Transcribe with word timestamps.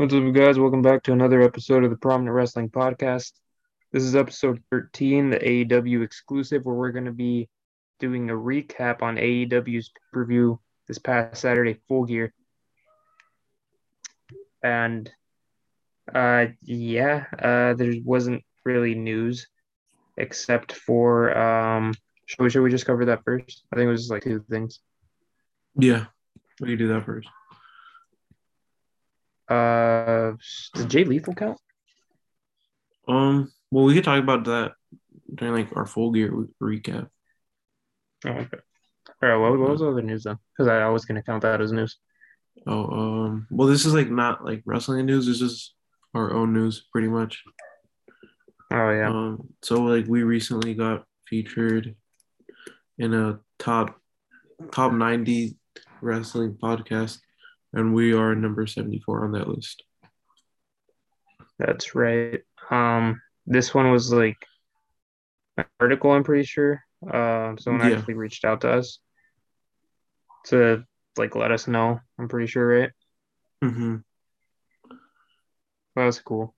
What's 0.00 0.14
up, 0.14 0.32
guys? 0.32 0.58
Welcome 0.58 0.80
back 0.80 1.02
to 1.02 1.12
another 1.12 1.42
episode 1.42 1.84
of 1.84 1.90
the 1.90 1.96
Prominent 1.98 2.34
Wrestling 2.34 2.70
Podcast. 2.70 3.32
This 3.92 4.02
is 4.02 4.16
episode 4.16 4.62
13, 4.70 5.28
the 5.28 5.36
AEW 5.36 6.02
exclusive, 6.02 6.64
where 6.64 6.74
we're 6.74 6.90
going 6.90 7.04
to 7.04 7.12
be 7.12 7.50
doing 7.98 8.30
a 8.30 8.32
recap 8.32 9.02
on 9.02 9.16
AEW's 9.16 9.90
pay 9.90 10.00
per 10.10 10.24
view 10.24 10.58
this 10.88 10.96
past 10.96 11.42
Saturday, 11.42 11.76
Full 11.86 12.06
Gear. 12.06 12.32
And 14.62 15.12
uh, 16.14 16.46
yeah, 16.62 17.26
uh, 17.38 17.74
there 17.74 17.92
wasn't 18.02 18.42
really 18.64 18.94
news 18.94 19.48
except 20.16 20.72
for 20.72 21.36
um, 21.36 21.92
should 22.24 22.42
we, 22.42 22.48
should 22.48 22.62
we 22.62 22.70
just 22.70 22.86
cover 22.86 23.04
that 23.04 23.22
first? 23.22 23.64
I 23.70 23.76
think 23.76 23.88
it 23.88 23.90
was 23.90 24.00
just 24.00 24.10
like 24.10 24.22
two 24.22 24.42
things. 24.48 24.80
Yeah, 25.76 26.06
we 26.58 26.68
can 26.68 26.78
do 26.78 26.88
that 26.88 27.04
first. 27.04 27.28
Uh, 29.50 30.32
does 30.74 30.86
Jay 30.86 31.04
Lethal 31.04 31.34
count? 31.34 31.58
Um, 33.08 33.50
well, 33.70 33.84
we 33.84 33.94
could 33.94 34.04
talk 34.04 34.22
about 34.22 34.44
that 34.44 34.72
during 35.34 35.54
like 35.54 35.76
our 35.76 35.86
full 35.86 36.12
gear 36.12 36.32
recap. 36.62 37.08
Oh, 38.24 38.30
okay. 38.30 38.58
All 39.22 39.28
right. 39.28 39.36
What, 39.36 39.58
what 39.58 39.70
was 39.70 39.80
the 39.80 39.88
other 39.88 40.02
news 40.02 40.24
then? 40.24 40.38
Because 40.52 40.68
I 40.68 40.88
was 40.88 41.04
gonna 41.04 41.22
count 41.22 41.42
that 41.42 41.60
as 41.60 41.72
news. 41.72 41.96
Oh, 42.66 42.84
um, 42.84 43.46
well, 43.50 43.68
this 43.68 43.86
is 43.86 43.94
like 43.94 44.10
not 44.10 44.44
like 44.44 44.62
wrestling 44.64 45.06
news. 45.06 45.26
This 45.26 45.40
is 45.40 45.74
our 46.14 46.32
own 46.32 46.52
news, 46.52 46.86
pretty 46.92 47.08
much. 47.08 47.42
Oh 48.72 48.90
yeah. 48.90 49.08
Um, 49.08 49.48
so 49.62 49.82
like 49.82 50.06
we 50.06 50.22
recently 50.22 50.74
got 50.74 51.04
featured 51.26 51.96
in 52.98 53.14
a 53.14 53.40
top 53.58 53.98
top 54.72 54.92
ninety 54.92 55.56
wrestling 56.00 56.56
podcast, 56.62 57.18
and 57.72 57.94
we 57.94 58.12
are 58.12 58.34
number 58.34 58.66
seventy 58.66 58.98
four 59.00 59.24
on 59.24 59.32
that 59.32 59.48
list. 59.48 59.82
That's 61.58 61.94
right. 61.94 62.40
Um, 62.70 63.20
this 63.46 63.74
one 63.74 63.90
was 63.90 64.12
like 64.12 64.36
an 65.56 65.64
article. 65.78 66.12
I'm 66.12 66.24
pretty 66.24 66.44
sure. 66.44 66.82
Um, 67.02 67.58
someone 67.58 67.88
Yeah. 67.88 67.96
actually 67.98 68.14
reached 68.14 68.44
out 68.44 68.62
to 68.62 68.70
us 68.70 68.98
to 70.46 70.84
like 71.16 71.34
let 71.34 71.50
us 71.52 71.66
know. 71.68 72.00
I'm 72.18 72.28
pretty 72.28 72.46
sure, 72.46 72.66
right? 72.80 72.90
Mm-hmm. 73.62 73.96
That 75.96 76.04
was 76.04 76.20
cool. 76.20 76.54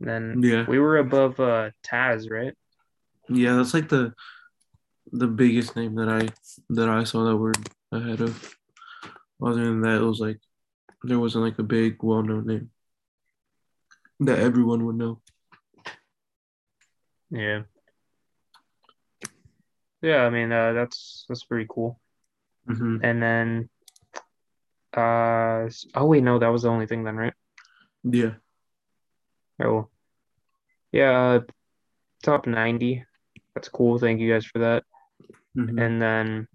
Then 0.00 0.42
Yeah, 0.42 0.64
we 0.68 0.78
were 0.78 0.98
above 0.98 1.40
uh 1.40 1.70
Taz, 1.86 2.30
right? 2.30 2.54
yeah, 3.30 3.54
that's 3.56 3.74
like 3.74 3.88
the 3.88 4.14
the 5.12 5.26
biggest 5.26 5.74
name 5.74 5.94
that 5.96 6.08
I 6.08 6.28
that 6.70 6.88
I 6.88 7.04
saw 7.04 7.24
that 7.24 7.36
we're 7.36 7.52
ahead 7.92 8.20
of. 8.20 8.57
Other 9.42 9.64
than 9.64 9.80
that, 9.82 10.00
it 10.00 10.04
was 10.04 10.20
like 10.20 10.40
there 11.02 11.18
wasn't 11.18 11.44
like 11.44 11.58
a 11.58 11.62
big 11.62 12.02
well 12.02 12.22
known 12.22 12.46
name 12.46 12.70
that 14.20 14.38
everyone 14.38 14.84
would 14.84 14.96
know. 14.96 15.20
Yeah. 17.30 17.62
Yeah, 20.02 20.24
I 20.24 20.30
mean 20.30 20.52
uh, 20.52 20.72
that's 20.72 21.24
that's 21.28 21.44
pretty 21.44 21.66
cool. 21.68 22.00
hmm 22.66 22.98
And 23.02 23.22
then 23.22 23.68
uh 24.96 25.68
oh 25.94 26.06
wait, 26.06 26.22
no, 26.22 26.38
that 26.38 26.48
was 26.48 26.62
the 26.62 26.70
only 26.70 26.86
thing 26.86 27.04
then, 27.04 27.16
right? 27.16 27.34
Yeah. 28.04 28.34
Oh 29.62 29.88
yeah, 30.92 31.10
uh, 31.10 31.40
top 32.22 32.46
90. 32.46 33.04
That's 33.54 33.68
cool. 33.68 33.98
Thank 33.98 34.20
you 34.20 34.32
guys 34.32 34.46
for 34.46 34.60
that. 34.60 34.84
hmm 35.54 35.78
And 35.78 36.00
then 36.00 36.48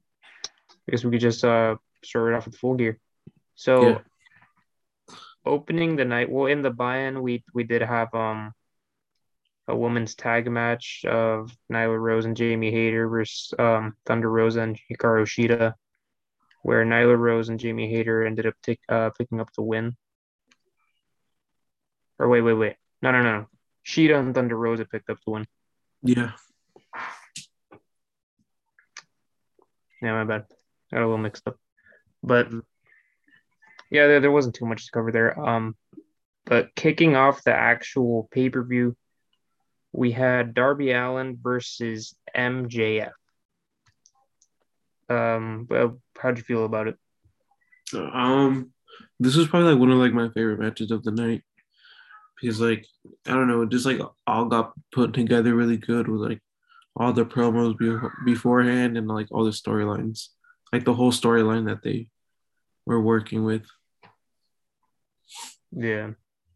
I 0.69 0.91
guess 0.91 1.03
we 1.03 1.11
could 1.11 1.21
just 1.21 1.43
uh 1.45 1.75
start 2.05 2.25
right 2.31 2.37
off 2.37 2.45
with 2.45 2.55
full 2.57 2.75
gear. 2.75 2.99
So 3.55 3.81
Yeah. 3.81 3.99
opening 5.45 5.95
the 5.95 6.05
night, 6.05 6.29
well, 6.29 6.47
in 6.47 6.61
the 6.61 6.71
buy-in, 6.71 7.21
we 7.21 7.43
we 7.53 7.63
did 7.63 7.81
have 7.81 8.13
um 8.13 8.53
a 9.67 9.75
women's 9.75 10.13
tag 10.15 10.49
match 10.51 11.05
of 11.07 11.55
Nyla 11.71 11.97
Rose 11.97 12.25
and 12.25 12.35
Jamie 12.35 12.71
Hayter 12.71 13.07
versus 13.07 13.53
um 13.57 13.95
Thunder 14.05 14.29
Rosa 14.29 14.61
and 14.61 14.79
Hikaru 14.91 15.25
Shida, 15.25 15.73
where 16.63 16.85
Nyla 16.85 17.17
Rose 17.17 17.49
and 17.49 17.59
Jamie 17.59 17.89
Hayter 17.89 18.25
ended 18.25 18.45
up 18.45 18.55
take, 18.61 18.79
uh 18.89 19.09
picking 19.17 19.39
up 19.39 19.49
the 19.53 19.63
win. 19.63 19.95
Or 22.19 22.27
wait, 22.27 22.41
wait, 22.41 22.53
wait. 22.53 22.75
No, 23.01 23.11
no, 23.11 23.21
no. 23.21 23.47
Shida 23.85 24.19
and 24.19 24.33
Thunder 24.35 24.55
Rosa 24.55 24.85
picked 24.85 25.09
up 25.09 25.17
the 25.25 25.31
win. 25.31 25.45
Yeah. 26.03 26.31
Yeah, 30.01 30.13
my 30.13 30.25
bad. 30.25 30.45
Got 30.91 30.99
a 30.99 31.05
little 31.05 31.17
mixed 31.17 31.47
up. 31.47 31.57
But 32.23 32.49
yeah, 33.91 34.07
there, 34.07 34.21
there 34.21 34.31
wasn't 34.31 34.55
too 34.55 34.65
much 34.65 34.85
to 34.85 34.91
cover 34.91 35.11
there. 35.11 35.39
Um, 35.39 35.75
but 36.45 36.73
kicking 36.75 37.15
off 37.15 37.43
the 37.43 37.53
actual 37.53 38.27
pay-per-view, 38.31 38.95
we 39.91 40.11
had 40.11 40.53
Darby 40.53 40.91
Allin 40.91 41.37
versus 41.41 42.15
MJF. 42.35 43.11
Um, 45.09 45.67
well, 45.69 45.99
how'd 46.17 46.37
you 46.37 46.43
feel 46.43 46.65
about 46.65 46.87
it? 46.87 46.97
Um, 47.93 48.71
this 49.19 49.35
was 49.35 49.47
probably 49.47 49.71
like 49.71 49.79
one 49.79 49.91
of 49.91 49.99
like 49.99 50.13
my 50.13 50.29
favorite 50.29 50.59
matches 50.59 50.91
of 50.91 51.03
the 51.03 51.11
night 51.11 51.43
because 52.41 52.59
like 52.59 52.85
I 53.27 53.33
don't 53.33 53.47
know, 53.47 53.61
it 53.61 53.69
just 53.69 53.85
like 53.85 53.99
all 54.25 54.45
got 54.45 54.73
put 54.91 55.13
together 55.13 55.55
really 55.55 55.77
good 55.77 56.07
with 56.07 56.21
like 56.21 56.41
all 56.95 57.13
the 57.13 57.25
promos 57.25 57.77
be- 57.77 58.09
beforehand 58.25 58.97
and 58.97 59.07
like 59.07 59.27
all 59.31 59.45
the 59.45 59.51
storylines, 59.51 60.29
like 60.71 60.85
the 60.85 60.93
whole 60.93 61.11
storyline 61.11 61.67
that 61.67 61.83
they 61.83 62.07
were 62.85 63.01
working 63.01 63.43
with. 63.43 63.63
Yeah, 65.71 66.11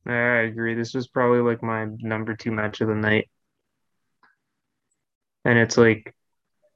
I 0.06 0.12
agree. 0.12 0.76
This 0.76 0.94
was 0.94 1.08
probably 1.08 1.40
like 1.40 1.64
my 1.64 1.88
number 2.00 2.36
two 2.36 2.52
match 2.52 2.82
of 2.82 2.88
the 2.88 2.96
night. 2.96 3.30
And 5.46 5.58
it's 5.58 5.78
like, 5.78 6.14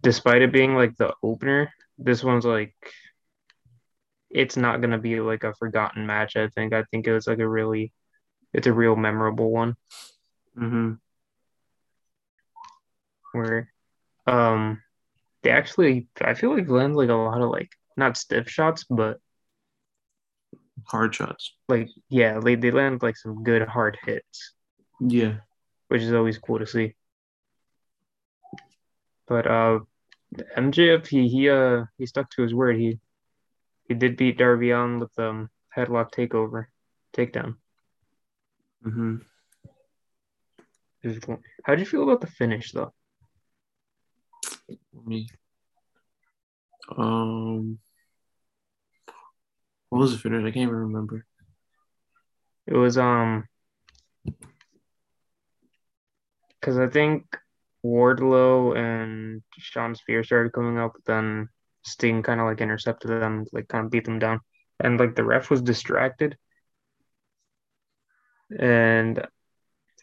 despite 0.02 0.42
it 0.42 0.52
being 0.52 0.76
like 0.76 0.96
the 0.96 1.14
opener, 1.22 1.72
this 1.98 2.24
one's 2.24 2.46
like, 2.46 2.74
it's 4.30 4.56
not 4.56 4.80
gonna 4.82 4.98
be 4.98 5.20
like 5.20 5.44
a 5.44 5.54
forgotten 5.56 6.08
match. 6.08 6.36
I 6.36 6.48
think. 6.48 6.74
I 6.74 6.84
think 6.90 7.06
it 7.06 7.14
was 7.14 7.28
like 7.28 7.40
a 7.40 7.48
really, 7.48 7.92
it's 8.54 8.68
a 8.68 8.74
real 8.74 8.96
memorable 8.96 9.52
one 9.52 9.76
Mm-hmm. 10.58 10.94
where, 13.32 13.72
um, 14.28 14.82
they 15.44 15.50
actually, 15.50 16.08
I 16.20 16.34
feel 16.34 16.54
like 16.54 16.70
land 16.70 16.96
like 16.96 17.10
a 17.10 17.14
lot 17.14 17.42
of 17.42 17.50
like 17.50 17.72
not 17.98 18.18
stiff 18.18 18.50
shots, 18.50 18.84
but 18.90 19.20
Hard 20.88 21.16
shots. 21.16 21.53
like 21.68 21.90
yeah, 22.09 22.40
they 22.40 22.56
they 22.56 22.72
land 22.72 23.02
like 23.02 23.18
some 23.18 23.44
good 23.44 23.68
hard 23.68 23.97
hits. 24.06 24.53
Yeah. 25.00 25.38
which 25.88 26.02
is 26.02 26.14
always 26.14 26.38
cool 26.38 26.59
to 26.59 26.68
see. 26.68 26.96
But 29.28 29.47
uh, 29.47 29.80
MJF 30.58 31.08
he 31.08 31.28
he 31.28 31.50
uh 31.50 31.86
he 31.97 32.06
stuck 32.06 32.30
to 32.31 32.41
his 32.44 32.53
word. 32.53 32.78
He 32.78 33.00
he 33.88 33.94
did 33.94 34.18
beat 34.18 34.38
Darby 34.38 34.72
on 34.72 35.00
with 35.00 35.18
um 35.20 35.50
headlock 35.75 36.12
takeover, 36.12 36.66
takedown. 37.14 37.56
Mm-hmm. 38.86 39.18
Cool. 41.24 41.40
How'd 41.64 41.80
you 41.80 41.86
feel 41.86 42.03
about 42.03 42.22
the 42.22 42.28
finish 42.28 42.72
though? 42.72 42.94
Me. 45.06 45.28
Um. 46.96 47.80
What 49.91 50.00
was 50.00 50.13
the 50.13 50.18
finish? 50.18 50.40
I 50.40 50.52
can't 50.52 50.69
even 50.69 50.88
remember. 50.88 51.25
It 52.66 52.74
was 52.74 52.97
um 52.97 53.44
because 56.59 56.78
I 56.78 56.88
think 56.88 57.25
Wardlow 57.85 58.78
and 58.78 59.44
Sean 59.57 59.94
Spear 59.94 60.24
started 60.24 60.53
coming 60.53 60.79
up, 60.79 60.94
then 61.06 61.50
Sting 61.84 62.24
kind 62.24 62.40
of 62.40 62.46
like 62.46 62.62
intercepted 62.62 63.12
them, 63.12 63.46
like 63.52 63.68
kind 63.68 63.84
of 63.84 63.91
beat 63.91 64.06
them 64.06 64.18
down, 64.18 64.40
and 64.79 64.97
like 64.97 65.14
the 65.16 65.26
ref 65.26 65.49
was 65.49 65.61
distracted, 65.61 66.37
and 68.58 69.28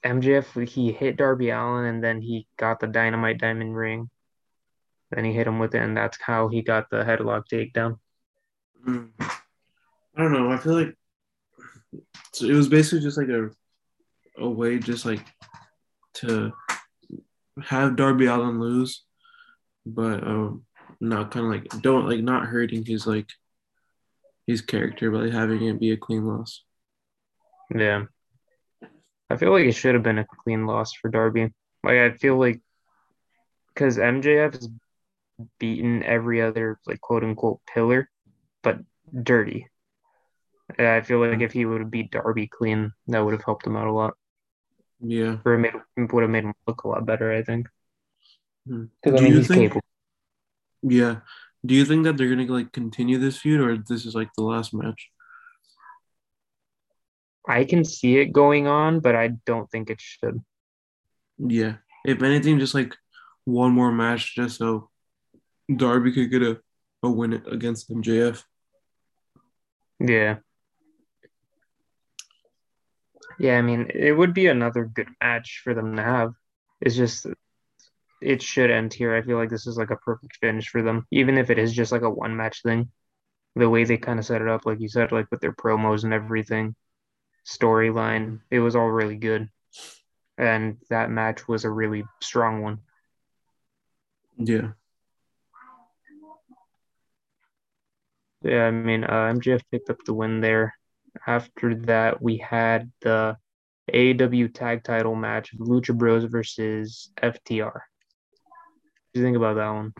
MJF 0.04 0.68
he 0.68 0.92
hit 0.92 1.16
Darby 1.16 1.48
Allin, 1.48 1.86
and 1.86 2.04
then 2.04 2.20
he 2.20 2.46
got 2.58 2.78
the 2.78 2.88
Dynamite 2.88 3.38
Diamond 3.38 3.74
Ring, 3.74 4.10
then 5.12 5.24
he 5.24 5.32
hit 5.32 5.46
him 5.46 5.58
with 5.58 5.74
it, 5.74 5.80
and 5.80 5.96
that's 5.96 6.18
how 6.20 6.48
he 6.48 6.60
got 6.60 6.90
the 6.90 7.04
headlock 7.04 7.44
takedown. 7.50 7.98
Mm. 8.86 9.12
I 10.18 10.22
don't 10.22 10.32
know. 10.32 10.50
I 10.50 10.56
feel 10.56 10.74
like 10.74 10.94
it 12.42 12.52
was 12.52 12.68
basically 12.68 13.00
just 13.00 13.16
like 13.16 13.28
a 13.28 13.50
a 14.36 14.48
way, 14.48 14.78
just 14.78 15.04
like 15.06 15.24
to 16.14 16.52
have 17.62 17.96
Darby 17.96 18.26
Allin 18.26 18.58
lose, 18.58 19.04
but 19.86 20.24
um, 20.24 20.64
not 21.00 21.30
kind 21.30 21.46
of 21.46 21.52
like 21.52 21.82
don't 21.82 22.08
like 22.08 22.20
not 22.20 22.46
hurting 22.46 22.84
his 22.84 23.06
like 23.06 23.28
his 24.46 24.60
character, 24.60 25.12
like 25.12 25.32
having 25.32 25.62
it 25.64 25.78
be 25.78 25.92
a 25.92 25.96
clean 25.96 26.26
loss. 26.26 26.64
Yeah. 27.72 28.04
I 29.30 29.36
feel 29.36 29.52
like 29.52 29.66
it 29.66 29.72
should 29.72 29.94
have 29.94 30.02
been 30.02 30.18
a 30.18 30.26
clean 30.42 30.66
loss 30.66 30.94
for 30.94 31.10
Darby. 31.10 31.52
Like 31.84 31.98
I 31.98 32.10
feel 32.12 32.38
like 32.38 32.60
because 33.72 33.98
MJF 33.98 34.54
has 34.54 34.68
beaten 35.60 36.02
every 36.02 36.42
other 36.42 36.80
like 36.86 37.00
quote 37.00 37.22
unquote 37.22 37.60
pillar, 37.72 38.10
but 38.62 38.78
dirty. 39.22 39.68
Yeah, 40.78 40.96
I 40.96 41.00
feel 41.02 41.18
like 41.20 41.40
if 41.40 41.52
he 41.52 41.64
would 41.64 41.80
have 41.80 41.90
beat 41.90 42.10
Darby 42.10 42.46
clean, 42.48 42.92
that 43.06 43.20
would 43.24 43.32
have 43.32 43.44
helped 43.44 43.66
him 43.66 43.76
out 43.76 43.86
a 43.86 43.92
lot. 43.92 44.14
Yeah. 45.00 45.36
Or 45.44 45.54
it 45.54 45.58
made, 45.58 45.72
would 46.12 46.22
have 46.22 46.30
made 46.30 46.44
him 46.44 46.54
look 46.66 46.82
a 46.82 46.88
lot 46.88 47.06
better, 47.06 47.32
I 47.32 47.42
think. 47.42 47.68
Hmm. 48.66 48.86
Because 49.02 49.14
I 49.14 49.16
Do 49.18 49.22
mean, 49.24 49.32
you 49.32 49.38
he's 49.38 49.48
think- 49.48 49.60
capable. 49.62 49.82
Yeah. 50.82 51.16
Do 51.64 51.74
you 51.74 51.84
think 51.84 52.04
that 52.04 52.16
they're 52.16 52.28
gonna 52.28 52.44
like 52.52 52.72
continue 52.72 53.18
this 53.18 53.38
feud 53.38 53.60
or 53.60 53.76
this 53.78 54.06
is 54.06 54.14
like 54.14 54.28
the 54.36 54.42
last 54.44 54.72
match? 54.74 55.10
I 57.48 57.64
can 57.64 57.84
see 57.84 58.18
it 58.18 58.26
going 58.32 58.66
on, 58.66 59.00
but 59.00 59.16
I 59.16 59.28
don't 59.46 59.70
think 59.70 59.90
it 59.90 60.00
should. 60.00 60.42
Yeah. 61.38 61.76
If 62.04 62.22
anything, 62.22 62.58
just 62.58 62.74
like 62.74 62.94
one 63.44 63.72
more 63.72 63.90
match 63.90 64.34
just 64.36 64.58
so 64.58 64.90
Darby 65.74 66.12
could 66.12 66.30
get 66.30 66.42
a, 66.42 66.60
a 67.02 67.10
win 67.10 67.32
against 67.50 67.90
MJF. 67.90 68.42
Yeah. 69.98 70.36
Yeah, 73.38 73.56
I 73.58 73.62
mean, 73.62 73.90
it 73.94 74.12
would 74.12 74.34
be 74.34 74.46
another 74.48 74.84
good 74.84 75.08
match 75.22 75.60
for 75.62 75.74
them 75.74 75.96
to 75.96 76.02
have. 76.02 76.34
It's 76.80 76.96
just, 76.96 77.26
it 78.22 78.42
should 78.42 78.70
end 78.70 78.94
here. 78.94 79.14
I 79.14 79.22
feel 79.22 79.38
like 79.38 79.50
this 79.50 79.66
is 79.66 79.78
like 79.78 79.90
a 79.90 79.96
perfect 79.96 80.38
finish 80.38 80.68
for 80.70 80.82
them, 80.82 81.06
even 81.12 81.38
if 81.38 81.50
it 81.50 81.58
is 81.58 81.74
just 81.74 81.92
like 81.92 82.02
a 82.02 82.10
one 82.10 82.36
match 82.36 82.62
thing. 82.62 82.90
The 83.56 83.70
way 83.70 83.84
they 83.84 83.98
kind 83.98 84.18
of 84.20 84.26
set 84.26 84.42
it 84.42 84.48
up, 84.48 84.66
like 84.66 84.80
you 84.80 84.88
said, 84.88 85.12
like 85.12 85.28
with 85.30 85.40
their 85.40 85.52
promos 85.52 86.04
and 86.04 86.14
everything, 86.14 86.76
storyline, 87.46 88.40
it 88.50 88.60
was 88.60 88.76
all 88.76 88.88
really 88.90 89.16
good. 89.16 89.50
And 90.38 90.78
that 90.90 91.10
match 91.10 91.48
was 91.48 91.64
a 91.64 91.70
really 91.70 92.04
strong 92.22 92.62
one. 92.62 92.80
Yeah. 94.38 94.72
Yeah, 98.42 98.66
I 98.66 98.70
mean, 98.70 99.04
uh, 99.04 99.26
MJF 99.30 99.62
picked 99.70 99.90
up 99.90 99.98
the 100.04 100.14
win 100.14 100.40
there. 100.40 100.77
After 101.26 101.74
that, 101.74 102.22
we 102.22 102.38
had 102.38 102.90
the 103.00 103.36
AEW 103.92 104.52
tag 104.52 104.84
title 104.84 105.14
match 105.14 105.52
of 105.52 105.60
Lucha 105.60 105.96
Bros 105.96 106.24
versus 106.24 107.10
FTR. 107.22 107.72
What 107.72 107.82
do 109.14 109.20
you 109.20 109.26
think 109.26 109.36
about 109.36 109.56
that 109.56 109.70
one? 109.70 109.94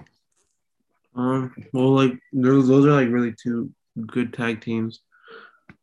Um, 1.15 1.55
well, 1.73 1.95
like 1.95 2.13
those, 2.33 2.69
those 2.69 2.87
are 2.87 2.93
like 2.93 3.09
really 3.09 3.35
two 3.43 3.71
good 4.07 4.33
tag 4.33 4.61
teams. 4.61 5.01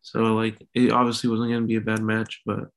So 0.02 0.36
like 0.36 0.56
it 0.74 0.92
obviously 0.92 1.30
wasn't 1.30 1.52
gonna 1.52 1.66
be 1.66 1.76
a 1.76 1.82
bad 1.82 2.02
match, 2.02 2.42
but 2.46 2.70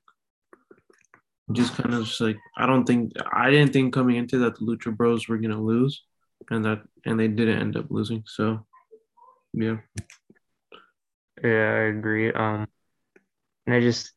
just 1.52 1.74
kind 1.74 1.94
of 1.94 2.04
just 2.04 2.20
like 2.20 2.38
I 2.56 2.66
don't 2.66 2.84
think 2.84 3.12
I 3.30 3.50
didn't 3.50 3.72
think 3.72 3.92
coming 3.92 4.16
into 4.16 4.38
that 4.38 4.58
the 4.58 4.64
Lucha 4.64 4.96
Bros 4.96 5.28
were 5.28 5.38
gonna 5.38 5.60
lose, 5.60 6.02
and 6.50 6.64
that 6.64 6.82
and 7.04 7.20
they 7.20 7.28
didn't 7.28 7.60
end 7.60 7.76
up 7.76 7.90
losing. 7.90 8.24
So 8.26 8.66
yeah, 9.52 9.76
Yeah, 11.43 11.50
I 11.50 11.88
agree. 11.88 12.32
Um, 12.32 12.69
and 13.67 13.75
I 13.75 13.81
just, 13.81 14.12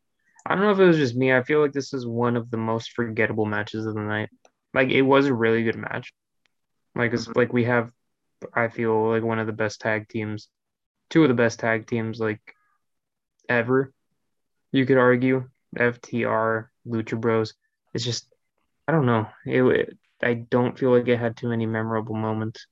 I 0.46 0.56
don't 0.56 0.64
know 0.64 0.72
if 0.72 0.80
it 0.80 0.86
was 0.86 0.98
just 0.98 1.16
me. 1.16 1.34
I 1.34 1.44
feel 1.44 1.62
like 1.62 1.74
this 1.74 1.94
is 1.94 2.06
one 2.08 2.36
of 2.36 2.50
the 2.50 2.58
most 2.58 2.92
forgettable 2.94 3.46
matches 3.46 3.86
of 3.86 3.94
the 3.94 4.02
night. 4.02 4.30
Like 4.74 4.90
it 4.90 5.02
was 5.02 5.26
a 5.26 5.34
really 5.34 5.64
good 5.64 5.76
match. 5.76 6.14
Like 6.96 7.14
it's 7.14 7.28
like 7.28 7.54
we 7.54 7.66
have, 7.66 7.92
I 8.54 8.70
feel 8.70 9.10
like 9.10 9.24
one 9.24 9.40
of 9.40 9.48
the 9.48 9.54
best 9.54 9.82
tag 9.82 10.08
teams, 10.10 10.48
two 11.10 11.24
of 11.24 11.30
the 11.30 11.36
best 11.36 11.60
tag 11.60 11.88
teams 11.88 12.20
like 12.20 12.42
ever. 13.48 13.94
You 14.72 14.86
could 14.86 14.98
argue 14.98 15.50
FTR, 15.78 16.72
Lucha 16.88 17.20
Bros. 17.20 17.54
It's 17.94 18.06
just, 18.06 18.28
I 18.88 18.94
don't 18.94 19.06
know. 19.06 19.28
It, 19.46 19.62
it 19.64 19.98
I 20.24 20.34
don't 20.36 20.78
feel 20.78 20.92
like 20.92 21.08
it 21.08 21.20
had 21.20 21.36
too 21.36 21.50
many 21.50 21.66
memorable 21.66 22.16
moments. 22.16 22.66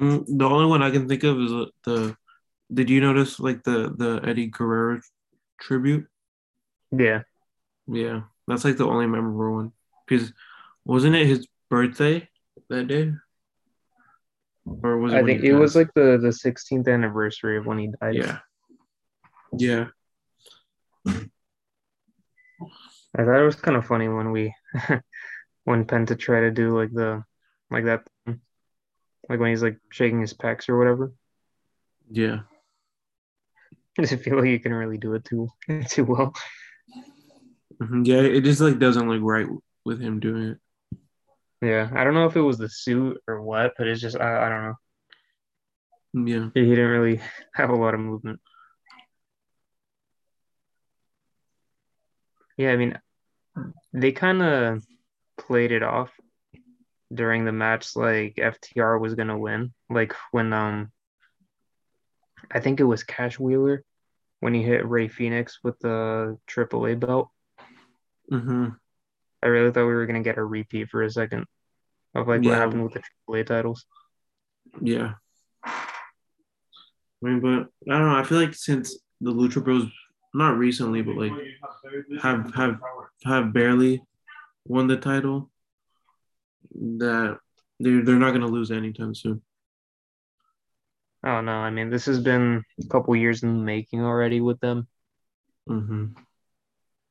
Mm, 0.00 0.24
the 0.26 0.44
only 0.46 0.66
one 0.66 0.82
I 0.82 0.90
can 0.90 1.08
think 1.08 1.24
of 1.24 1.38
is 1.40 1.50
the, 1.50 1.70
the. 1.84 2.16
Did 2.72 2.88
you 2.90 3.00
notice 3.00 3.40
like 3.40 3.64
the 3.64 3.92
the 3.96 4.20
Eddie 4.24 4.46
Guerrero 4.46 5.00
tribute? 5.60 6.06
Yeah, 6.92 7.22
Yeah, 7.86 8.22
that's 8.48 8.64
like 8.64 8.76
the 8.76 8.86
only 8.86 9.06
memorable 9.06 9.54
one 9.54 9.72
because 10.06 10.32
wasn't 10.84 11.14
it 11.14 11.26
his 11.26 11.46
birthday 11.68 12.28
that 12.68 12.88
day? 12.88 13.12
Or 14.82 14.98
was 14.98 15.12
it? 15.12 15.16
I 15.16 15.24
think 15.24 15.42
it 15.44 15.54
was 15.54 15.76
like 15.76 15.92
the 15.94 16.18
the 16.20 16.28
16th 16.28 16.88
anniversary 16.88 17.58
of 17.58 17.66
when 17.66 17.78
he 17.78 17.90
died. 18.00 18.14
Yeah. 18.14 18.38
Yeah. 19.56 19.86
I 23.16 23.24
thought 23.24 23.40
it 23.40 23.44
was 23.44 23.56
kind 23.56 23.76
of 23.76 23.86
funny 23.86 24.08
when 24.08 24.30
we 24.30 24.54
when 25.64 25.84
Penta 25.84 26.18
tried 26.18 26.40
to 26.40 26.50
do 26.50 26.76
like 26.76 26.92
the 26.92 27.24
like 27.70 27.84
that 27.84 28.04
thing. 28.24 28.40
like 29.28 29.40
when 29.40 29.50
he's 29.50 29.62
like 29.62 29.78
shaking 29.90 30.20
his 30.20 30.34
pecs 30.34 30.68
or 30.68 30.78
whatever. 30.78 31.12
Yeah. 32.10 32.40
I 33.98 34.02
just 34.02 34.22
feel 34.22 34.36
like 34.38 34.48
you 34.48 34.60
can 34.60 34.72
really 34.74 34.98
do 34.98 35.14
it 35.14 35.24
too 35.24 35.48
too 35.88 36.04
well. 36.04 36.32
Mhm. 37.80 38.06
Yeah. 38.06 38.20
It 38.20 38.42
just 38.42 38.60
like 38.60 38.78
doesn't 38.78 39.08
look 39.08 39.22
right 39.22 39.46
with 39.84 40.00
him 40.00 40.20
doing 40.20 40.42
it. 40.50 40.58
Yeah, 41.62 41.90
I 41.94 42.04
don't 42.04 42.14
know 42.14 42.26
if 42.26 42.36
it 42.36 42.40
was 42.40 42.56
the 42.58 42.68
suit 42.70 43.20
or 43.28 43.42
what, 43.42 43.72
but 43.76 43.86
it's 43.86 44.00
just 44.00 44.18
I, 44.18 44.46
I 44.46 44.48
don't 44.48 44.64
know. 44.64 44.74
Yeah. 46.26 46.48
He 46.54 46.68
didn't 46.70 46.88
really 46.90 47.20
have 47.54 47.70
a 47.70 47.76
lot 47.76 47.94
of 47.94 48.00
movement. 48.00 48.40
Yeah, 52.56 52.72
I 52.72 52.76
mean, 52.76 52.98
they 53.92 54.12
kind 54.12 54.42
of 54.42 54.84
played 55.38 55.72
it 55.72 55.82
off 55.82 56.10
during 57.12 57.44
the 57.44 57.52
match 57.52 57.96
like 57.96 58.34
FTR 58.38 58.98
was 58.98 59.14
gonna 59.14 59.38
win. 59.38 59.72
Like 59.88 60.14
when 60.30 60.52
um 60.52 60.92
I 62.50 62.60
think 62.60 62.80
it 62.80 62.84
was 62.84 63.04
Cash 63.04 63.38
Wheeler 63.38 63.84
when 64.40 64.54
he 64.54 64.62
hit 64.62 64.86
Rey 64.86 65.08
Fenix 65.08 65.58
with 65.62 65.78
the 65.80 66.38
AAA 66.48 66.98
belt. 66.98 67.28
hmm 68.28 68.68
I 69.42 69.46
really 69.46 69.70
thought 69.72 69.86
we 69.86 69.94
were 69.94 70.06
gonna 70.06 70.22
get 70.22 70.38
a 70.38 70.44
repeat 70.44 70.88
for 70.90 71.02
a 71.02 71.10
second 71.10 71.46
of 72.14 72.28
like 72.28 72.42
what 72.42 72.58
happened 72.58 72.84
with 72.84 72.94
the 72.94 73.02
AAA 73.28 73.46
titles. 73.46 73.86
Yeah. 74.80 75.14
I 75.64 75.72
mean, 77.22 77.40
but 77.40 77.68
I 77.92 77.98
don't 77.98 78.08
know. 78.08 78.16
I 78.16 78.24
feel 78.24 78.38
like 78.38 78.54
since 78.54 78.98
the 79.20 79.32
Lucha 79.32 79.62
Bros, 79.62 79.84
not 80.34 80.56
recently, 80.58 81.02
but 81.02 81.16
like 81.16 81.32
have 82.22 82.52
have 82.54 82.78
have 83.24 83.52
barely 83.52 84.02
won 84.66 84.86
the 84.86 84.96
title, 84.96 85.50
that 86.74 87.38
they're 87.78 88.02
they're 88.02 88.16
not 88.16 88.32
gonna 88.32 88.46
lose 88.46 88.70
anytime 88.70 89.14
soon. 89.14 89.42
Oh 91.24 91.40
know. 91.40 91.52
I 91.52 91.70
mean 91.70 91.90
this 91.90 92.06
has 92.06 92.20
been 92.20 92.62
a 92.82 92.86
couple 92.88 93.14
years 93.16 93.42
in 93.42 93.58
the 93.58 93.64
making 93.64 94.02
already 94.02 94.40
with 94.40 94.60
them. 94.60 94.88
hmm 95.66 96.14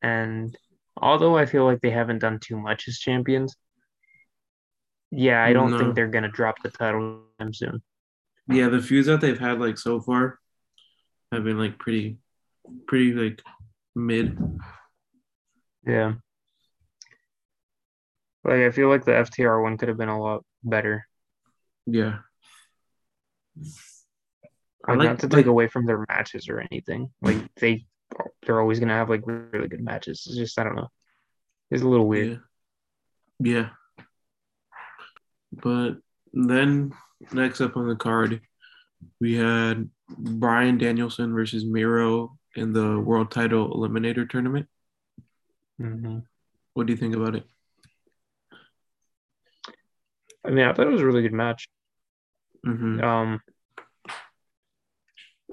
And 0.01 0.58
although 0.98 1.38
I 1.38 1.46
feel 1.46 1.66
like 1.66 1.82
they 1.82 1.92
haven't 1.92 2.20
done 2.20 2.39
too 2.39 2.58
much 2.58 2.88
as 2.88 2.98
champions, 3.00 3.56
yeah, 5.12 5.44
I 5.44 5.54
don't 5.54 5.72
No. 5.72 5.78
think 5.78 5.96
they're 5.96 6.08
gonna 6.08 6.30
drop 6.32 6.62
the 6.63 6.70
title 6.70 7.22
anytime 7.39 7.54
soon. 7.54 7.84
Yeah, 8.48 8.70
the 8.70 8.82
feuds 8.82 9.08
that 9.08 9.22
they've 9.22 9.39
had 9.39 9.60
like 9.60 9.78
so 9.78 10.00
far 10.00 10.39
have 11.32 11.44
been 11.44 11.58
like 11.58 11.78
pretty, 11.78 12.18
pretty 12.88 13.13
like 13.13 13.42
mid. 13.96 14.38
Yeah. 15.86 16.13
Like 18.44 18.62
I 18.62 18.72
feel 18.72 18.89
like 18.89 19.06
the 19.06 19.16
FTR 19.16 19.62
one 19.62 19.78
could 19.78 19.89
have 19.89 19.98
been 19.98 20.10
a 20.10 20.20
lot 20.20 20.44
better. 20.63 21.08
Yeah. 21.86 22.20
I 24.89 24.93
Like 24.93 25.00
like 25.00 25.10
not 25.10 25.19
to 25.19 25.27
like 25.27 25.31
take 25.31 25.46
away 25.46 25.67
from 25.67 25.86
their 25.86 26.05
matches 26.10 26.50
or 26.50 26.60
anything. 26.60 27.12
Like 27.22 27.38
they 27.55 27.86
they're 28.46 28.60
always 28.60 28.79
gonna 28.79 28.93
have 28.93 29.10
like 29.10 29.22
really 29.25 29.67
good 29.67 29.81
matches. 29.84 30.25
It's 30.27 30.36
just 30.38 30.60
I 30.60 30.63
don't 30.63 30.75
know. 30.75 30.89
It's 31.69 31.84
a 31.84 31.88
little 31.88 32.08
weird. 32.08 32.41
yeah, 33.39 33.51
yeah. 33.51 33.69
But 35.51 35.98
then 36.34 36.93
next 37.31 37.62
up 37.62 37.77
on 37.77 37.88
the 37.88 37.96
card, 37.96 38.41
we 39.19 39.36
had 39.36 39.89
Bryan 40.10 40.77
Danielson 40.77 41.34
versus 41.34 41.65
Miro 41.65 42.38
in 42.55 42.74
the 42.74 43.00
World 43.00 43.29
Title 43.31 43.69
Eliminator 43.75 44.27
Tournament. 44.27 44.67
Mhm. 45.79 46.24
What 46.74 46.88
do 46.88 46.93
you 46.93 46.98
think 46.98 47.15
about 47.15 47.36
it? 47.36 47.46
I 50.43 50.50
mean, 50.51 50.65
I 50.65 50.74
thought 50.74 50.88
it 50.88 50.91
was 50.91 51.01
a 51.01 51.05
really 51.05 51.22
good 51.22 51.34
match. 51.34 51.67
hmm 52.63 53.00
Um, 53.01 53.41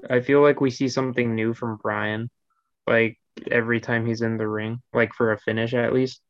I 0.09 0.21
feel 0.21 0.41
like 0.41 0.61
we 0.61 0.69
see 0.69 0.89
something 0.89 1.35
new 1.35 1.53
from 1.53 1.77
Bryan, 1.77 2.29
like 2.85 3.19
every 3.51 3.79
time 3.79 4.05
he's 4.05 4.21
in 4.21 4.37
the 4.37 4.47
ring, 4.47 4.81
like 4.93 5.13
for 5.13 5.31
a 5.31 5.39
finish 5.39 5.73
at 5.73 5.93
least, 5.93 6.21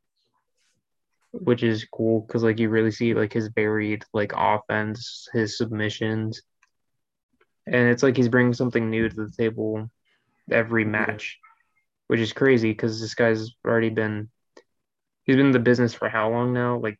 which 1.31 1.63
is 1.63 1.85
cool 1.91 2.21
because 2.21 2.43
like 2.43 2.59
you 2.59 2.69
really 2.69 2.91
see 2.91 3.13
like 3.13 3.33
his 3.33 3.49
varied 3.49 4.03
like 4.13 4.33
offense, 4.35 5.27
his 5.33 5.57
submissions, 5.57 6.41
and 7.65 7.89
it's 7.89 8.03
like 8.03 8.17
he's 8.17 8.29
bringing 8.29 8.53
something 8.53 8.89
new 8.89 9.09
to 9.09 9.15
the 9.15 9.31
table 9.37 9.89
every 10.51 10.85
match, 10.85 11.37
which 12.07 12.19
is 12.19 12.33
crazy 12.33 12.71
because 12.71 12.99
this 12.99 13.15
guy's 13.15 13.51
already 13.65 13.89
been 13.89 14.29
he's 15.23 15.35
been 15.35 15.47
in 15.47 15.51
the 15.51 15.59
business 15.59 15.93
for 15.93 16.09
how 16.09 16.29
long 16.31 16.53
now? 16.53 16.79
Like 16.79 16.99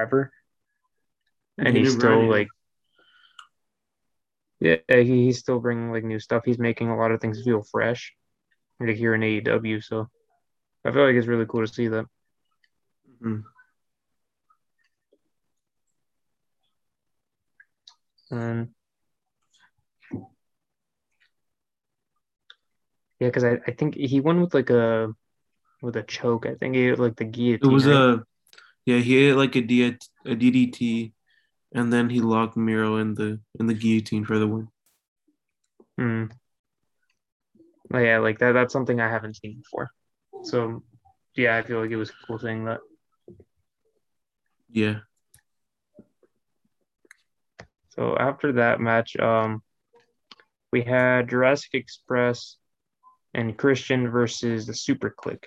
ever, 0.00 0.32
and 1.58 1.76
he's 1.76 1.92
still 1.92 2.24
like 2.28 2.48
Yeah, 4.60 4.76
he, 4.88 5.24
he's 5.26 5.38
still 5.38 5.60
bringing 5.60 5.92
like 5.92 6.04
new 6.04 6.18
stuff. 6.18 6.42
He's 6.44 6.58
making 6.58 6.88
a 6.88 6.96
lot 6.96 7.12
of 7.12 7.20
things 7.20 7.42
feel 7.42 7.62
fresh, 7.62 8.12
like 8.80 8.96
here 8.96 9.14
in 9.14 9.20
AEW. 9.20 9.80
So 9.80 10.08
I 10.84 10.90
feel 10.90 11.04
like 11.06 11.14
it's 11.14 11.28
really 11.28 11.46
cool 11.46 11.66
to 11.66 11.72
see 11.72 11.88
that. 11.88 12.06
Mhm. 13.22 13.44
And 18.30 18.68
yeah, 23.20 23.28
because 23.28 23.44
I, 23.44 23.58
I 23.66 23.72
think 23.72 23.94
he 23.94 24.20
won 24.20 24.40
with 24.40 24.54
like 24.54 24.70
a 24.70 25.14
with 25.82 25.96
a 25.96 26.02
choke. 26.02 26.46
I 26.46 26.54
think 26.54 26.74
he 26.74 26.92
like 26.94 27.16
the 27.16 27.24
guillotine. 27.24 27.70
It 27.70 27.72
was 27.72 27.86
right? 27.86 27.94
a 27.94 28.24
yeah, 28.86 28.98
he 28.98 29.26
hit 29.26 29.36
like 29.36 29.54
a, 29.54 29.60
D, 29.60 29.84
a 29.84 30.34
DDT, 30.34 31.12
and 31.72 31.92
then 31.92 32.10
he 32.10 32.20
locked 32.20 32.56
Miro 32.56 32.96
in 32.96 33.14
the 33.14 33.40
in 33.58 33.66
the 33.66 33.74
guillotine 33.74 34.24
for 34.24 34.38
the 34.38 34.46
win. 34.46 34.68
Hmm. 35.96 36.24
Yeah, 37.92 38.18
like 38.18 38.38
that. 38.40 38.52
That's 38.52 38.72
something 38.72 39.00
I 39.00 39.08
haven't 39.08 39.36
seen 39.36 39.58
before. 39.62 39.90
So 40.44 40.82
yeah, 41.34 41.56
I 41.56 41.62
feel 41.62 41.80
like 41.80 41.90
it 41.90 41.96
was 41.96 42.10
a 42.10 42.26
cool 42.26 42.38
seeing 42.38 42.64
that. 42.66 42.80
Yeah, 44.70 45.00
So 47.98 48.16
after 48.16 48.52
that 48.52 48.80
match, 48.80 49.16
um, 49.16 49.60
we 50.70 50.82
had 50.82 51.28
Jurassic 51.28 51.74
Express 51.74 52.56
and 53.34 53.58
Christian 53.58 54.08
versus 54.08 54.66
the 54.66 54.74
Super 54.74 55.12
Kliq 55.18 55.42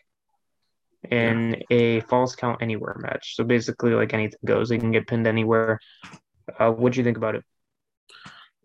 in 1.09 1.63
a 1.69 2.01
falls 2.01 2.35
count 2.35 2.61
anywhere 2.61 2.95
match. 2.99 3.35
So 3.35 3.43
basically, 3.43 3.91
like 3.91 4.13
anything 4.13 4.39
goes, 4.45 4.69
they 4.69 4.77
can 4.77 4.91
get 4.91 5.07
pinned 5.07 5.27
anywhere. 5.27 5.79
Uh, 6.59 6.71
what'd 6.71 6.97
you 6.97 7.03
think 7.03 7.17
about 7.17 7.35
it? 7.35 7.43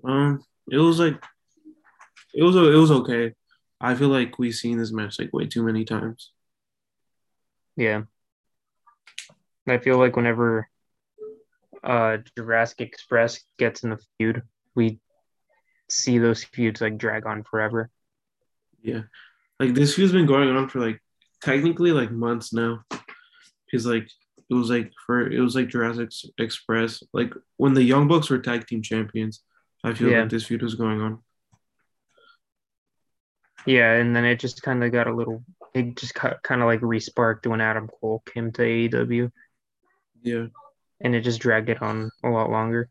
um, 0.04 0.44
it 0.70 0.78
was 0.78 0.98
like 0.98 1.22
it 2.34 2.42
was 2.42 2.56
it 2.56 2.60
was 2.60 2.90
okay. 2.90 3.32
I 3.80 3.94
feel 3.94 4.08
like 4.08 4.38
we've 4.38 4.54
seen 4.54 4.78
this 4.78 4.92
match 4.92 5.18
like 5.18 5.32
way 5.32 5.46
too 5.46 5.62
many 5.62 5.84
times. 5.84 6.32
Yeah, 7.76 8.02
I 9.66 9.78
feel 9.78 9.98
like 9.98 10.16
whenever 10.16 10.68
uh 11.84 12.18
Jurassic 12.36 12.80
Express 12.80 13.40
gets 13.58 13.84
in 13.84 13.92
a 13.92 13.98
feud, 14.18 14.42
we 14.74 15.00
see 15.88 16.18
those 16.18 16.44
feuds 16.44 16.80
like 16.80 16.98
drag 16.98 17.26
on 17.26 17.42
forever. 17.42 17.90
Yeah, 18.82 19.02
like 19.58 19.74
this 19.74 19.94
feud's 19.94 20.12
been 20.12 20.26
going 20.26 20.48
on 20.48 20.68
for 20.68 20.80
like 20.80 21.02
technically 21.46 21.92
like 21.92 22.10
months 22.10 22.52
now. 22.52 22.82
Because 23.64 23.86
like 23.86 24.08
it 24.50 24.54
was 24.54 24.68
like 24.70 24.92
for 25.06 25.30
it 25.30 25.40
was 25.40 25.54
like 25.54 25.68
Jurassic 25.68 26.10
Express 26.38 27.02
like 27.12 27.32
when 27.56 27.74
the 27.74 27.82
Young 27.82 28.08
Bucks 28.08 28.28
were 28.30 28.38
tag 28.38 28.66
team 28.66 28.82
champions. 28.82 29.42
I 29.84 29.94
feel 29.94 30.10
Yeah. 30.10 30.20
like 30.22 30.30
this 30.30 30.46
feud 30.46 30.62
was 30.62 30.74
going 30.74 31.00
on. 31.00 31.22
Yeah, 33.66 33.92
and 33.94 34.14
then 34.14 34.24
it 34.24 34.38
just 34.38 34.62
kind 34.62 34.84
of 34.84 34.92
got 34.92 35.08
a 35.08 35.14
little, 35.14 35.42
it 35.74 35.96
just 35.96 36.14
kind 36.14 36.62
of 36.62 36.66
like 36.66 36.80
resparked 36.80 37.46
when 37.46 37.60
Adam 37.60 37.88
Cole 37.88 38.22
came 38.26 38.52
to 38.52 38.62
AEW. 38.62 39.30
Yeah, 40.22 40.46
and 41.00 41.14
it 41.14 41.22
just 41.22 41.40
dragged 41.40 41.68
it 41.68 41.82
on 41.82 42.10
a 42.24 42.28
lot 42.28 42.50
longer. 42.50 42.88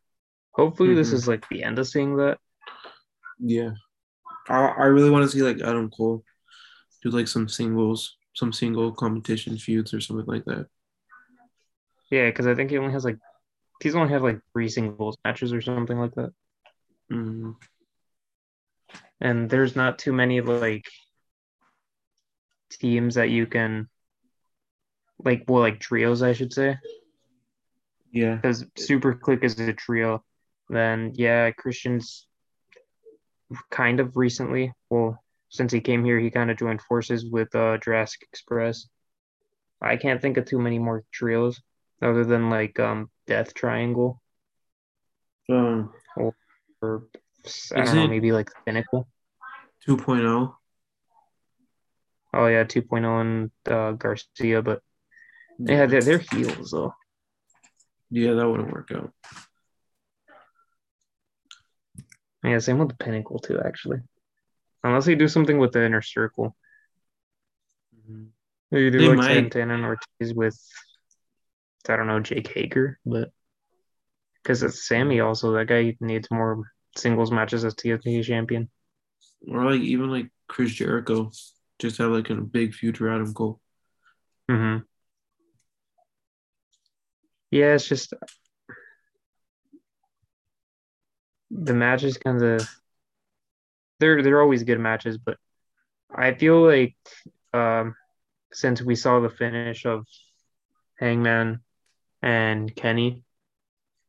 Hopefully, 0.52 0.94
this 0.94 1.12
Mhm. 1.12 1.14
is 1.14 1.28
like 1.28 1.48
the 1.50 1.64
end 1.64 1.80
of 1.80 1.88
seeing 1.88 2.18
that. 2.18 2.40
yeah. 3.40 3.72
I 4.48 4.68
I 4.68 4.86
really 4.86 5.10
want 5.10 5.24
to 5.26 5.30
see 5.32 5.42
like 5.44 5.60
Adam 5.62 5.90
Cole 5.90 6.24
do 7.04 7.10
like 7.10 7.28
some 7.28 7.48
singles, 7.50 8.16
some 8.36 8.54
single 8.54 8.92
competition 8.92 9.58
feuds 9.58 9.94
or 9.94 10.02
something 10.02 10.26
like 10.26 10.46
that. 10.46 10.68
Yeah, 12.12 12.30
because 12.30 12.48
I 12.48 12.54
think 12.56 12.70
he 12.70 12.78
only 12.78 12.94
has 12.94 13.04
like 13.04 13.18
he's 13.82 13.96
only 13.96 14.12
had 14.14 14.22
like 14.22 14.40
three 14.54 14.70
singles 14.70 15.18
matches 15.26 15.52
or 15.54 15.62
something 15.62 15.98
like 15.98 16.14
that, 16.16 16.32
Mm, 17.12 17.56
and 19.20 19.50
there's 19.50 19.76
not 19.76 20.00
too 20.00 20.14
many 20.14 20.42
like 20.42 20.86
teams 22.70 23.16
that 23.16 23.30
you 23.30 23.46
can 23.46 23.88
like 25.24 25.46
well 25.48 25.62
like 25.62 25.80
trios 25.80 26.22
I 26.22 26.34
should 26.34 26.54
say 26.54 26.78
yeah, 28.12 28.36
because 28.36 28.66
Super 28.78 29.14
Kliq 29.14 29.44
is 29.44 29.60
a 29.60 29.74
trio. 29.74 30.24
Then 30.70 31.12
yeah, 31.16 31.52
Christian's 31.52 32.28
kind 33.70 34.00
of 34.00 34.16
recently 34.16 34.72
well 34.90 35.22
since 35.50 35.72
he 35.72 35.82
came 35.82 36.04
here 36.04 36.20
he 36.20 36.30
kind 36.30 36.52
of 36.52 36.58
joined 36.58 36.82
forces 36.82 37.26
with 37.26 37.54
uh 37.56 37.78
Jurassic 37.78 38.22
Express. 38.24 38.88
I 39.82 39.98
can't 39.98 40.22
think 40.22 40.38
of 40.38 40.46
too 40.46 40.60
many 40.60 40.80
more 40.80 41.04
trios 41.12 41.62
other 42.02 42.24
than 42.24 42.50
like 42.50 42.80
um 42.80 43.10
Death 43.28 43.54
Triangle. 43.54 44.22
um, 45.50 45.94
or 46.82 47.04
I 47.76 47.84
don't 47.84 47.96
know, 47.96 48.08
maybe 48.08 48.32
like 48.32 48.50
Pinnacle. 48.66 49.08
2.0. 49.88 50.56
Oh 52.34 52.48
yeah, 52.48 52.64
2.0 52.64 53.22
and 53.22 53.52
uh, 53.72 53.92
Garcia, 53.92 54.62
but 54.62 54.82
yeah, 55.60 55.86
they're, 55.86 56.02
they're 56.02 56.18
heels 56.18 56.72
though. 56.72 56.94
yeah, 58.10 58.34
that 58.34 58.50
wouldn't 58.50 58.72
work 58.72 58.92
out. 58.94 59.14
Yeah, 62.44 62.60
same 62.60 62.78
with 62.78 62.90
the 62.90 62.96
Pinnacle 62.96 63.40
too, 63.40 63.60
actually. 63.64 64.00
Unless 64.86 65.06
they 65.06 65.16
do 65.16 65.28
something 65.28 65.58
with 65.58 65.72
the 65.72 65.84
inner 65.84 66.04
circle. 66.04 66.56
Mhm. 68.08 68.28
Maybe 68.70 68.92
do 68.92 69.00
They 69.00 69.08
like 69.08 69.18
might. 69.18 69.34
Santana 69.34 69.74
and 69.74 69.84
Ortiz 69.84 70.34
with 70.36 70.56
I 71.90 71.96
don't 71.96 72.06
know, 72.08 72.20
Jake 72.20 72.48
Hager, 72.54 73.00
but 73.06 73.32
because 74.42 74.62
it's 74.62 74.88
Sammy 74.88 75.22
also, 75.22 75.54
that 75.54 75.66
guy 75.66 75.96
needs 76.00 76.30
more 76.30 76.72
singles 76.96 77.32
matches 77.32 77.66
as 77.66 77.74
TNT 77.74 78.24
champion. 78.24 78.70
Or 79.48 79.66
like 79.66 79.82
even 79.82 80.12
like 80.12 80.30
Chris 80.48 80.72
Jericho, 80.72 81.32
just 81.80 81.98
have 81.98 82.12
like 82.12 82.30
a 82.30 82.36
big 82.36 82.76
future 82.76 83.10
Adam 83.10 83.34
Cole. 83.34 83.60
hmm 84.48 84.78
Yeah, 87.50 87.74
it's 87.74 87.88
just 87.88 88.14
the 91.50 91.74
matches 91.74 92.18
kind 92.18 92.44
of 92.44 92.68
they're 94.00 94.22
they're 94.22 94.42
always 94.42 94.64
good 94.64 94.80
matches, 94.80 95.18
but 95.18 95.38
I 96.14 96.34
feel 96.34 96.66
like 96.66 96.96
um 97.54 97.96
since 98.54 98.82
we 98.82 98.96
saw 98.96 99.20
the 99.20 99.30
finish 99.30 99.86
of 99.86 100.06
Hangman 101.00 101.62
and 102.22 102.74
Kenny, 102.76 103.24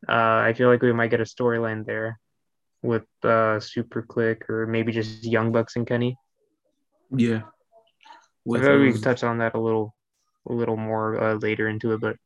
uh 0.09 0.39
I 0.49 0.55
feel 0.57 0.69
like 0.69 0.83
we 0.83 0.93
might 0.93 1.11
get 1.11 1.21
a 1.21 1.25
storyline 1.25 1.85
there 1.87 2.19
with 2.83 3.07
uh 3.25 3.61
Super 3.61 4.03
Kliq 4.03 4.49
or 4.49 4.67
maybe 4.67 4.93
just 4.93 5.25
Young 5.25 5.53
Bucks 5.53 5.77
and 5.77 5.87
Kenny. 5.87 6.17
Yeah. 7.11 7.43
I 7.43 7.51
With, 8.45 8.63
feel 8.63 8.73
like 8.73 8.81
we 8.81 8.89
um, 8.89 8.93
could 8.95 9.03
touch 9.03 9.25
on 9.25 9.39
that 9.39 9.55
a 9.55 9.61
little 9.61 9.95
a 10.49 10.53
little 10.53 10.77
more 10.77 11.21
uh, 11.21 11.35
later 11.35 11.69
into 11.69 11.93
it, 11.95 12.01
but 12.01 12.17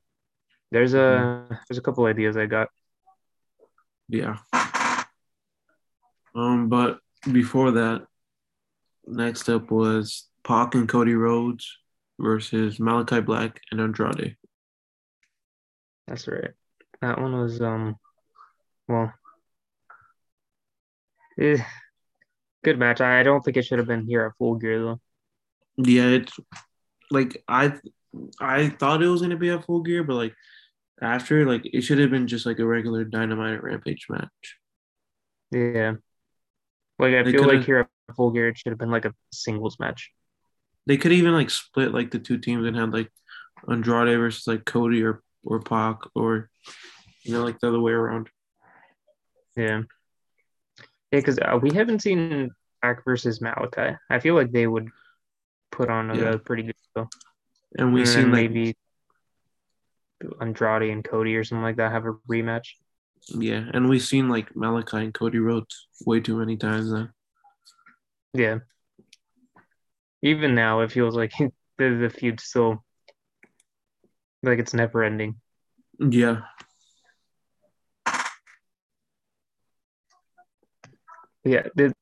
there's 0.70 0.94
a 0.94 1.46
there's 1.68 1.78
a 1.78 1.82
couple 1.82 2.04
ideas 2.04 2.36
I 2.36 2.46
got. 2.46 2.68
Yeah. 4.08 4.36
Um, 6.34 6.68
but 6.68 6.98
before 7.30 7.72
that, 7.72 8.06
next 9.06 9.48
up 9.48 9.70
was 9.70 10.28
Pac 10.44 10.74
and 10.74 10.88
Cody 10.88 11.14
Rhodes 11.14 11.78
versus 12.18 12.78
Malakai 12.78 13.24
Black 13.24 13.60
and 13.70 13.80
Andrade. 13.80 14.36
That's 16.06 16.26
right. 16.28 16.50
That 17.00 17.20
one 17.20 17.32
was 17.32 17.60
um 17.60 17.96
well 18.88 19.12
eh, 21.40 21.62
good 22.64 22.78
match. 22.78 23.00
I 23.00 23.22
don't 23.22 23.42
think 23.42 23.56
it 23.56 23.64
should 23.64 23.78
have 23.78 23.88
been 23.88 24.06
here 24.06 24.26
at 24.26 24.36
Full 24.38 24.56
Gear 24.56 24.80
though. 24.80 25.00
Yeah, 25.76 26.08
it's 26.08 26.38
like 27.10 27.42
I 27.48 27.74
I 28.40 28.68
thought 28.68 29.02
it 29.02 29.08
was 29.08 29.22
gonna 29.22 29.36
be 29.36 29.50
a 29.50 29.60
full 29.60 29.82
gear, 29.82 30.04
but 30.04 30.14
like 30.14 30.34
after 31.00 31.46
like 31.46 31.62
it 31.64 31.82
should 31.82 31.98
have 31.98 32.10
been 32.10 32.26
just 32.26 32.46
like 32.46 32.58
a 32.58 32.66
regular 32.66 33.04
dynamite 33.04 33.62
rampage 33.62 34.06
match. 34.08 34.56
Yeah. 35.50 35.94
Like 37.00 37.14
I 37.14 37.22
They 37.22 37.32
feel 37.32 37.46
like 37.46 37.64
here 37.64 37.78
at 37.80 38.14
Full 38.16 38.30
Gear 38.30 38.48
it 38.48 38.58
should 38.58 38.70
have 38.70 38.78
been 38.78 38.90
like 38.90 39.04
a 39.04 39.14
singles 39.32 39.78
match. 39.80 40.10
They 40.86 40.96
could 40.96 41.12
even 41.12 41.32
like 41.32 41.50
split 41.50 41.92
like 41.92 42.10
the 42.10 42.18
two 42.18 42.38
teams 42.38 42.66
and 42.66 42.76
had 42.76 42.92
like 42.92 43.10
Andrade 43.68 44.18
versus 44.18 44.46
like 44.46 44.64
Cody 44.64 45.02
or 45.02 45.22
or 45.44 45.60
Pac 45.60 45.98
or 46.14 46.50
you 47.22 47.32
know 47.32 47.44
like 47.44 47.58
the 47.60 47.68
other 47.68 47.80
way 47.80 47.92
around. 47.92 48.28
Yeah. 49.56 49.82
Yeah, 51.12 51.18
because 51.18 51.38
uh, 51.38 51.58
we 51.60 51.72
haven't 51.74 52.02
seen 52.02 52.50
Pac 52.82 53.04
versus 53.04 53.40
Malakai. 53.40 53.98
I 54.08 54.20
feel 54.20 54.34
like 54.34 54.52
they 54.52 54.66
would 54.66 54.88
put 55.72 55.90
on 55.90 56.10
a, 56.10 56.16
Yeah. 56.16 56.36
pretty 56.44 56.62
good 56.64 56.76
show. 56.96 57.08
And 57.76 57.92
we 57.92 58.00
and 58.00 58.08
seen 58.08 58.30
like 58.30 58.50
maybe 58.50 58.76
Andrade 60.40 60.90
and 60.90 61.04
Cody 61.04 61.36
or 61.36 61.44
something 61.44 61.62
like 61.62 61.76
that 61.76 61.92
have 61.92 62.06
a 62.06 62.12
rematch. 62.28 62.74
Yeah, 63.28 63.64
and 63.72 63.88
we've 63.88 64.02
seen 64.02 64.28
like 64.28 64.54
Malakai 64.54 65.04
and 65.04 65.14
Cody 65.14 65.38
Rhodes 65.38 65.86
way 66.04 66.20
too 66.20 66.36
many 66.36 66.56
times 66.56 66.92
now. 66.92 67.08
Yeah. 68.32 68.58
Even 70.22 70.54
now, 70.54 70.80
it 70.80 70.92
feels 70.92 71.14
like 71.14 71.32
the 71.38 71.50
the 71.78 72.10
feud's 72.10 72.44
still 72.44 72.84
like 74.42 74.58
it's 74.58 74.74
never 74.74 75.02
ending. 75.04 75.36
Yeah. 75.98 76.42
Yeah, 81.44 81.66
it, 81.76 81.92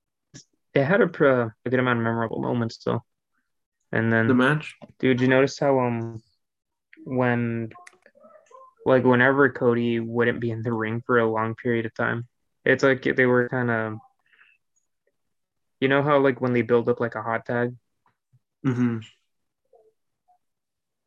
it 0.74 0.84
had 0.84 1.00
a, 1.00 1.04
a 1.04 1.70
good 1.70 1.78
amount 1.78 1.98
of 2.00 2.04
memorable 2.04 2.40
moments 2.40 2.78
though. 2.84 3.02
And 3.92 4.12
then 4.12 4.28
The 4.28 4.34
match? 4.34 4.74
dude, 4.98 5.20
you 5.20 5.28
notice 5.28 5.58
how 5.58 5.78
um 5.78 6.22
when 7.04 7.70
like 8.88 9.04
whenever 9.04 9.50
Cody 9.50 10.00
wouldn't 10.00 10.40
be 10.40 10.50
in 10.50 10.62
the 10.62 10.72
ring 10.72 11.02
for 11.06 11.18
a 11.18 11.30
long 11.30 11.54
period 11.54 11.86
of 11.86 11.94
time, 11.94 12.26
it's 12.64 12.82
like 12.82 13.02
they 13.02 13.26
were 13.26 13.48
kind 13.48 13.70
of 13.70 13.98
you 15.80 15.88
know 15.88 16.02
how 16.02 16.18
like 16.18 16.40
when 16.40 16.52
they 16.52 16.62
build 16.62 16.88
up 16.88 16.98
like 17.00 17.14
a 17.14 17.22
hot 17.22 17.46
tag 17.46 17.74
Mm-hmm. 18.66 18.98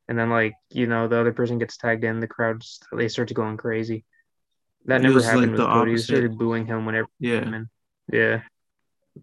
and 0.07 0.17
then 0.17 0.29
like 0.29 0.53
you 0.69 0.87
know 0.87 1.07
the 1.09 1.19
other 1.19 1.33
person 1.33 1.57
gets 1.59 1.75
tagged 1.77 2.03
in, 2.05 2.19
the 2.21 2.27
crowds 2.27 2.79
they 2.93 3.09
start 3.09 3.27
to 3.27 3.33
going 3.33 3.57
crazy. 3.57 4.05
That 4.85 5.01
It 5.01 5.03
never 5.03 5.15
was, 5.15 5.25
happened 5.25 5.41
like, 5.41 5.51
with 5.51 5.59
the 5.59 5.67
Cody. 5.67 5.91
Opposite. 5.91 6.05
started 6.05 6.37
booing 6.37 6.65
him 6.65 6.85
whenever 6.85 7.07
he 7.19 7.31
Yeah. 7.33 7.41
came 7.43 7.53
in. 7.53 7.69
Yeah. 8.11 8.41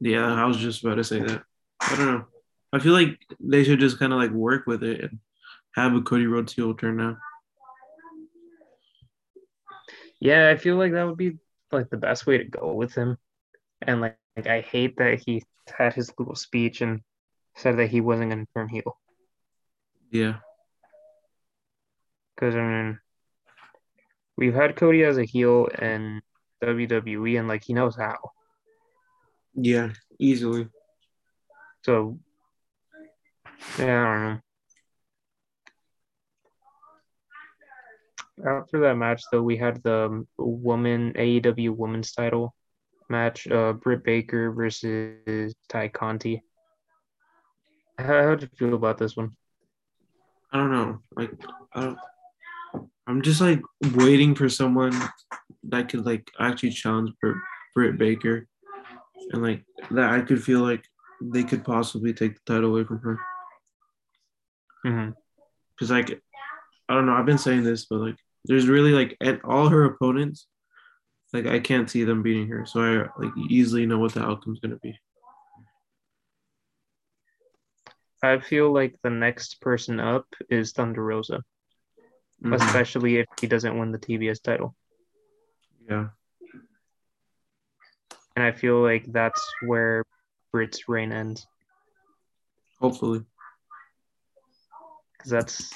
Yeah, 0.01 0.33
I 0.33 0.45
was 0.45 0.59
just 0.59 0.85
about 0.85 0.97
to 0.97 1.05
say 1.05 1.21
that. 1.21 1.43
I 1.81 1.97
don't 1.97 2.07
know. 2.07 2.25
I 2.73 2.79
feel 2.79 2.93
like 2.93 3.19
they 3.41 3.65
should 3.65 3.81
just 3.81 3.99
kind 3.99 4.13
of 4.13 4.19
like 4.19 4.31
work 4.31 4.67
with 4.67 4.83
it 4.85 5.01
and 5.01 5.19
have 5.75 5.95
a 5.95 6.03
Cody 6.03 6.27
Rhodes 6.27 6.53
heel 6.53 6.75
turn 6.75 6.97
now. 6.99 7.17
Yeah, 10.21 10.49
I 10.49 10.57
feel 10.57 10.77
like 10.77 10.93
that 10.93 11.07
would 11.07 11.17
be 11.17 11.39
like 11.71 11.91
the 11.91 11.97
best 11.97 12.27
way 12.27 12.39
to 12.39 12.45
go 12.45 12.73
with 12.73 12.95
him. 12.95 13.19
And 13.83 14.01
like, 14.01 14.19
like 14.37 14.47
I 14.47 14.61
hate 14.61 14.97
that 14.99 15.21
he 15.25 15.43
had 15.77 15.95
his 15.95 16.13
little 16.19 16.35
speech 16.35 16.81
and 16.81 17.01
said 17.57 17.79
that 17.79 17.91
he 17.91 18.01
wasn't 18.01 18.31
going 18.31 18.47
to 18.47 18.53
turn 18.55 18.69
heel. 18.69 18.99
Yeah. 20.11 20.37
Because 22.35 22.55
I 22.55 22.63
mean, 22.63 23.01
we've 24.37 24.55
had 24.55 24.77
Cody 24.77 25.05
as 25.05 25.19
a 25.19 25.25
heel 25.25 25.67
in 25.67 26.23
WWE, 26.63 27.39
and 27.39 27.49
like 27.49 27.65
he 27.65 27.75
knows 27.75 27.97
how. 27.97 28.17
Yeah, 29.55 29.93
easily. 30.19 30.69
So 31.83 32.19
yeah, 33.79 34.03
I 34.03 34.15
don't 34.15 34.25
know. 34.25 34.41
After 38.47 38.81
that 38.81 38.97
match, 38.97 39.23
though, 39.33 39.43
we 39.43 39.57
had 39.57 39.83
the 39.83 40.25
woman 40.37 41.13
AEW 41.15 41.71
Women's 41.77 42.13
Title 42.13 42.55
match, 43.09 43.47
uh, 43.49 43.73
Britt 43.73 44.05
Baker 44.05 44.53
versus 44.53 45.55
Tay 45.69 45.89
Conti. 45.89 46.43
How 47.99 48.23
how'd 48.23 48.43
you 48.43 48.49
feel 48.57 48.75
about 48.75 48.99
this 48.99 49.17
one? 49.17 49.37
I 50.53 50.59
don't 50.59 50.71
know. 50.71 50.99
Like, 51.17 51.33
I 51.75 51.83
don't. 51.83 51.99
I'm 53.07 53.23
just 53.23 53.41
like 53.41 53.61
waiting 53.95 54.35
for 54.35 54.49
someone 54.49 54.93
that 55.65 55.89
could 55.89 56.05
like 56.07 56.31
actually 56.39 56.71
challenge 56.71 57.11
Britt, 57.21 57.37
Britt 57.75 57.99
Baker, 57.99 58.47
and 59.33 59.43
like 59.43 59.65
that 59.91 60.13
I 60.13 60.21
could 60.21 60.43
feel 60.45 60.61
like 60.61 60.85
they 61.21 61.43
could 61.43 61.65
possibly 61.65 62.13
take 62.13 62.35
the 62.35 62.53
title 62.55 62.71
away 62.71 62.85
from 62.85 63.01
her. 63.01 63.19
hmm 64.85 65.11
Cause 65.79 65.91
like, 65.91 66.11
I 66.89 66.95
don't 66.95 67.07
know. 67.07 67.15
I've 67.15 67.27
been 67.27 67.39
saying 67.39 67.63
this, 67.63 67.87
but 67.87 68.01
like, 68.01 68.17
there's 68.45 68.69
really 68.69 68.93
like 68.93 69.17
at 69.21 69.45
all 69.45 69.69
her 69.69 69.85
opponents, 69.85 70.47
like 71.33 71.47
I 71.47 71.61
can't 71.61 71.91
see 71.91 72.05
them 72.05 72.23
beating 72.23 72.49
her. 72.49 72.65
So 72.67 72.81
I 72.81 73.23
like 73.23 73.33
easily 73.49 73.87
know 73.87 73.99
what 73.99 74.15
the 74.15 74.23
outcome's 74.23 74.61
gonna 74.61 74.77
be. 74.77 74.99
I 78.23 78.39
feel 78.41 78.73
like 78.73 78.97
the 79.03 79.11
next 79.11 79.61
person 79.61 80.01
up 80.01 80.27
is 80.51 80.73
Thunder 80.73 81.05
Rosa, 81.05 81.45
Mhm. 82.43 82.55
especially 82.55 83.19
if 83.19 83.27
he 83.41 83.47
doesn't 83.47 83.79
win 83.79 83.93
the 83.93 83.99
TBS 83.99 84.41
title. 84.41 84.75
Yeah. 85.89 86.09
And 88.35 88.45
I 88.45 88.53
feel 88.53 88.81
like 88.83 89.05
that's 89.13 89.43
where 89.63 90.05
Britt's 90.53 90.89
reign 90.89 91.13
ends. 91.13 91.47
Hopefully. 92.81 93.25
because 95.13 95.31
that's 95.33 95.73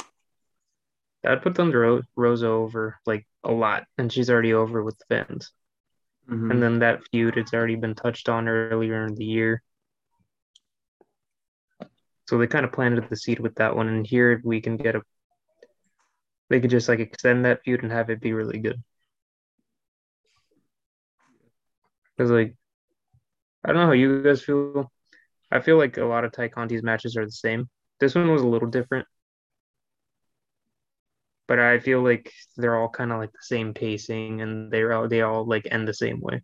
that 1.23 1.43
put 1.43 1.57
Thunder 1.57 1.81
Ro- 1.81 2.03
Rosa 2.17 2.49
over 2.49 2.99
like 3.07 3.27
a 3.45 3.53
lot, 3.53 3.85
and 3.99 4.13
she's 4.13 4.31
already 4.31 4.55
over 4.55 4.83
with 4.83 4.99
the 4.99 5.05
fans. 5.09 5.53
Mhm. 6.29 6.51
And 6.51 6.63
then 6.63 6.79
that 6.81 7.03
feud, 7.11 7.37
it's 7.37 7.55
already 7.55 7.77
been 7.77 7.95
touched 7.95 8.29
on 8.29 8.49
earlier 8.49 9.07
in 9.07 9.15
the 9.15 9.25
year. 9.25 9.63
So 12.29 12.39
they 12.39 12.47
kind 12.47 12.65
of 12.65 12.73
planted 12.73 13.09
the 13.09 13.17
seed 13.17 13.41
with 13.41 13.57
that 13.57 13.77
one, 13.77 13.89
and 13.89 14.07
here 14.07 14.41
we 14.45 14.61
can 14.61 14.77
get 14.77 14.97
a. 14.97 15.03
They 16.49 16.61
could 16.61 16.71
just 16.71 16.89
like 16.89 17.01
extend 17.01 17.45
that 17.45 17.63
feud 17.63 17.83
and 17.83 17.93
have 17.93 18.11
it 18.11 18.21
be 18.21 18.33
really 18.33 18.59
good. 18.59 18.83
Because 22.17 22.31
like, 22.31 22.55
I 23.65 23.69
don't 23.69 23.77
know 23.77 23.87
how 23.87 23.93
you 23.93 24.23
guys 24.23 24.43
feel. 24.43 24.91
I 25.51 25.61
feel 25.61 25.77
like 25.77 25.97
a 25.99 26.05
lot 26.05 26.25
of 26.25 26.33
Tay 26.33 26.49
Conti's 26.49 26.83
matches 26.83 27.17
are 27.17 27.25
the 27.25 27.31
same. 27.31 27.69
This 28.01 28.15
one 28.15 28.31
was 28.31 28.43
a 28.43 28.47
little 28.47 28.69
different, 28.71 29.07
but 31.49 31.59
I 31.59 31.79
feel 31.81 32.03
like 32.03 32.33
they're 32.57 32.77
all 32.77 32.89
kind 32.89 33.13
of 33.13 33.19
like 33.19 33.33
the 33.33 33.39
same 33.43 33.75
pacing, 33.75 34.41
and 34.41 34.71
they're 34.71 34.93
all 34.93 35.09
they 35.09 35.23
all 35.23 35.47
like 35.47 35.67
end 35.71 35.87
the 35.89 35.95
same 35.95 36.21
way 36.21 36.43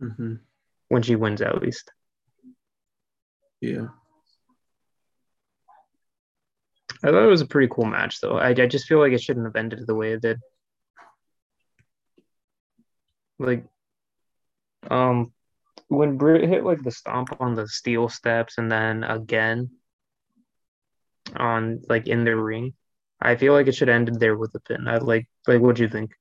Mhm. 0.00 0.40
when 0.88 1.02
she 1.02 1.16
wins 1.16 1.40
at 1.42 1.62
least. 1.62 1.90
Yeah. 3.60 3.88
I 7.04 7.10
thought 7.10 7.24
it 7.24 7.28
was 7.30 7.40
a 7.40 7.46
pretty 7.46 7.68
cool 7.72 7.84
match 7.86 8.20
though. 8.20 8.38
I, 8.38 8.48
I 8.50 8.66
just 8.66 8.86
feel 8.86 8.98
like 8.98 9.12
it 9.12 9.20
shouldn't 9.20 9.46
have 9.46 9.56
ended 9.56 9.86
the 9.86 9.94
way 9.94 10.12
it 10.12 10.22
did. 10.22 10.38
Like, 13.38 13.64
um, 14.88 15.32
when 15.88 16.16
Britt 16.16 16.48
hit 16.48 16.64
like 16.64 16.82
the 16.82 16.90
stomp 16.90 17.40
on 17.40 17.54
the 17.54 17.66
steel 17.66 18.08
steps 18.08 18.58
and 18.58 18.70
then 18.70 19.02
again 19.04 19.70
on 21.36 21.82
like 21.88 22.06
in 22.06 22.24
the 22.24 22.36
ring, 22.36 22.74
I 23.24 23.36
feel 23.36 23.52
like 23.52 23.66
it 23.68 23.74
should 23.74 23.88
have 23.88 23.94
ended 23.94 24.20
there 24.20 24.36
with 24.36 24.54
a 24.54 24.60
pin. 24.60 24.88
I 24.88 24.98
like 24.98 25.28
like 25.46 25.60
what 25.60 25.76
do 25.76 25.82
you 25.82 25.88
think? 25.88 26.12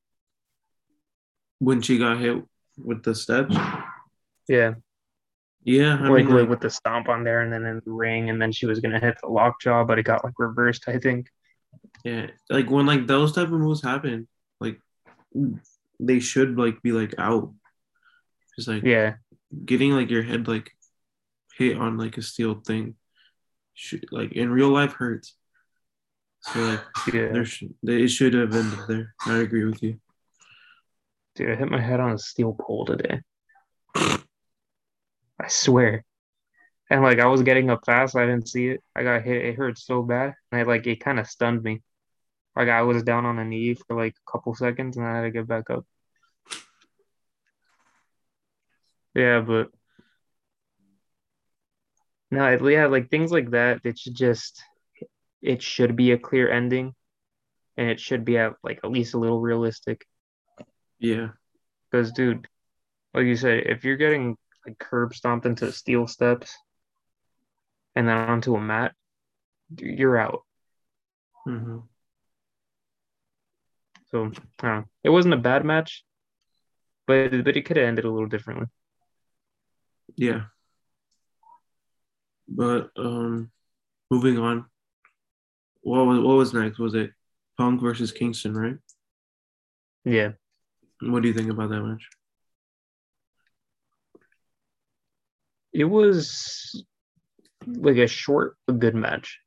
When 1.59 1.81
she 1.81 1.97
got 1.97 2.19
hit 2.19 2.43
with 2.77 3.03
the 3.03 3.13
steps. 3.15 3.55
Yeah, 4.47 4.73
Yeah. 5.63 5.97
I 6.01 6.07
like, 6.07 6.25
mean, 6.25 6.33
like 6.33 6.41
like, 6.41 6.49
with 6.49 6.61
the 6.61 6.69
stomp 6.69 7.07
on 7.09 7.23
there 7.23 7.41
and 7.41 7.53
then 7.53 7.65
in 7.65 7.81
the 7.85 7.91
ring, 7.91 8.29
and 8.29 8.41
then 8.41 8.51
she 8.51 8.65
was 8.65 8.79
gonna 8.79 8.99
hit 8.99 9.17
the 9.21 9.29
lockjaw, 9.29 9.83
but 9.83 9.99
it 9.99 10.03
got 10.03 10.23
like 10.23 10.33
reversed. 10.39 10.85
I 10.87 10.97
think. 10.97 11.27
yeah. 12.03 12.27
Like 12.49 12.69
when 12.69 12.85
like 12.85 13.07
those 13.07 13.33
type 13.33 13.47
of 13.47 13.53
moves 13.53 13.83
happen, 13.83 14.27
like 14.59 14.79
they 15.99 16.19
should 16.19 16.57
like 16.57 16.81
be 16.81 16.91
like 16.91 17.13
out. 17.17 17.53
Just 18.55 18.67
like 18.67 18.83
Yeah, 18.83 19.15
getting 19.65 19.91
like 19.91 20.09
your 20.09 20.23
head 20.23 20.47
like 20.47 20.71
hit 21.57 21.77
on 21.77 21.97
like 21.97 22.17
a 22.17 22.21
steel 22.21 22.55
thing 22.55 22.95
should 23.73 24.05
like 24.11 24.31
in 24.33 24.49
real 24.49 24.69
life 24.69 24.93
hurts. 24.93 25.35
So 26.41 26.79
yeah. 27.13 27.31
there 27.31 27.45
should 27.45 27.73
it 27.83 28.07
should 28.09 28.33
have 28.33 28.55
ended 28.55 28.79
there. 28.87 29.15
I 29.25 29.37
agree 29.37 29.63
with 29.63 29.81
you. 29.83 29.99
Dude, 31.35 31.51
I 31.51 31.55
hit 31.55 31.69
my 31.69 31.79
head 31.79 31.99
on 31.99 32.11
a 32.11 32.17
steel 32.17 32.55
pole 32.59 32.85
today. 32.85 33.21
I 33.95 35.47
swear. 35.47 36.03
And 36.89 37.01
like 37.03 37.19
I 37.19 37.27
was 37.27 37.41
getting 37.43 37.69
up 37.69 37.85
fast, 37.85 38.15
I 38.15 38.25
didn't 38.25 38.49
see 38.49 38.67
it. 38.67 38.83
I 38.95 39.03
got 39.03 39.23
hit. 39.23 39.45
It 39.45 39.55
hurt 39.55 39.77
so 39.77 40.01
bad, 40.03 40.33
and 40.51 40.59
I 40.59 40.63
like 40.63 40.85
it 40.87 40.99
kind 40.99 41.19
of 41.19 41.27
stunned 41.27 41.63
me. 41.63 41.81
Like 42.55 42.67
I 42.67 42.81
was 42.81 43.03
down 43.03 43.25
on 43.25 43.39
a 43.39 43.45
knee 43.45 43.75
for 43.75 43.95
like 43.95 44.13
a 44.13 44.31
couple 44.31 44.53
seconds, 44.55 44.97
and 44.97 45.05
I 45.05 45.17
had 45.17 45.21
to 45.21 45.31
get 45.31 45.47
back 45.47 45.69
up. 45.69 45.85
Yeah, 49.13 49.41
but 49.41 49.69
no, 52.29 52.49
yeah, 52.67 52.87
like 52.87 53.09
things 53.09 53.31
like 53.31 53.51
that. 53.51 53.81
It 53.83 53.99
should 53.99 54.15
just, 54.15 54.63
it 55.41 55.61
should 55.61 55.95
be 55.95 56.11
a 56.11 56.17
clear 56.17 56.49
ending, 56.51 56.95
and 57.77 57.89
it 57.89 57.99
should 57.99 58.25
be 58.25 58.37
at 58.37 58.53
like 58.63 58.79
at 58.83 58.91
least 58.91 59.13
a 59.13 59.19
little 59.19 59.41
realistic. 59.41 60.05
Yeah. 60.99 61.29
Because, 61.91 62.11
dude, 62.13 62.47
like 63.13 63.25
you 63.25 63.35
said, 63.35 63.65
if 63.67 63.83
you're 63.85 63.97
getting 63.97 64.37
like 64.67 64.79
curb 64.79 65.15
stomped 65.15 65.45
into 65.45 65.71
steel 65.71 66.07
steps 66.07 66.55
and 67.95 68.07
then 68.07 68.17
onto 68.17 68.55
a 68.55 68.61
mat, 68.61 68.93
you're 69.77 70.17
out. 70.17 70.43
hmm 71.45 71.79
So, 74.11 74.25
I 74.25 74.67
don't 74.67 74.75
know. 74.81 74.85
It 75.03 75.09
wasn't 75.09 75.33
a 75.33 75.37
bad 75.37 75.65
match, 75.65 76.03
but 77.05 77.29
but 77.43 77.55
it 77.57 77.65
could 77.65 77.77
have 77.77 77.85
ended 77.85 78.05
a 78.05 78.11
little 78.11 78.27
differently. 78.27 78.67
Yeah. 80.15 80.45
But 82.47 82.91
um 82.97 83.51
moving 84.11 84.39
on. 84.39 84.70
What 85.81 86.05
was 86.05 86.19
what 86.19 86.35
was 86.35 86.53
next? 86.53 86.79
Was 86.79 86.93
it 86.93 87.11
Punk 87.57 87.81
versus 87.81 88.11
Kingston, 88.11 88.53
right? 88.53 88.77
Yeah. 90.05 90.31
What 91.01 91.21
do 91.21 91.27
you 91.27 91.33
think 91.33 91.49
about 91.49 91.69
that 91.69 91.81
match? 91.81 92.07
It 95.73 95.85
was 95.85 96.83
like 97.65 97.97
a 97.97 98.07
short 98.07 98.57
but 98.67 98.79
good 98.79 98.95
match. 98.95 99.39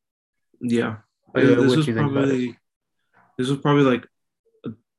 Yeah. 0.60 0.96
Like, 1.34 1.44
this 1.44 1.58
what 1.58 1.76
was 1.76 1.84
do 1.86 1.92
you 1.92 1.98
think 1.98 2.10
about 2.10 2.24
probably 2.24 2.58
this 3.38 3.48
was 3.48 3.58
probably 3.58 3.84
like 3.84 4.06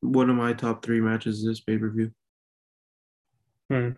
one 0.02 0.30
of 0.30 0.36
my 0.36 0.54
top 0.54 0.84
three 0.84 1.02
matches 1.02 1.44
this 1.44 1.60
pay 1.60 1.78
per 1.78 1.90
view. 1.90 2.12
Hmm. 3.70 3.90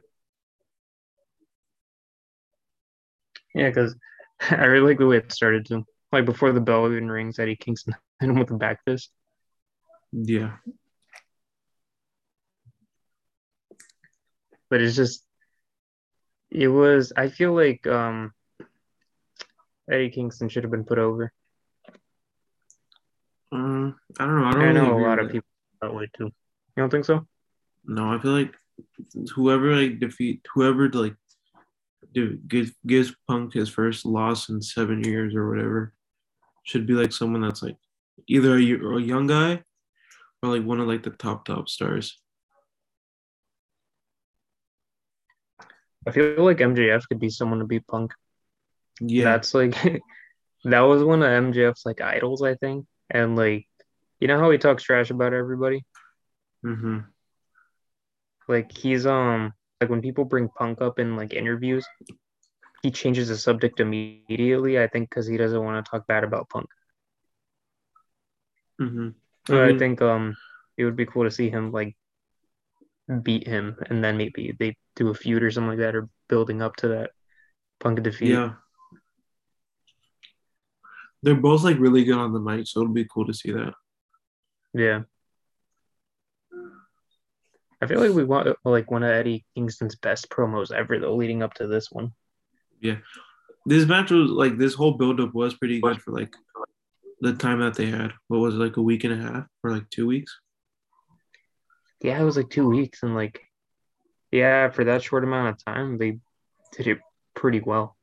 Yeah, 3.53 3.69
because 3.69 3.95
I 4.49 4.65
really 4.65 4.87
like 4.87 4.99
the 4.99 5.07
way 5.07 5.17
it 5.17 5.31
started 5.31 5.65
too. 5.65 5.85
Like 6.11 6.25
before 6.25 6.51
the 6.51 6.61
bell 6.61 6.89
even 6.89 7.09
rings, 7.09 7.39
Eddie 7.39 7.55
Kingston 7.55 7.95
hit 8.19 8.29
him 8.29 8.39
with 8.39 8.51
a 8.51 8.55
back 8.55 8.83
fist. 8.85 9.11
Yeah. 10.11 10.57
But 14.69 14.81
it's 14.81 14.95
just 14.95 15.23
it 16.49 16.67
was 16.67 17.11
I 17.15 17.29
feel 17.29 17.53
like 17.53 17.85
um 17.87 18.33
Eddie 19.91 20.09
Kingston 20.09 20.49
should 20.49 20.63
have 20.63 20.71
been 20.71 20.83
put 20.83 20.97
over. 20.97 21.31
Um, 23.51 23.95
I 24.19 24.25
don't 24.25 24.41
know. 24.41 24.45
I 24.45 24.51
don't 24.51 24.61
I 24.61 24.65
really 24.65 24.81
know 24.81 24.97
a 24.97 25.07
lot 25.07 25.19
of 25.19 25.31
people 25.31 25.47
that 25.81 25.93
way 25.93 26.09
too. 26.17 26.25
You 26.25 26.33
don't 26.75 26.89
think 26.89 27.05
so? 27.05 27.25
No, 27.85 28.13
I 28.13 28.19
feel 28.19 28.31
like 28.31 28.53
whoever 29.33 29.75
like 29.75 29.99
defeat 29.99 30.45
whoever 30.53 30.89
like 30.89 31.15
gives 32.47 32.73
gives 32.85 33.15
Punk 33.27 33.53
his 33.53 33.69
first 33.69 34.05
loss 34.05 34.49
in 34.49 34.61
seven 34.61 35.03
years 35.03 35.35
or 35.35 35.49
whatever 35.49 35.93
should 36.67 36.85
be 36.85 36.93
like 36.93 37.13
someone 37.13 37.41
that's 37.41 37.63
like 37.63 37.77
either 38.27 38.57
a 38.57 39.01
young 39.01 39.25
guy 39.25 39.63
or 40.43 40.49
like 40.49 40.65
one 40.65 40.81
of 40.81 40.87
like 40.87 41.01
the 41.01 41.11
top 41.11 41.45
top 41.45 41.69
stars. 41.69 42.19
I 46.05 46.11
feel 46.11 46.43
like 46.43 46.57
MJF 46.57 47.07
could 47.07 47.19
be 47.19 47.29
someone 47.29 47.59
to 47.59 47.65
beat 47.65 47.87
Punk. 47.87 48.13
Yeah. 48.99 49.23
That's 49.23 49.53
like 49.53 49.75
that 50.65 50.81
was 50.81 51.03
one 51.03 51.23
of 51.23 51.29
MJF's 51.29 51.85
like 51.85 52.01
idols, 52.01 52.43
I 52.43 52.55
think. 52.55 52.85
And 53.09 53.37
like 53.37 53.65
you 54.19 54.27
know 54.27 54.39
how 54.39 54.51
he 54.51 54.57
talks 54.57 54.83
trash 54.83 55.09
about 55.09 55.33
everybody? 55.33 55.85
mm-hmm. 56.65 56.99
Like 58.49 58.75
he's 58.75 59.05
um 59.05 59.53
like 59.79 59.89
when 59.89 60.01
people 60.01 60.25
bring 60.25 60.49
Punk 60.49 60.81
up 60.81 60.99
in 60.99 61.15
like 61.15 61.33
interviews, 61.33 61.87
he 62.87 62.91
changes 62.91 63.27
the 63.27 63.35
subject 63.35 63.81
immediately, 63.81 64.79
I 64.79 64.87
think 64.87 65.09
because 65.09 65.27
he 65.27 65.35
doesn't 65.35 65.61
want 65.61 65.85
to 65.85 65.89
talk 65.89 66.07
bad 66.07 66.23
about 66.23 66.47
Punk. 66.47 66.69
Mm-hmm. 68.79 69.09
So 69.45 69.61
I 69.61 69.71
I 69.71 69.77
think 69.77 70.01
um 70.01 70.37
it 70.77 70.85
would 70.85 70.95
be 70.95 71.05
cool 71.05 71.25
to 71.25 71.31
see 71.31 71.49
him 71.49 71.73
like 71.73 71.97
beat 73.23 73.45
him 73.45 73.75
and 73.89 74.01
then 74.01 74.15
maybe 74.15 74.55
they 74.57 74.77
do 74.95 75.09
a 75.09 75.13
feud 75.13 75.43
or 75.43 75.51
something 75.51 75.71
like 75.71 75.79
that 75.79 75.97
or 75.97 76.07
building 76.29 76.61
up 76.61 76.77
to 76.77 76.87
that 76.87 77.11
Punk 77.81 78.01
defeat. 78.03 78.29
Yeah. 78.29 78.53
They're 81.23 81.35
both 81.35 81.63
like 81.63 81.77
really 81.77 82.05
good 82.05 82.17
on 82.17 82.31
the 82.31 82.39
mic, 82.39 82.67
so 82.67 82.79
it'll 82.79 82.93
be 82.93 83.03
cool 83.03 83.25
to 83.25 83.33
see 83.33 83.51
that. 83.51 83.73
Yeah. 84.73 85.01
I 87.81 87.87
feel 87.87 87.99
like 87.99 88.15
we 88.15 88.23
want 88.23 88.47
like 88.63 88.89
one 88.89 89.03
of 89.03 89.11
Eddie 89.11 89.45
Kingston's 89.55 89.97
best 89.97 90.29
promos 90.29 90.71
ever 90.71 90.99
though, 90.99 91.17
leading 91.17 91.43
up 91.43 91.53
to 91.55 91.67
this 91.67 91.91
one. 91.91 92.13
Yeah, 92.81 92.97
this 93.65 93.87
match 93.87 94.11
was 94.11 94.29
like 94.29 94.57
this 94.57 94.73
whole 94.73 94.93
buildup 94.93 95.33
was 95.33 95.53
pretty 95.55 95.81
good 95.81 96.01
for 96.01 96.11
like 96.11 96.35
the 97.21 97.33
time 97.33 97.59
that 97.59 97.75
they 97.75 97.87
had. 97.87 98.13
What 98.27 98.39
was 98.39 98.55
it, 98.55 98.59
like 98.59 98.77
a 98.77 98.81
week 98.81 99.03
and 99.03 99.13
a 99.13 99.17
half 99.17 99.45
or 99.63 99.71
like 99.71 99.89
two 99.89 100.07
weeks? 100.07 100.39
Yeah, 102.01 102.21
it 102.21 102.23
was 102.23 102.37
like 102.37 102.49
two 102.49 102.69
weeks 102.69 103.03
and 103.03 103.15
like 103.15 103.41
yeah, 104.31 104.69
for 104.69 104.83
that 104.85 105.03
short 105.03 105.23
amount 105.23 105.49
of 105.49 105.65
time 105.65 105.97
they 105.97 106.19
did 106.75 106.87
it 106.87 106.99
pretty 107.33 107.59
well. 107.59 107.97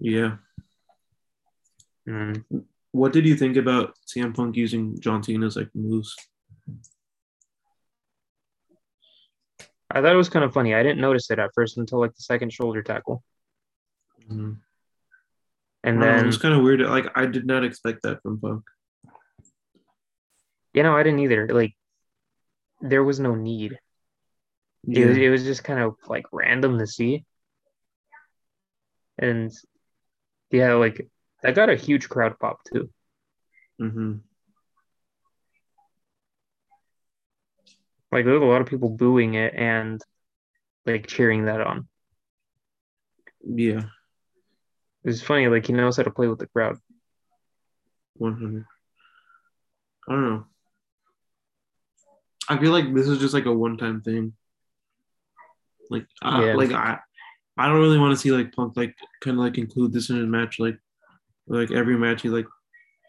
Yeah. 0.00 0.36
Mm. 2.08 2.44
What 2.92 3.12
did 3.12 3.26
you 3.26 3.36
think 3.36 3.56
about 3.56 3.94
CM 4.06 4.34
Punk 4.34 4.56
using 4.56 5.00
John 5.00 5.22
Cena's 5.22 5.56
like 5.56 5.70
moves? 5.74 6.14
I 9.94 10.02
thought 10.02 10.12
it 10.12 10.16
was 10.16 10.28
kind 10.28 10.44
of 10.44 10.52
funny. 10.52 10.74
I 10.74 10.82
didn't 10.82 11.00
notice 11.00 11.30
it 11.30 11.38
at 11.38 11.50
first 11.54 11.78
until 11.78 12.00
like 12.00 12.14
the 12.14 12.22
second 12.22 12.52
shoulder 12.52 12.82
tackle. 12.82 13.22
Mhm. 14.28 14.56
And 15.84 16.00
don't 16.00 16.08
it 16.08 16.12
then 16.16 16.26
was 16.26 16.38
kind 16.38 16.52
of 16.54 16.62
weird. 16.62 16.80
Like 16.80 17.06
I 17.14 17.26
did 17.26 17.46
not 17.46 17.64
expect 17.64 18.02
that 18.02 18.20
from 18.22 18.40
Punk. 18.40 18.64
you 20.72 20.82
know, 20.82 20.96
I 20.96 21.02
didn't 21.04 21.20
either. 21.20 21.46
Like 21.48 21.74
there 22.80 23.04
was 23.04 23.20
no 23.20 23.34
need. 23.34 23.72
It, 23.72 23.78
Yeah. 24.98 25.06
was, 25.06 25.16
it 25.16 25.28
was 25.28 25.44
just 25.44 25.62
kind 25.64 25.78
of 25.78 25.94
like 26.08 26.26
random 26.32 26.78
to 26.78 26.86
see. 26.86 27.24
And 29.16 29.52
yeah, 30.50 30.74
like 30.74 31.08
I 31.44 31.52
got 31.52 31.70
a 31.70 31.76
huge 31.76 32.08
crowd 32.08 32.38
pop 32.40 32.58
too. 32.64 32.90
hmm 33.78 34.14
Like 38.14 38.24
there 38.24 38.34
was 38.34 38.42
a 38.42 38.46
lot 38.46 38.60
of 38.60 38.68
people 38.68 38.90
booing 38.90 39.34
it 39.34 39.54
and 39.56 40.00
like 40.86 41.08
cheering 41.08 41.46
that 41.46 41.60
on. 41.60 41.88
Yeah. 43.44 43.82
It 45.02 45.08
was 45.08 45.20
funny, 45.20 45.48
like 45.48 45.66
he 45.66 45.72
knows 45.72 45.96
how 45.96 46.04
to 46.04 46.12
play 46.12 46.28
with 46.28 46.38
the 46.38 46.46
crowd. 46.46 46.78
One 48.14 48.34
hundred. 48.34 48.64
I 50.08 50.12
don't 50.12 50.30
know. 50.30 50.46
I 52.48 52.56
feel 52.58 52.70
like 52.70 52.94
this 52.94 53.08
is 53.08 53.18
just 53.18 53.34
like 53.34 53.46
a 53.46 53.52
one-time 53.52 54.00
thing. 54.02 54.34
Like, 55.90 56.06
I, 56.22 56.44
Yeah. 56.44 56.54
like 56.54 56.70
I, 56.70 57.00
I 57.58 57.66
don't 57.66 57.80
really 57.80 57.98
want 57.98 58.14
to 58.14 58.20
see 58.20 58.30
like 58.30 58.52
Punk 58.52 58.76
like 58.76 58.94
kind 59.22 59.36
of 59.36 59.42
like 59.42 59.58
include 59.58 59.92
this 59.92 60.10
in 60.10 60.16
his 60.18 60.26
match. 60.28 60.60
Like, 60.60 60.78
like 61.48 61.72
every 61.72 61.98
match 61.98 62.22
he 62.22 62.28
like 62.28 62.46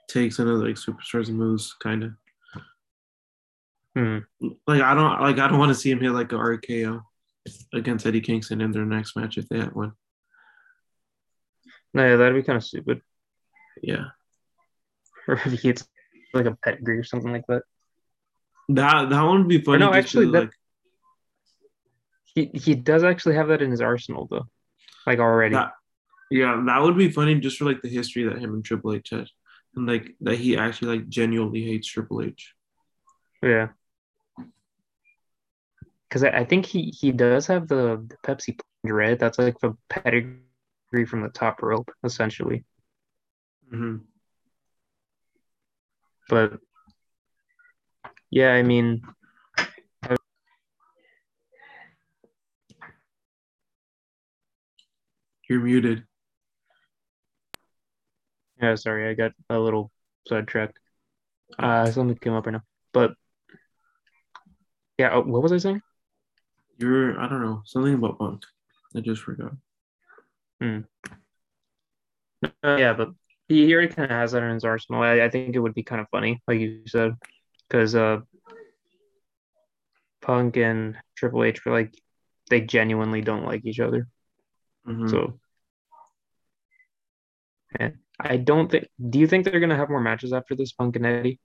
takes 0.09 0.39
another 0.39 0.65
like 0.65 0.77
superstars 0.77 1.27
and 1.27 1.37
moves 1.37 1.75
kind 1.79 2.03
of. 2.03 2.13
Hmm. 3.95 4.17
Like 4.67 4.81
I 4.81 4.93
don't 4.93 5.21
like 5.21 5.39
I 5.39 5.47
don't 5.47 5.57
want 5.59 5.69
to 5.69 5.75
see 5.75 5.89
him 5.89 6.01
hit 6.01 6.11
like 6.11 6.31
a 6.33 6.35
RKO 6.35 7.01
against 7.73 8.05
Eddie 8.05 8.21
Kingston 8.21 8.59
in 8.61 8.71
their 8.71 8.85
next 8.85 9.15
match 9.15 9.37
if 9.37 9.47
they 9.47 9.59
have 9.59 9.73
one. 9.73 9.93
No, 11.93 12.05
yeah, 12.09 12.15
that'd 12.17 12.35
be 12.35 12.43
kind 12.43 12.57
of 12.57 12.63
stupid. 12.63 13.01
Yeah, 13.81 14.05
Or 15.27 15.35
if 15.35 15.43
he 15.43 15.55
hits 15.55 15.87
like 16.33 16.45
a 16.45 16.57
pedigree 16.61 16.97
or 16.97 17.03
something 17.05 17.31
like 17.31 17.47
that. 17.47 17.63
that 18.69 19.09
that 19.09 19.21
one 19.23 19.39
would 19.39 19.47
be 19.47 19.61
funny. 19.61 19.79
no, 19.79 19.93
actually, 19.93 20.25
that- 20.31 20.39
like 20.39 20.51
He 22.25 22.51
he 22.53 22.75
does 22.75 23.03
actually 23.05 23.35
have 23.35 23.47
that 23.47 23.61
in 23.61 23.71
his 23.71 23.81
arsenal 23.81 24.27
though. 24.29 24.47
Like 25.07 25.19
already. 25.19 25.55
That, 25.55 25.71
yeah, 26.31 26.61
that 26.65 26.81
would 26.81 26.97
be 26.97 27.11
funny 27.11 27.39
just 27.39 27.57
for 27.57 27.65
like 27.65 27.81
the 27.81 27.87
history 27.89 28.23
that 28.23 28.39
him 28.39 28.53
and 28.55 28.65
Triple 28.65 28.93
H 28.93 29.11
had, 29.11 29.27
and 29.75 29.85
like 29.87 30.15
that 30.21 30.37
he 30.37 30.57
actually 30.57 30.97
like 30.97 31.07
genuinely 31.07 31.63
hates 31.63 31.87
Triple 31.87 32.21
H. 32.23 32.53
Yeah. 33.41 33.69
Because 36.15 36.31
I, 36.33 36.39
I 36.39 36.45
think 36.45 36.65
he 36.65 36.93
he 36.97 37.11
does 37.11 37.45
have 37.47 37.67
the, 37.67 38.01
the 38.07 38.15
Pepsi 38.25 38.57
plunge, 38.57 38.93
right? 38.93 39.19
That's 39.19 39.37
like 39.37 39.59
the 39.59 39.75
pedigree 39.89 41.05
from 41.05 41.23
the 41.23 41.29
top 41.33 41.61
rope, 41.61 41.91
essentially. 42.05 42.63
hmm 43.69 43.97
But 46.29 46.61
yeah, 48.29 48.53
I 48.53 48.63
mean, 48.63 49.01
You're 55.49 55.59
muted. 55.59 56.05
yeah, 58.61 58.75
sorry, 58.75 59.09
I 59.09 59.15
got 59.15 59.33
a 59.49 59.59
little 59.59 59.91
sidetracked. 60.29 60.79
Uh, 61.59 61.91
something 61.91 62.17
came 62.17 62.31
up 62.31 62.45
right 62.45 62.53
now. 62.53 62.61
But 62.93 63.15
yeah, 64.97 65.09
oh, 65.11 65.21
what 65.23 65.43
was 65.43 65.51
I 65.51 65.57
saying? 65.57 65.81
You're 66.77 67.19
I 67.19 67.27
don't 67.29 67.41
know 67.41 67.61
something 67.65 67.93
about 67.93 68.19
Punk. 68.19 68.43
I 68.95 68.99
just 69.01 69.21
forgot. 69.21 69.53
Uh, 70.61 70.81
yeah, 72.63 72.93
but 72.93 73.09
he, 73.47 73.65
he 73.65 73.73
already 73.73 73.93
kind 73.93 74.11
of 74.11 74.17
has 74.17 74.31
that 74.31 74.43
in 74.43 74.53
his 74.53 74.63
arsenal. 74.63 75.01
I, 75.01 75.21
I 75.21 75.29
think 75.29 75.55
it 75.55 75.59
would 75.59 75.73
be 75.73 75.83
kind 75.83 76.01
of 76.01 76.07
funny, 76.09 76.41
like 76.47 76.59
you 76.59 76.81
said, 76.87 77.15
because 77.67 77.95
uh, 77.95 78.21
Punk 80.21 80.57
and 80.57 80.97
Triple 81.15 81.43
H 81.43 81.63
were 81.65 81.71
like 81.71 81.93
they 82.49 82.61
genuinely 82.61 83.21
don't 83.21 83.45
like 83.45 83.65
each 83.65 83.79
other. 83.79 84.07
Mhm. 84.87 85.09
So, 85.09 85.39
and 87.79 87.97
I 88.19 88.37
don't 88.37 88.69
think. 88.69 88.87
Do 89.09 89.19
you 89.19 89.27
think 89.27 89.45
they're 89.45 89.59
gonna 89.59 89.77
have 89.77 89.89
more 89.89 90.01
matches 90.01 90.33
after 90.33 90.55
this, 90.55 90.71
Punk 90.73 90.95
and 90.95 91.05
Eddie? 91.05 91.39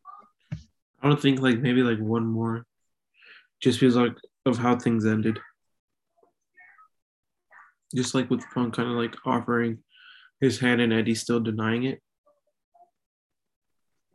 I 1.03 1.09
don't 1.09 1.21
think 1.21 1.41
like 1.41 1.59
maybe 1.59 1.83
like 1.83 1.99
one 1.99 2.27
more, 2.27 2.67
just 3.61 3.81
because 3.81 3.97
like 3.97 4.17
of 4.47 4.59
how 4.59 4.77
things 4.77 5.05
ended. 5.07 5.39
Just 7.95 8.15
like 8.15 8.31
with 8.31 8.45
Punk 8.55 8.75
kind 8.75 8.89
of 8.89 8.97
like 8.97 9.15
offering 9.27 9.79
his 10.41 10.61
hand 10.61 10.81
and 10.81 10.93
Eddie 10.93 11.15
still 11.15 11.41
denying 11.41 11.85
it. 11.85 12.01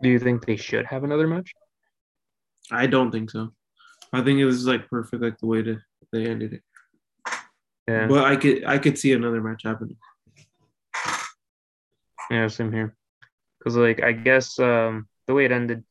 Do 0.02 0.10
you 0.10 0.20
think 0.20 0.46
they 0.46 0.56
should 0.56 0.86
have 0.88 1.04
another 1.04 1.28
match? 1.28 1.52
I 2.72 2.88
don't 2.88 3.12
think 3.12 3.32
so. 3.32 3.54
I 4.14 4.22
think 4.24 4.40
it 4.40 4.46
was 4.46 4.66
like 4.66 4.90
perfect 4.90 5.22
like 5.22 5.38
the 5.38 5.46
way 5.48 5.62
to 5.62 5.78
they 6.12 6.26
ended 6.26 6.54
it. 6.54 6.62
Yeah, 7.88 8.08
But 8.08 8.26
I 8.26 8.36
could 8.36 8.64
I 8.66 8.78
could 8.78 8.98
see 8.98 9.14
another 9.14 9.42
match 9.42 9.64
happening. 9.64 9.98
yeah, 12.32 12.48
same 12.48 12.72
here. 12.72 12.96
Because 13.60 13.76
like 13.76 14.02
I 14.02 14.12
guess 14.14 14.58
um 14.60 15.08
the 15.28 15.34
way 15.34 15.46
it 15.46 15.52
ended, 15.52 15.84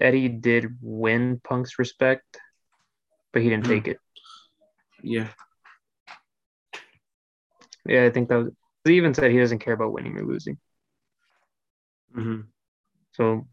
Eddie 0.00 0.28
did 0.28 0.76
win 0.80 1.40
Punk's 1.42 1.78
respect, 1.78 2.38
but 3.32 3.42
he 3.42 3.48
didn't 3.50 3.64
Mhm. 3.64 3.68
take 3.68 3.88
it. 3.88 3.98
Yeah. 5.02 5.28
Yeah, 7.86 8.04
I 8.04 8.10
think 8.10 8.28
that 8.28 8.36
was, 8.36 8.50
he 8.84 8.96
even 8.96 9.14
said 9.14 9.30
he 9.30 9.38
doesn't 9.38 9.58
care 9.60 9.74
about 9.74 9.92
winning 9.92 10.16
or 10.18 10.24
losing. 10.24 10.58
hmm 12.14 12.40
So 13.12 13.46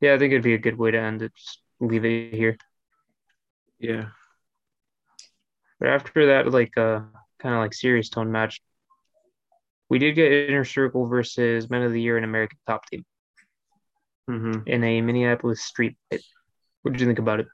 yeah, 0.00 0.14
I 0.14 0.18
think 0.18 0.32
it'd 0.32 0.44
be 0.44 0.54
a 0.54 0.58
good 0.58 0.78
way 0.78 0.90
to 0.92 0.98
end 1.00 1.22
it. 1.22 1.32
Just 1.36 1.60
leave 1.80 2.04
it 2.04 2.34
here. 2.34 2.58
Yeah. 3.78 4.06
But 5.78 5.88
after 5.88 6.26
that, 6.26 6.50
like 6.52 6.76
uh 6.76 7.00
kind 7.38 7.54
of 7.54 7.60
like 7.60 7.72
serious 7.74 8.08
tone 8.10 8.30
match, 8.32 8.60
we 9.88 9.98
did 9.98 10.14
get 10.14 10.32
Inner 10.32 10.64
Circle 10.64 11.06
versus 11.06 11.70
Men 11.70 11.82
of 11.82 11.92
the 11.92 12.00
Year 12.00 12.16
and 12.16 12.24
American 12.24 12.58
Top 12.66 12.86
Team 12.86 13.04
hmm 14.28 14.66
in 14.66 14.82
a 14.84 15.00
Minneapolis 15.00 15.62
street 15.62 15.96
fight. 16.10 16.22
What 16.82 16.92
did 16.92 17.00
you 17.00 17.06
think 17.06 17.18
about 17.20 17.40
it? 17.40 17.48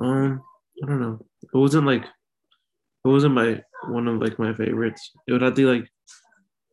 Um, 0.00 0.42
I 0.82 0.86
don't 0.86 1.00
know. 1.00 1.20
It 1.42 1.56
wasn't 1.56 1.86
like 1.86 2.04
it 2.04 3.08
wasn't 3.08 3.34
my 3.34 3.62
one 3.88 4.08
of 4.08 4.20
like 4.20 4.38
my 4.38 4.52
favorites. 4.54 5.12
It 5.26 5.32
would 5.32 5.42
have 5.42 5.54
to 5.54 5.62
be 5.62 5.64
like 5.80 5.88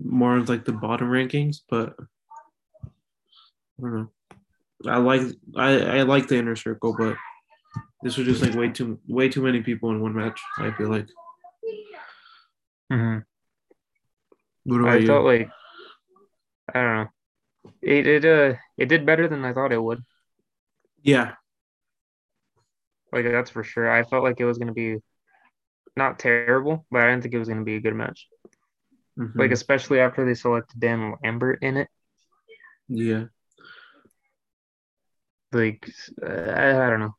more 0.04 0.38
of 0.38 0.50
like 0.50 0.66
the 0.66 0.74
bottom 0.74 1.10
rankings, 1.10 1.58
but 1.70 1.96
I 2.84 3.82
don't 3.82 3.94
know. 3.96 4.10
I 4.88 4.98
like 4.98 5.22
I 5.56 6.00
I 6.00 6.02
like 6.04 6.28
the 6.28 6.38
inner 6.38 6.56
circle, 6.56 6.96
but 6.98 7.16
this 8.04 8.18
was 8.18 8.28
just 8.28 8.42
like 8.42 8.54
way 8.56 8.70
too 8.70 9.00
way 9.08 9.30
too 9.30 9.42
many 9.42 9.62
people 9.62 9.90
in 9.92 10.02
one 10.02 10.16
match. 10.16 10.40
I 10.60 10.72
feel 10.72 10.90
like. 10.90 11.08
Mm-hmm. 12.92 13.20
What 14.66 14.82
about 14.82 14.94
I 14.94 14.98
you? 14.98 15.08
felt 15.08 15.26
like 15.26 15.50
I 16.74 16.82
don't 16.82 16.96
know. 16.96 17.08
It 17.82 18.08
it 18.08 18.26
uh 18.26 18.58
it 18.78 18.88
did 18.88 19.06
better 19.06 19.28
than 19.28 19.46
I 19.46 19.54
thought 19.54 19.72
it 19.72 19.82
would. 19.82 20.04
yeah. 21.02 21.34
Like 23.12 23.26
that's 23.26 23.52
for 23.52 23.64
sure. 23.64 23.90
I 23.90 24.04
felt 24.04 24.24
like 24.24 24.40
it 24.40 24.46
was 24.46 24.58
gonna 24.58 24.74
be 24.74 24.98
not 25.96 26.20
terrible, 26.20 26.86
but 26.92 27.02
I 27.02 27.10
didn't 27.10 27.24
think 27.24 27.34
it 27.34 27.40
was 27.40 27.48
gonna 27.50 27.64
be 27.64 27.76
a 27.76 27.82
good 27.82 27.96
match. 27.96 28.28
Mhm. 29.18 29.38
Like 29.38 29.52
especially 29.52 30.00
after 30.00 30.26
they 30.26 30.34
selected 30.34 30.80
Dan 30.80 31.16
Lambert 31.24 31.60
in 31.64 31.78
it. 31.78 31.88
yeah. 32.88 33.26
Like 35.52 35.90
uh, 36.22 36.28
I, 36.28 36.86
I 36.86 36.90
don't 36.90 37.00
know. 37.00 37.16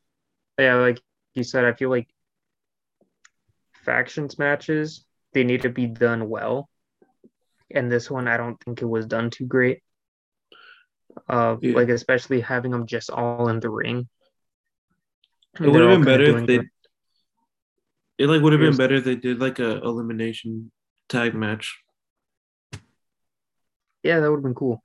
Yeah, 0.59 0.75
like 0.77 1.01
you 1.35 1.45
said, 1.45 1.65
I 1.65 1.73
feel 1.73 1.91
like 1.91 2.09
factions 3.85 4.39
matches 4.39 5.05
they 5.33 5.45
need 5.45 5.63
to 5.63 5.69
be 5.71 5.87
done 5.87 6.29
well, 6.29 6.69
and 7.71 7.91
this 7.91 8.11
one 8.11 8.29
I 8.29 8.37
don't 8.37 8.59
think 8.63 8.83
it 8.83 8.87
was 8.87 9.07
done 9.07 9.31
too 9.31 9.47
great. 9.47 9.83
Uh, 11.29 11.57
Yeah. 11.61 11.75
like 11.75 11.89
especially 11.89 12.41
having 12.41 12.71
them 12.71 12.87
just 12.87 13.11
all 13.11 13.49
in 13.49 13.61
the 13.61 13.71
ring. 13.71 14.09
It 15.61 15.69
would 15.71 15.81
have 15.83 15.91
been 15.91 16.05
better 16.05 16.25
if 16.39 16.47
they. 16.47 16.57
their- 16.59 16.71
It 18.19 18.27
like 18.29 18.43
would 18.43 18.53
have 18.53 18.61
been 18.61 18.77
better 18.77 18.95
if 18.97 19.05
they 19.05 19.17
did 19.17 19.41
like 19.41 19.59
a 19.59 19.79
elimination 19.83 20.71
tag 21.09 21.35
match. 21.35 21.77
Yeah, 24.03 24.21
that 24.21 24.31
would 24.31 24.37
have 24.39 24.43
been 24.45 24.55
cool. 24.55 24.83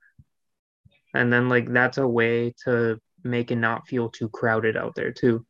And 1.14 1.32
then 1.32 1.48
like 1.48 1.70
that's 1.72 1.98
a 1.98 2.06
way 2.08 2.54
to 2.64 2.98
make 3.22 3.50
it 3.50 3.56
not 3.56 3.86
feel 3.86 4.08
too 4.10 4.28
crowded 4.28 4.76
out 4.76 4.94
there 4.94 5.12
too. 5.12 5.46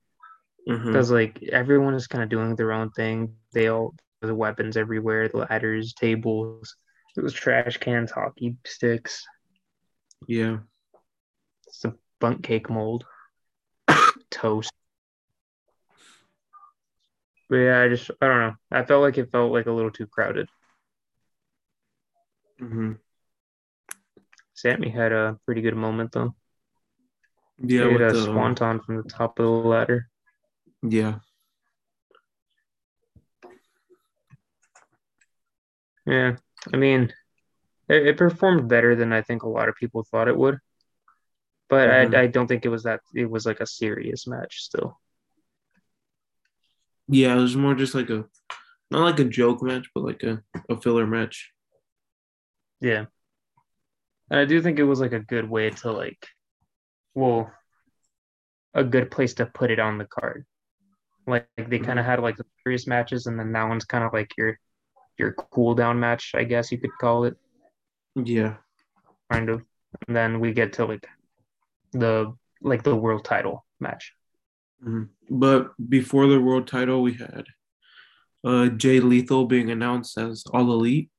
Mm-hmm. 0.68 0.86
Because 0.86 1.10
like 1.10 1.42
everyone 1.44 1.94
is 1.94 2.06
kind 2.06 2.22
of 2.22 2.28
doing 2.30 2.54
their 2.54 2.72
own 2.72 2.90
thing. 2.90 3.34
They 3.52 3.68
all 3.68 3.94
the 4.20 4.34
weapons 4.34 4.76
everywhere, 4.76 5.28
the 5.28 5.38
ladders, 5.38 5.94
tables, 5.94 6.76
those 7.16 7.32
trash 7.32 7.76
cans, 7.78 8.10
hockey 8.10 8.56
sticks, 8.64 9.24
Yeah. 10.28 10.58
some 11.70 11.98
bunk 12.20 12.42
cake 12.44 12.70
mold, 12.70 13.04
toast. 14.30 14.72
But 17.52 17.58
yeah, 17.58 17.82
I 17.82 17.88
just 17.88 18.10
I 18.18 18.28
don't 18.28 18.40
know. 18.40 18.54
I 18.70 18.82
felt 18.82 19.02
like 19.02 19.18
it 19.18 19.30
felt 19.30 19.52
like 19.52 19.66
a 19.66 19.72
little 19.72 19.90
too 19.90 20.06
crowded. 20.06 20.48
Mm-hmm. 22.58 22.92
Sammy 24.54 24.88
had 24.88 25.12
a 25.12 25.38
pretty 25.44 25.60
good 25.60 25.76
moment 25.76 26.12
though. 26.12 26.34
Yeah. 27.58 27.88
he 27.88 27.92
With 27.92 28.08
a 28.08 28.14
the, 28.14 28.20
um, 28.20 28.24
swanton 28.32 28.80
from 28.80 28.96
the 28.96 29.02
top 29.02 29.38
of 29.38 29.44
the 29.44 29.50
ladder. 29.50 30.08
yeah. 30.82 31.18
Yeah, 36.06 36.36
I 36.72 36.76
mean, 36.78 37.12
it, 37.86 38.06
it 38.06 38.16
performed 38.16 38.70
better 38.70 38.96
than 38.96 39.12
I 39.12 39.20
think 39.20 39.42
a 39.42 39.48
lot 39.50 39.68
of 39.68 39.74
people 39.74 40.04
thought 40.04 40.28
it 40.28 40.38
would. 40.38 40.56
But 41.68 41.90
Mhm. 41.90 42.14
I, 42.16 42.22
I 42.22 42.26
don't 42.28 42.46
think 42.46 42.64
it 42.64 42.70
was 42.70 42.84
that 42.84 43.00
it 43.14 43.30
was 43.30 43.44
like 43.44 43.60
a 43.60 43.66
serious 43.66 44.26
match 44.26 44.62
still. 44.62 45.01
Yeah, 47.08 47.36
it 47.36 47.40
was 47.40 47.56
more 47.56 47.74
just 47.74 47.94
like 47.94 48.10
a 48.10 48.24
not 48.90 49.02
like 49.02 49.18
a 49.18 49.24
joke 49.24 49.62
match, 49.62 49.88
but 49.94 50.04
like 50.04 50.22
a, 50.22 50.42
a 50.68 50.80
filler 50.80 51.06
match. 51.06 51.50
Yeah. 52.80 53.06
And 54.30 54.40
I 54.40 54.44
do 54.44 54.60
think 54.62 54.78
it 54.78 54.84
was 54.84 55.00
like 55.00 55.12
a 55.12 55.20
good 55.20 55.48
way 55.48 55.70
to 55.70 55.92
like, 55.92 56.26
well, 57.14 57.50
a 58.74 58.84
good 58.84 59.10
place 59.10 59.34
to 59.34 59.46
put 59.46 59.70
it 59.70 59.78
on 59.78 59.98
the 59.98 60.06
card. 60.06 60.44
Like 61.26 61.46
they 61.56 61.78
kind 61.78 61.98
of 61.98 62.04
mm-hmm. 62.04 62.10
had 62.10 62.20
like 62.20 62.36
the 62.36 62.44
serious 62.64 62.86
matches, 62.86 63.26
and 63.26 63.38
then 63.38 63.52
that 63.52 63.68
one's 63.68 63.84
kind 63.84 64.04
of 64.04 64.12
like 64.12 64.32
your 64.36 64.58
your 65.18 65.32
cool 65.32 65.74
down 65.74 66.00
match, 66.00 66.32
I 66.34 66.44
guess 66.44 66.72
you 66.72 66.78
could 66.78 66.96
call 67.00 67.24
it, 67.24 67.36
Yeah. 68.16 68.56
kind 69.30 69.48
of. 69.48 69.62
And 70.06 70.16
then 70.16 70.40
we 70.40 70.52
get 70.52 70.74
to 70.74 70.86
like 70.86 71.06
the 71.92 72.34
like 72.60 72.82
the 72.82 72.96
world 72.96 73.24
title 73.24 73.64
match. 73.78 74.14
But 75.30 75.72
before 75.88 76.26
the 76.26 76.40
world 76.40 76.66
title, 76.66 77.02
we 77.02 77.14
had 77.14 77.44
uh 78.44 78.66
Jay 78.68 78.98
Lethal 79.00 79.46
being 79.46 79.70
announced 79.70 80.18
as 80.18 80.44
All 80.52 80.72
Elite, 80.72 81.10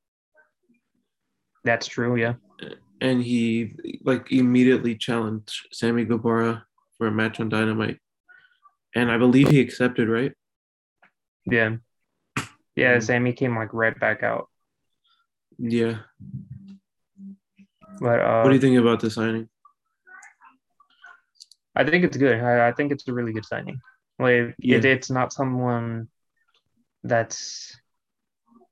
That's 1.64 1.86
true, 1.86 2.16
yeah. 2.16 2.34
and 3.00 3.22
he 3.22 3.74
like 4.04 4.30
immediately 4.30 4.94
challenged 4.96 5.68
Sammy 5.72 6.04
Guevara 6.04 6.66
for 6.98 7.06
a 7.06 7.10
match 7.12 7.40
on 7.40 7.48
Dynamite, 7.48 7.98
and 8.94 9.10
I 9.10 9.16
believe 9.18 9.48
he 9.48 9.60
accepted, 9.60 10.08
right? 10.08 10.32
Yeah. 11.46 11.76
Yeah, 12.76 12.96
Mhm. 12.98 13.02
Sammy 13.02 13.32
came 13.32 13.56
like 13.56 13.72
right 13.72 13.98
back 13.98 14.22
out. 14.22 14.48
Yeah. 15.58 16.00
But 18.00 18.20
uh 18.20 18.42
What 18.42 18.50
do 18.50 18.54
you 18.56 18.60
think 18.60 18.78
about 18.78 19.00
the 19.00 19.10
signing? 19.10 19.48
I 21.76 21.84
think 21.84 22.04
it's 22.04 22.16
good. 22.16 22.40
I, 22.40 22.68
I 22.68 22.72
think 22.72 22.92
it's 22.92 23.06
a 23.08 23.12
really 23.12 23.32
good 23.32 23.44
signing. 23.46 23.80
Like 24.18 24.54
Yeah. 24.58 24.78
it, 24.78 24.84
it's 24.84 25.10
not 25.10 25.32
someone 25.32 26.08
that's 27.02 27.76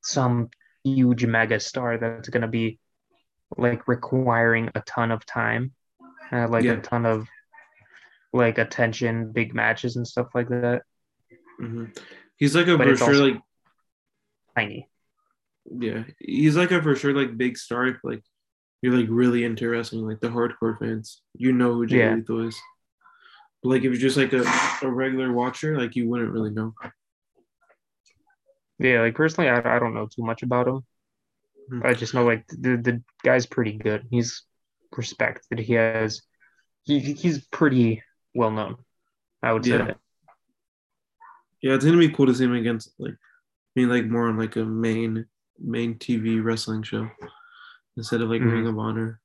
some 0.03 0.51
huge 0.85 1.27
mega 1.27 1.61
star 1.61 1.99
that's 1.99 2.29
gonna 2.29 2.49
be 2.49 2.79
like 3.57 3.87
requiring 3.89 4.71
a 4.75 4.81
ton 4.83 5.11
of 5.11 5.27
time, 5.27 5.73
uh, 6.31 6.49
like 6.49 6.65
Yeah. 6.65 6.73
a 6.75 6.81
ton 6.81 7.07
of 7.07 7.29
like 8.33 8.59
attention, 8.59 9.33
big 9.33 9.55
matches 9.55 9.97
and 9.97 10.07
stuff 10.07 10.29
like 10.35 10.49
that. 10.49 10.83
hmm 11.59 11.87
He's 12.37 12.57
like 12.57 12.67
a 12.67 12.77
But 12.79 12.89
for 12.89 12.97
sure 12.97 13.15
like 13.15 13.41
Tiny. 14.57 14.89
yeah, 15.71 16.05
he's 16.19 16.57
like 16.57 16.71
a 16.73 16.83
for 16.83 16.95
sure 16.97 17.13
like 17.15 17.37
big 17.37 17.57
star. 17.59 17.99
Like 18.03 18.23
you're 18.81 18.97
like 18.97 19.07
really 19.11 19.45
interesting, 19.45 20.01
like 20.07 20.21
the 20.21 20.29
hardcore 20.29 20.79
fans, 20.79 21.23
you 21.35 21.53
know 21.53 21.75
who 21.75 21.87
Jay 21.87 21.99
Yeah. 21.99 22.15
Lethal 22.15 22.49
is. 22.49 22.61
But 23.63 23.69
like 23.69 23.79
if 23.85 23.85
you're 23.85 23.95
just 23.95 24.17
like 24.17 24.33
a, 24.33 24.45
a 24.83 24.91
regular 24.91 25.33
watcher, 25.33 25.79
like 25.79 25.95
you 25.97 26.09
wouldn't 26.09 26.33
really 26.33 26.51
know. 26.51 26.75
Yeah, 28.79 29.03
like 29.03 29.15
personally, 29.15 29.49
I, 29.49 29.59
I 29.77 29.79
don't 29.79 29.95
know 29.95 30.07
too 30.09 30.25
much 30.25 30.43
about 30.43 30.67
him. 30.67 30.85
Hmm. 31.69 31.81
I 31.85 31.95
just 31.95 32.15
know 32.15 32.25
like 32.25 32.47
the 32.49 32.77
the 32.77 33.03
guy's 33.23 33.47
pretty 33.47 33.73
good. 33.75 34.07
He's 34.11 34.43
respected. 34.97 35.61
He 35.61 35.75
has 35.75 36.23
he 36.85 36.99
he's 36.99 37.47
pretty 37.47 38.03
well 38.35 38.51
known. 38.51 38.77
I 39.43 39.53
would 39.53 39.65
Yeah. 39.67 39.87
say. 39.87 39.95
Yeah, 41.63 41.75
it's 41.75 41.85
gonna 41.85 41.99
be 41.99 42.09
cool 42.09 42.27
to 42.27 42.35
see 42.35 42.45
him 42.45 42.55
against 42.55 42.91
like 42.99 43.15
I 43.15 43.81
mean 43.81 43.89
like 43.89 44.07
more 44.07 44.29
on 44.29 44.37
like 44.37 44.57
a 44.57 44.65
main 44.65 45.27
main 45.61 45.95
TV 45.95 46.43
wrestling 46.43 46.83
show 46.83 47.09
instead 47.97 48.21
of 48.21 48.29
like 48.29 48.43
Mhm. 48.43 48.53
Ring 48.53 48.67
of 48.67 48.79
Honor. 48.79 49.21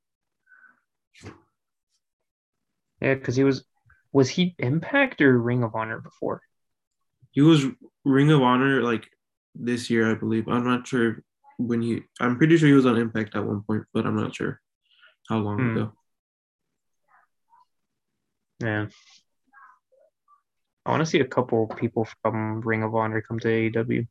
Yeah, 3.01 3.15
because 3.15 3.35
he 3.35 3.43
was 3.43 3.63
was 4.17 4.29
he 4.29 4.55
Impact 4.57 5.21
or 5.21 5.37
Ring 5.37 5.63
of 5.63 5.75
Honor 5.75 5.99
before? 6.01 6.41
He 7.29 7.41
was 7.41 7.65
Ring 8.03 8.31
of 8.31 8.41
Honor 8.41 8.81
like 8.81 9.05
this 9.53 9.91
year, 9.91 10.09
I 10.09 10.15
believe. 10.15 10.47
I'm 10.47 10.65
not 10.65 10.87
sure 10.87 11.21
when 11.59 11.83
he. 11.83 12.01
I'm 12.19 12.37
pretty 12.37 12.57
sure 12.57 12.67
he 12.67 12.73
was 12.73 12.87
on 12.87 12.97
Impact 12.97 13.35
at 13.35 13.45
one 13.45 13.61
point, 13.61 13.83
but 13.93 14.07
I'm 14.07 14.15
not 14.15 14.35
sure 14.35 14.59
how 15.29 15.37
long 15.37 15.57
Hmm. 15.59 15.77
ago. 15.77 15.93
Yeah. 18.59 18.87
I 20.83 20.89
want 20.89 21.01
to 21.01 21.05
see 21.05 21.19
a 21.19 21.27
couple 21.27 21.67
people 21.67 22.07
from 22.23 22.61
Ring 22.61 22.81
of 22.81 22.95
Honor 22.95 23.21
come 23.21 23.39
to 23.41 23.47
AEW. 23.47 24.07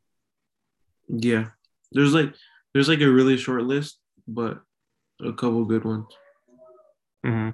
Yeah, 1.09 1.47
there's 1.91 2.15
like 2.15 2.33
there's 2.73 2.89
like 2.89 3.01
a 3.01 3.11
really 3.11 3.37
short 3.39 3.65
list, 3.65 3.99
but 4.29 4.63
a 5.21 5.33
couple 5.33 5.65
good 5.65 5.85
ones. 5.85 6.07
hmm 7.25 7.51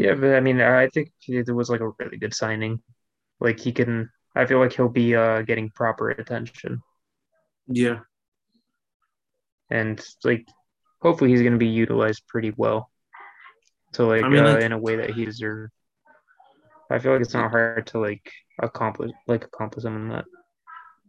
Yeah, 0.00 0.14
but 0.14 0.34
I 0.34 0.40
mean, 0.40 0.62
I 0.62 0.88
think 0.88 1.12
it 1.28 1.50
was 1.50 1.68
like 1.68 1.80
a 1.80 1.92
really 1.98 2.16
good 2.16 2.32
signing. 2.32 2.80
Like 3.38 3.60
he 3.60 3.70
can 3.70 4.08
I 4.34 4.46
feel 4.46 4.58
like 4.58 4.72
he'll 4.72 4.88
be 4.88 5.14
uh, 5.14 5.42
getting 5.42 5.68
proper 5.68 6.08
attention, 6.08 6.80
Yeah. 7.68 8.00
and 9.68 10.02
like 10.24 10.48
hopefully 11.02 11.30
he's 11.30 11.42
going 11.42 11.52
to 11.52 11.58
be 11.58 11.66
utilized 11.66 12.26
pretty 12.28 12.54
well, 12.56 12.90
to 13.92 14.04
like, 14.04 14.24
I 14.24 14.28
mean, 14.28 14.44
uh, 14.44 14.56
in 14.56 14.72
a 14.72 14.78
way 14.78 14.96
that 14.96 15.10
he 15.10 15.26
deserves. 15.26 15.72
I 16.90 16.98
feel 16.98 17.12
like 17.12 17.20
it's 17.20 17.34
not 17.34 17.50
hard 17.50 17.86
to 17.88 17.98
like 18.00 18.24
accomplish 18.58 19.12
like 19.28 19.44
accomplish 19.44 19.84
him 19.84 19.96
in 19.96 20.08
that. 20.08 20.24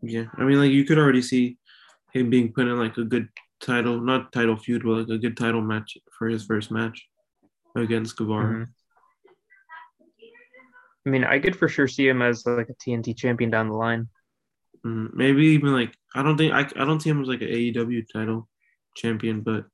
Yeah. 0.02 0.26
I 0.38 0.44
mean, 0.44 0.60
like 0.60 0.72
you 0.72 0.84
could 0.84 0.98
already 0.98 1.22
see 1.22 1.58
him 2.12 2.30
being 2.30 2.52
put 2.52 2.68
in 2.68 2.78
like 2.78 2.98
a 2.98 3.06
good 3.06 3.30
title, 3.62 4.02
not 4.02 4.34
title 4.34 4.58
feud, 4.58 4.84
but 4.84 4.92
like 4.92 5.10
a 5.10 5.18
good 5.18 5.38
title 5.38 5.62
match 5.62 5.98
for 6.18 6.28
his 6.28 6.44
first 6.44 6.72
match 6.72 7.08
against 7.76 8.18
Guevara. 8.18 8.66
Mhm. 8.66 8.68
I 11.06 11.10
mean, 11.10 11.24
I 11.24 11.40
could 11.40 11.56
for 11.56 11.68
sure 11.68 11.88
see 11.88 12.08
him 12.08 12.22
as 12.22 12.46
like 12.46 12.70
a 12.70 12.74
TNT 12.80 13.14
champion 13.14 13.50
down 13.50 13.70
the 13.70 13.76
line. 13.76 14.08
Mhm. 14.86 15.14
Maybe 15.14 15.48
even 15.48 15.74
like 15.74 15.96
I 16.16 16.24
don't 16.24 16.38
think 16.38 16.54
I, 16.54 16.62
I 16.82 16.86
don't 16.86 17.00
see 17.02 17.10
him 17.10 17.22
as 17.22 17.28
like 17.28 17.42
an 17.42 17.50
AEW 17.50 18.04
title 18.14 18.50
champion, 18.96 19.42
but 19.42 19.66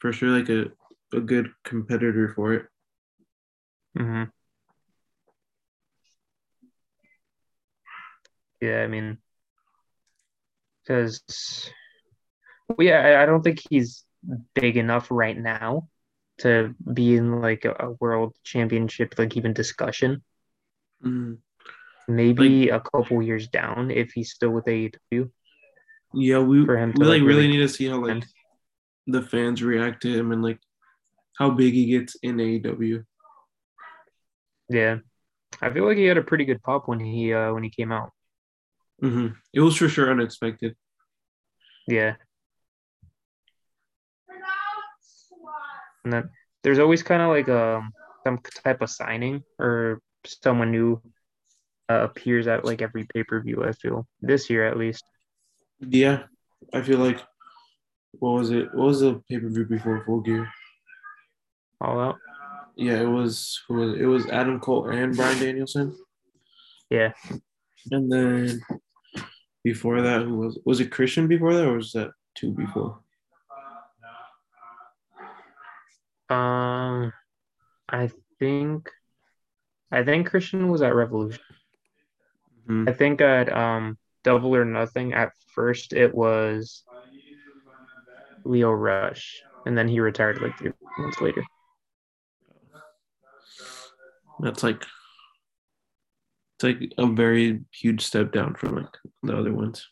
for 0.00 0.12
sure 0.12 0.30
like 0.30 0.48
a, 0.50 0.66
a 1.16 1.20
good 1.20 1.50
competitor 1.64 2.32
for 2.34 2.54
it. 2.54 2.66
hmm 3.96 4.24
Yeah, 8.60 8.82
I 8.82 8.86
mean, 8.86 9.18
because 10.86 11.70
well, 12.68 12.76
yeah, 12.86 13.00
I, 13.00 13.22
I 13.22 13.26
don't 13.26 13.42
think 13.42 13.60
he's 13.68 14.04
big 14.54 14.76
enough 14.76 15.08
right 15.10 15.36
now 15.36 15.88
to 16.38 16.74
be 16.92 17.16
in 17.16 17.40
like 17.40 17.64
a, 17.64 17.72
a 17.78 17.90
world 18.00 18.34
championship, 18.44 19.14
like 19.18 19.36
even 19.36 19.52
discussion. 19.52 20.22
Mhm. 21.04 21.38
Maybe 22.08 22.68
a 22.68 22.80
couple 22.80 23.22
years 23.22 23.48
down 23.48 23.90
if 23.90 24.12
he's 24.12 24.32
still 24.32 24.50
with 24.50 24.66
AEW. 24.66 25.30
Yeah, 26.14 26.40
we 26.40 26.64
For 26.66 26.76
him 26.76 26.92
we 26.96 27.04
like 27.04 27.20
like, 27.20 27.28
really 27.28 27.48
need 27.48 27.58
to 27.58 27.68
see 27.68 27.86
how 27.86 28.04
like 28.04 28.24
the 29.06 29.22
fans 29.22 29.62
react 29.62 30.02
to 30.02 30.12
him 30.12 30.32
and 30.32 30.42
like 30.42 30.58
how 31.38 31.50
big 31.50 31.72
he 31.72 31.86
gets 31.86 32.14
in 32.16 32.36
AEW. 32.36 33.04
Yeah, 34.68 34.98
I 35.60 35.70
feel 35.70 35.86
like 35.86 35.96
he 35.96 36.04
had 36.04 36.18
a 36.18 36.22
pretty 36.22 36.44
good 36.44 36.62
pop 36.62 36.88
when 36.88 37.00
he 37.00 37.32
uh 37.32 37.52
when 37.54 37.62
he 37.62 37.70
came 37.70 37.92
out. 37.92 38.12
hmm 39.00 39.28
It 39.52 39.60
was 39.60 39.76
for 39.76 39.88
sure 39.88 40.10
unexpected. 40.10 40.76
Yeah. 41.86 42.16
And 46.04 46.12
then 46.12 46.30
there's 46.62 46.78
always 46.78 47.02
kind 47.02 47.22
of 47.22 47.28
like 47.28 47.48
um 47.48 47.92
some 48.24 48.38
type 48.64 48.82
of 48.82 48.90
signing 48.90 49.42
or 49.58 50.00
someone 50.24 50.70
new 50.70 51.00
uh, 51.88 52.02
appears 52.02 52.46
at 52.46 52.64
like 52.64 52.82
every 52.82 53.04
pay 53.04 53.24
per 53.24 53.40
view. 53.40 53.64
I 53.64 53.72
feel 53.72 54.06
this 54.20 54.50
year 54.50 54.66
at 54.66 54.76
least. 54.76 55.04
Yeah, 55.80 56.24
I 56.72 56.82
feel 56.82 56.98
like 56.98 57.20
what 58.12 58.32
was 58.32 58.50
it? 58.50 58.74
What 58.74 58.86
was 58.86 59.00
the 59.00 59.22
pay 59.28 59.38
per 59.38 59.48
view 59.48 59.64
before 59.64 60.04
Full 60.04 60.20
Gear? 60.20 60.48
All 61.80 62.00
out. 62.00 62.18
Yeah, 62.76 63.00
it 63.00 63.08
was 63.08 63.60
who 63.68 63.74
was 63.74 63.92
it? 63.94 64.00
it 64.00 64.06
was 64.06 64.26
Adam 64.26 64.60
Cole 64.60 64.88
and 64.88 65.16
Bryan 65.16 65.38
Danielson. 65.38 65.96
Yeah. 66.90 67.12
And 67.90 68.10
then 68.10 68.62
before 69.64 70.02
that, 70.02 70.22
who 70.22 70.38
was 70.38 70.58
was 70.64 70.80
it 70.80 70.90
Christian 70.90 71.26
before 71.26 71.54
that 71.54 71.66
or 71.66 71.76
was 71.76 71.92
that 71.92 72.12
two 72.34 72.52
before? 72.52 72.98
Um, 76.32 77.12
I 77.88 78.10
think, 78.38 78.88
I 79.92 80.02
think 80.02 80.28
Christian 80.28 80.68
was 80.68 80.80
at 80.82 80.94
Revolution. 80.94 81.42
Mhm. 82.66 82.88
I 82.88 82.92
think 82.92 83.20
at 83.20 83.52
um 83.52 83.98
Double 84.24 84.54
or 84.54 84.64
Nothing 84.64 85.12
at 85.12 85.32
first 85.54 85.92
it 85.92 86.14
was 86.14 86.84
Lio 88.44 88.72
Rush, 88.72 89.42
and 89.66 89.76
then 89.76 89.88
he 89.88 90.00
retired 90.00 90.40
like 90.40 90.56
three 90.58 90.72
months 90.98 91.20
later. 91.20 91.44
That's 94.40 94.62
like 94.62 94.82
it's 96.54 96.64
like 96.64 96.92
a 96.98 97.06
very 97.06 97.60
huge 97.70 98.04
step 98.04 98.32
down 98.32 98.54
from 98.54 98.76
like 98.76 98.96
the 99.22 99.36
other 99.36 99.52
ones. 99.52 99.88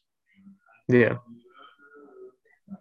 Yeah. 0.88 1.16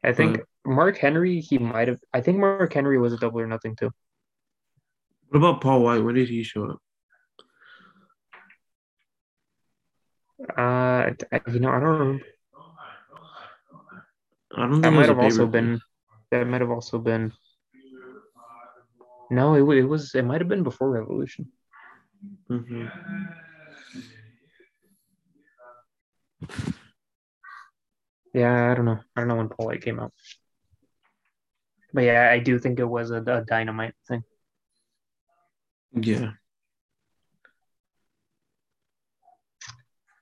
I 0.03 0.13
think 0.13 0.39
Mark 0.65 0.97
Henry, 0.97 1.39
he 1.41 1.57
might 1.57 1.87
have. 1.87 1.99
I 2.13 2.21
think 2.21 2.37
Mark 2.37 2.71
Henry 2.71 2.97
was 2.99 3.13
a 3.13 3.17
double 3.17 3.39
or 3.39 3.47
nothing 3.47 3.75
too. 3.75 3.91
What 5.29 5.39
about 5.39 5.61
Paul 5.61 5.81
White? 5.81 6.03
When 6.03 6.15
did 6.15 6.29
he 6.29 6.43
show 6.43 6.69
up? 6.71 6.79
Uh, 10.57 11.11
you 11.51 11.59
know, 11.59 11.69
I 11.69 11.79
don't 11.79 11.83
remember. 11.99 12.25
I 14.55 14.61
don't 14.61 14.71
think 14.71 14.83
That 14.83 14.91
might 14.93 15.09
have 15.09 15.19
also 15.19 15.45
been. 15.47 15.81
That 16.31 16.47
might 16.47 16.61
have 16.61 16.71
also 16.71 16.97
been. 16.97 17.33
No, 19.29 19.55
it, 19.55 19.77
it 19.77 19.83
was. 19.83 20.15
It 20.15 20.23
might 20.23 20.41
have 20.41 20.47
been 20.47 20.63
before 20.63 20.89
Revolution. 20.89 21.51
Mhm. 22.49 22.89
Yeah, 28.33 28.71
I 28.71 28.75
don't 28.75 28.85
know. 28.85 28.99
I 29.15 29.21
don't 29.21 29.27
know 29.27 29.35
when 29.35 29.49
Paul 29.49 29.67
White 29.67 29.81
came 29.81 29.99
out. 29.99 30.13
But 31.93 32.03
yeah, 32.03 32.29
I 32.31 32.39
do 32.39 32.59
think 32.59 32.79
it 32.79 32.85
was 32.85 33.11
a, 33.11 33.17
a 33.17 33.43
dynamite 33.45 33.95
thing. 34.07 34.23
Yeah. 35.93 36.31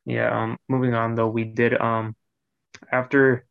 Yeah. 0.07 0.31
Um. 0.31 0.57
Moving 0.69 0.93
on 0.93 1.15
though, 1.15 1.27
we 1.27 1.43
did 1.43 1.79
um, 1.79 2.15
after 2.89 3.45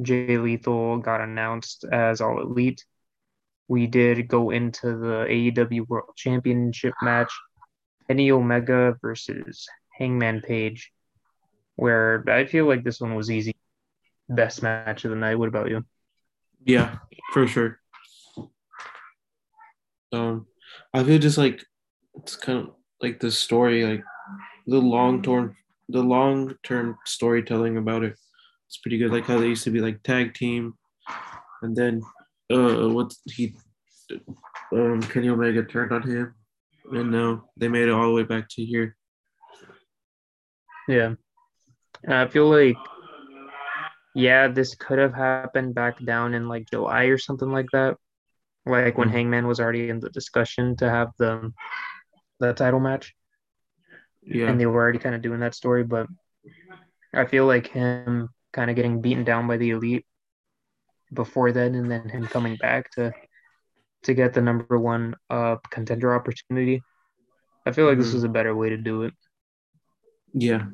Jay 0.00 0.38
Lethal 0.38 0.96
got 0.96 1.20
announced 1.20 1.84
as 1.84 2.22
All 2.22 2.40
Elite, 2.40 2.82
we 3.68 3.86
did 3.86 4.26
go 4.26 4.48
into 4.48 4.96
the 4.96 5.26
AEW 5.28 5.86
World 5.86 6.16
Championship 6.16 6.94
match, 7.02 7.30
Kenny 8.08 8.30
Omega 8.30 8.96
versus 9.02 9.68
Hangman 9.92 10.40
Page, 10.40 10.90
where 11.76 12.24
I 12.28 12.46
feel 12.46 12.66
like 12.66 12.82
this 12.82 12.98
one 12.98 13.14
was 13.14 13.30
easy. 13.30 13.54
Best 14.30 14.62
match 14.62 15.04
of 15.04 15.10
the 15.10 15.16
night. 15.16 15.34
What 15.34 15.48
about 15.48 15.68
you? 15.68 15.84
Yeah, 16.64 16.96
for 17.34 17.46
sure. 17.46 17.78
Um, 20.12 20.46
I 20.94 21.04
feel 21.04 21.18
just 21.18 21.36
like 21.36 21.62
it's 22.14 22.36
kind 22.36 22.58
of 22.58 22.70
like 23.02 23.20
the 23.20 23.30
story, 23.30 23.84
like 23.84 24.02
the 24.66 24.78
long 24.78 25.22
term, 25.22 25.56
the 25.90 26.02
long 26.02 26.54
term 26.62 26.96
storytelling 27.04 27.76
about 27.76 28.02
it. 28.04 28.14
It's 28.68 28.78
pretty 28.78 28.98
good. 28.98 29.10
Like 29.12 29.26
how 29.26 29.38
they 29.38 29.48
used 29.48 29.64
to 29.64 29.70
be 29.70 29.80
like 29.80 30.02
tag 30.02 30.34
team, 30.34 30.74
and 31.62 31.74
then 31.74 32.02
uh, 32.52 32.88
what 32.88 33.12
he, 33.24 33.54
um, 34.72 35.02
Kenny 35.02 35.28
Omega 35.28 35.64
turned 35.64 35.92
on 35.92 36.02
him, 36.02 36.34
and 36.92 37.10
now 37.10 37.44
they 37.56 37.68
made 37.68 37.88
it 37.88 37.92
all 37.92 38.06
the 38.08 38.14
way 38.14 38.22
back 38.22 38.48
to 38.50 38.64
here. 38.64 38.96
Yeah. 40.88 41.14
I 42.08 42.26
feel 42.28 42.48
like, 42.48 42.76
yeah, 44.14 44.48
this 44.48 44.74
could 44.74 44.98
have 44.98 45.14
happened 45.14 45.74
back 45.74 46.02
down 46.04 46.34
in 46.34 46.48
like 46.48 46.70
July 46.70 47.04
or 47.04 47.18
something 47.18 47.50
like 47.50 47.68
that. 47.72 47.96
Like 48.66 48.98
when 48.98 49.08
Mhm. 49.08 49.12
Hangman 49.12 49.46
was 49.46 49.60
already 49.60 49.88
in 49.88 50.00
the 50.00 50.10
discussion 50.10 50.76
to 50.76 50.88
have 50.88 51.10
the 51.18 51.52
the 52.40 52.54
title 52.54 52.80
match, 52.80 53.14
Yeah, 54.30 54.50
and 54.50 54.60
they 54.60 54.66
were 54.66 54.76
already 54.80 54.98
kind 54.98 55.14
of 55.16 55.22
doing 55.22 55.40
that 55.40 55.54
story. 55.54 55.84
But 55.84 56.08
I 57.14 57.26
feel 57.26 57.46
like 57.46 57.68
him 57.68 58.30
kind 58.52 58.70
of 58.70 58.76
getting 58.76 59.02
beaten 59.02 59.24
down 59.24 59.48
by 59.48 59.58
the 59.58 59.70
elite 59.70 60.06
before 61.14 61.52
then, 61.52 61.74
and 61.76 61.90
then 61.90 62.08
him 62.10 62.26
coming 62.26 62.56
back 62.56 62.90
to 62.92 63.12
to 64.04 64.14
get 64.14 64.34
the 64.34 64.42
number 64.42 64.78
one 64.78 65.14
uh 65.30 65.56
contender 65.70 66.14
opportunity. 66.14 66.82
I 67.66 67.72
feel 67.72 67.86
like 67.86 67.98
this 67.98 68.12
Mhm. 68.12 68.14
was 68.14 68.24
a 68.24 68.28
better 68.28 68.54
way 68.54 68.70
to 68.70 68.76
do 68.78 69.02
it. 69.04 69.14
yeah, 70.34 70.66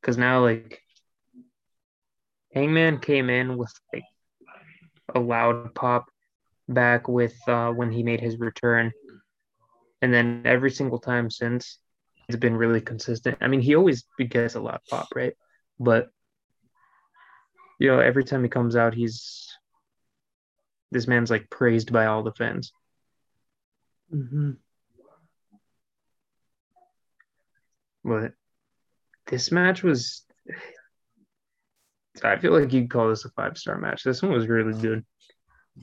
because 0.00 0.18
now 0.18 0.42
like 0.42 0.82
Hangman 2.54 3.00
came 3.00 3.30
in 3.30 3.56
with 3.56 3.72
like 3.92 4.04
a 5.14 5.20
loud 5.20 5.74
pop 5.74 6.10
back 6.68 7.08
with 7.08 7.36
uh, 7.48 7.70
when 7.72 7.90
he 7.92 8.02
made 8.02 8.20
his 8.20 8.38
return, 8.38 8.92
and 10.06 10.14
then 10.14 10.42
every 10.44 10.70
single 10.70 11.00
time 11.00 11.28
since 11.28 11.80
it's 12.28 12.38
been 12.38 12.56
really 12.56 12.80
consistent. 12.80 13.38
I 13.40 13.48
mean, 13.48 13.60
he 13.60 13.74
always 13.74 14.04
gets 14.30 14.54
a 14.54 14.60
loud 14.60 14.78
pop, 14.88 15.08
right? 15.16 15.32
But 15.80 16.10
you 17.80 17.88
know, 17.88 17.98
every 17.98 18.22
time 18.22 18.44
he 18.44 18.48
comes 18.48 18.76
out, 18.76 18.94
he's 18.94 19.52
this 20.92 21.08
man's 21.08 21.28
like 21.28 21.50
praised 21.50 21.92
by 21.92 22.06
all 22.06 22.22
the 22.22 22.30
fans. 22.30 22.72
Mm-hmm. 24.14 24.52
But 28.04 28.32
this 29.26 29.50
match 29.50 29.82
was. 29.82 30.22
I 32.22 32.36
feel 32.36 32.52
like 32.52 32.72
you'd 32.72 32.90
call 32.90 33.08
this 33.08 33.24
a 33.24 33.30
five 33.30 33.58
star 33.58 33.76
match. 33.76 34.04
This 34.04 34.22
one 34.22 34.30
was 34.30 34.46
really 34.46 34.80
good. 34.80 35.04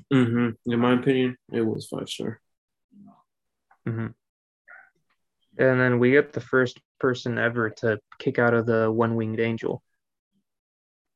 hmm 0.10 0.52
In 0.66 0.80
my 0.80 0.94
opinion, 0.94 1.36
it 1.52 1.62
was 1.62 1.90
five 1.90 2.08
star. 2.08 2.40
Hmm 3.86 4.08
And 5.58 5.80
then 5.80 6.00
we 6.00 6.12
get 6.12 6.34
the 6.34 6.42
first 6.42 6.80
person 7.00 7.38
ever 7.38 7.70
to 7.70 8.00
kick 8.18 8.40
out 8.40 8.54
of 8.54 8.66
the 8.66 8.92
one 8.92 9.16
winged 9.16 9.40
angel, 9.40 9.84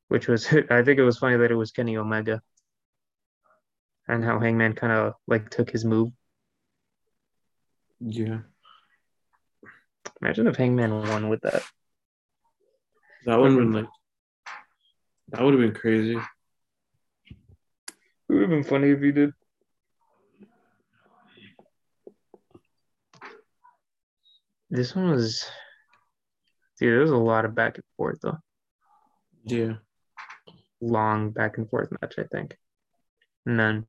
which 0.10 0.28
was 0.28 0.48
I 0.70 0.84
think 0.84 1.00
it 1.00 1.04
was 1.04 1.18
funny 1.18 1.38
that 1.38 1.52
it 1.52 1.56
was 1.56 1.72
Kenny 1.72 1.98
Omega 1.98 2.42
and 4.08 4.24
how 4.24 4.40
Hangman 4.40 4.74
kind 4.74 4.94
of 4.94 5.14
like 5.28 5.50
took 5.50 5.70
his 5.70 5.86
move. 5.86 6.12
Yeah. 8.00 8.40
Imagine 10.22 10.48
if 10.48 10.56
Hangman 10.56 11.08
won 11.08 11.30
with 11.30 11.42
that. 11.42 11.64
That 13.26 13.40
would 13.40 13.52
have 13.52 13.60
been 13.60 13.72
like 13.74 13.88
that 15.30 15.42
would 15.42 15.54
have 15.54 15.62
been 15.62 15.74
crazy. 15.74 16.18
It 16.18 16.26
would 18.30 18.42
have 18.42 18.50
been 18.50 18.64
funny 18.64 18.92
if 18.92 19.02
he 19.02 19.12
did. 19.12 19.34
This 24.70 24.96
one 24.96 25.12
was, 25.12 25.46
dude. 26.80 26.94
There 26.94 27.00
was 27.00 27.12
a 27.12 27.18
lot 27.18 27.46
of 27.46 27.56
back 27.56 27.76
and 27.76 27.84
forth 27.96 28.20
though. 28.22 28.38
Yeah. 29.46 29.74
Long 30.82 31.32
back 31.32 31.58
and 31.58 31.70
forth 31.70 31.90
match, 32.02 32.16
I 32.18 32.24
think. 32.24 32.58
And 33.46 33.60
then, 33.60 33.86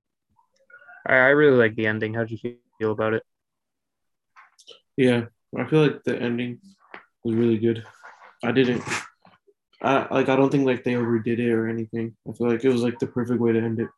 I, 1.06 1.14
I 1.14 1.28
really 1.30 1.56
like 1.56 1.74
the 1.74 1.86
ending. 1.86 2.14
How'd 2.14 2.30
you 2.30 2.38
feel 2.78 2.92
about 2.92 3.14
it? 3.14 3.24
Yeah. 4.96 5.26
I 5.58 5.64
feel 5.64 5.82
like 5.82 6.04
the 6.04 6.16
ending 6.16 6.60
was 7.24 7.34
really 7.34 7.58
good. 7.58 7.84
I 8.44 8.52
didn't 8.52 8.84
I 9.80 10.12
like 10.12 10.28
I 10.28 10.36
don't 10.36 10.50
think 10.50 10.66
like 10.66 10.82
they 10.82 10.96
overdid 10.96 11.38
it 11.38 11.52
or 11.52 11.68
anything. 11.68 12.16
I 12.28 12.32
feel 12.32 12.50
like 12.50 12.64
it 12.64 12.68
was 12.68 12.82
like 12.82 12.98
the 12.98 13.06
perfect 13.06 13.40
way 13.40 13.52
to 13.52 13.60
end 13.60 13.80
it. 13.80 13.88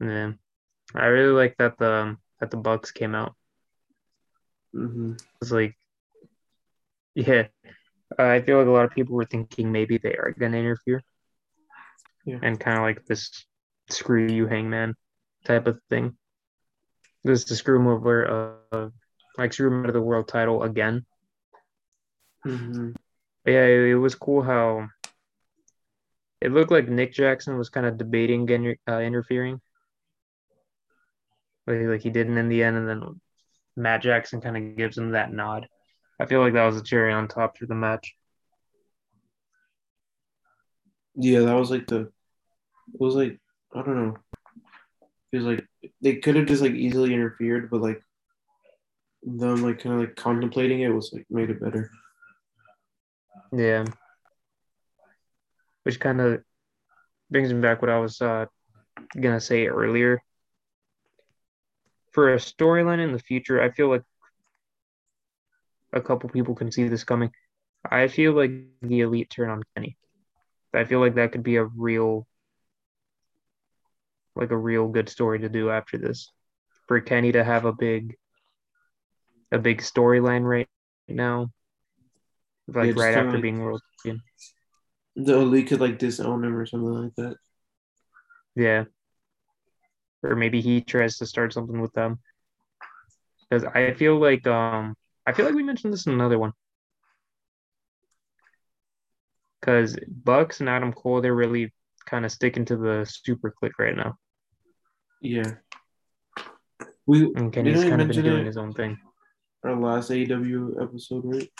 Yeah, 0.00 0.32
I 0.94 1.06
really 1.06 1.32
like 1.32 1.56
that 1.58 1.78
the 1.78 2.16
that 2.38 2.50
the 2.50 2.58
Bucks 2.58 2.90
came 2.90 3.14
out. 3.14 3.34
Mm-hmm. 4.74 5.14
It's 5.40 5.50
like, 5.50 5.76
yeah, 7.14 7.48
I 8.18 8.40
feel 8.40 8.58
like 8.58 8.66
a 8.66 8.70
lot 8.70 8.84
of 8.84 8.92
people 8.92 9.16
were 9.16 9.24
thinking 9.24 9.72
maybe 9.72 9.98
they 9.98 10.14
are 10.14 10.34
gonna 10.38 10.58
interfere, 10.58 11.02
Yeah. 12.24 12.38
and 12.42 12.58
kind 12.58 12.76
of 12.78 12.82
like 12.82 13.04
this 13.06 13.46
screw 13.88 14.26
you 14.26 14.46
hangman 14.46 14.94
type 15.44 15.66
of 15.66 15.80
thing. 15.90 16.16
This 17.24 17.44
to 17.44 17.56
screw 17.56 17.76
him 17.78 17.88
over, 17.88 18.58
uh, 18.72 18.88
like 19.36 19.52
screw 19.52 19.68
him 19.68 19.82
out 19.82 19.88
of 19.88 19.94
the 19.94 20.00
world 20.00 20.28
title 20.28 20.62
again. 20.62 21.04
Mm-hmm. 22.46 22.92
But 23.44 23.50
yeah, 23.50 23.64
it, 23.64 23.90
it 23.90 23.94
was 23.96 24.14
cool 24.14 24.42
how 24.42 24.88
it 26.40 26.52
looked 26.52 26.70
like 26.70 26.88
Nick 26.88 27.12
Jackson 27.12 27.58
was 27.58 27.68
kind 27.68 27.86
of 27.86 27.98
debating 27.98 28.46
getting, 28.46 28.76
uh, 28.88 29.00
interfering. 29.00 29.60
Like, 31.66 31.80
like 31.82 32.00
he 32.00 32.10
didn't 32.10 32.38
in 32.38 32.48
the 32.48 32.62
end, 32.62 32.76
and 32.76 32.88
then 32.88 33.20
Matt 33.76 34.02
Jackson 34.02 34.40
kind 34.40 34.56
of 34.56 34.76
gives 34.76 34.98
him 34.98 35.12
that 35.12 35.32
nod. 35.32 35.68
I 36.20 36.26
feel 36.26 36.40
like 36.40 36.52
that 36.54 36.66
was 36.66 36.76
a 36.76 36.82
cherry 36.82 37.12
on 37.12 37.28
top 37.28 37.56
for 37.56 37.66
the 37.66 37.74
match. 37.74 38.14
Yeah, 41.14 41.40
that 41.40 41.54
was 41.54 41.70
like 41.70 41.86
the 41.86 42.00
it 42.94 43.00
was 43.00 43.14
like 43.14 43.38
I 43.74 43.82
don't 43.82 43.96
know. 43.96 44.16
It 45.32 45.36
was 45.36 45.46
like 45.46 45.66
they 46.02 46.16
could 46.16 46.36
have 46.36 46.46
just 46.46 46.62
like 46.62 46.72
easily 46.72 47.14
interfered, 47.14 47.70
but 47.70 47.80
like 47.80 48.02
them 49.22 49.62
like 49.62 49.80
kind 49.80 49.94
of 49.94 50.00
like 50.00 50.16
contemplating 50.16 50.80
it 50.80 50.88
was 50.88 51.12
like 51.12 51.26
made 51.30 51.50
it 51.50 51.60
better. 51.60 51.90
Yeah. 53.52 53.84
Which 55.82 56.00
kind 56.00 56.20
of 56.20 56.42
brings 57.30 57.52
me 57.52 57.60
back 57.60 57.80
what 57.80 57.90
I 57.90 57.98
was 57.98 58.20
uh, 58.20 58.46
gonna 59.18 59.40
say 59.40 59.66
earlier. 59.66 60.22
For 62.12 62.32
a 62.34 62.36
storyline 62.36 63.02
in 63.02 63.12
the 63.12 63.18
future, 63.18 63.60
I 63.62 63.70
feel 63.70 63.88
like 63.88 64.02
a 65.92 66.00
couple 66.00 66.28
people 66.30 66.54
can 66.54 66.70
see 66.72 66.88
this 66.88 67.04
coming. 67.04 67.30
I 67.88 68.08
feel 68.08 68.32
like 68.32 68.52
the 68.82 69.00
elite 69.00 69.30
turn 69.30 69.48
on 69.50 69.62
Kenny. 69.74 69.96
I 70.74 70.84
feel 70.84 71.00
like 71.00 71.14
that 71.16 71.32
could 71.32 71.42
be 71.42 71.56
a 71.56 71.64
real 71.64 72.26
like 74.36 74.50
a 74.50 74.56
real 74.56 74.88
good 74.88 75.08
story 75.08 75.40
to 75.40 75.48
do 75.48 75.70
after 75.70 75.98
this. 75.98 76.30
For 76.86 77.00
Kenny 77.00 77.32
to 77.32 77.42
have 77.44 77.64
a 77.64 77.72
big 77.72 78.16
a 79.52 79.58
big 79.58 79.78
storyline 79.82 80.44
right 80.44 80.68
now. 81.08 81.50
Like 82.68 82.94
Yeah, 82.96 83.02
right 83.02 83.14
after 83.16 83.32
like- 83.32 83.42
being 83.42 83.60
world 83.60 83.82
champion. 84.02 84.22
The 85.16 85.34
elite 85.38 85.66
could 85.68 85.80
like 85.80 85.98
disown 85.98 86.44
him 86.44 86.56
or 86.56 86.66
something 86.66 86.88
like 86.88 87.14
that. 87.16 87.36
Yeah. 88.54 88.84
Or 90.22 90.36
maybe 90.36 90.60
he 90.60 90.80
tries 90.80 91.18
to 91.18 91.26
start 91.26 91.52
something 91.52 91.80
with 91.80 91.92
them. 91.92 92.18
Because 93.48 93.64
I 93.64 93.92
feel 93.94 94.18
like 94.18 94.46
um 94.46 94.94
I 95.26 95.32
feel 95.32 95.46
like 95.46 95.54
we 95.54 95.62
mentioned 95.62 95.92
this 95.92 96.06
in 96.06 96.12
another 96.12 96.38
one. 96.38 96.52
Because 99.60 99.96
Bucks 100.08 100.60
and 100.60 100.68
Adam 100.68 100.92
Cole, 100.92 101.20
they're 101.20 101.34
really 101.34 101.72
kind 102.06 102.24
of 102.24 102.32
sticking 102.32 102.64
to 102.66 102.76
the 102.76 103.04
Super 103.08 103.52
Kliq 103.62 103.72
right 103.78 103.96
now. 103.96 104.16
Yeah. 105.20 105.54
We 107.06 107.32
And 107.34 107.52
Kenny's 107.52 107.84
kind 107.84 108.00
of 108.00 108.08
been 108.08 108.22
doing 108.24 108.46
his 108.46 108.56
own 108.56 108.72
thing. 108.72 108.98
our 109.64 109.76
last 109.76 110.10
AEW 110.10 110.82
episode, 110.82 111.24
right? 111.24 111.50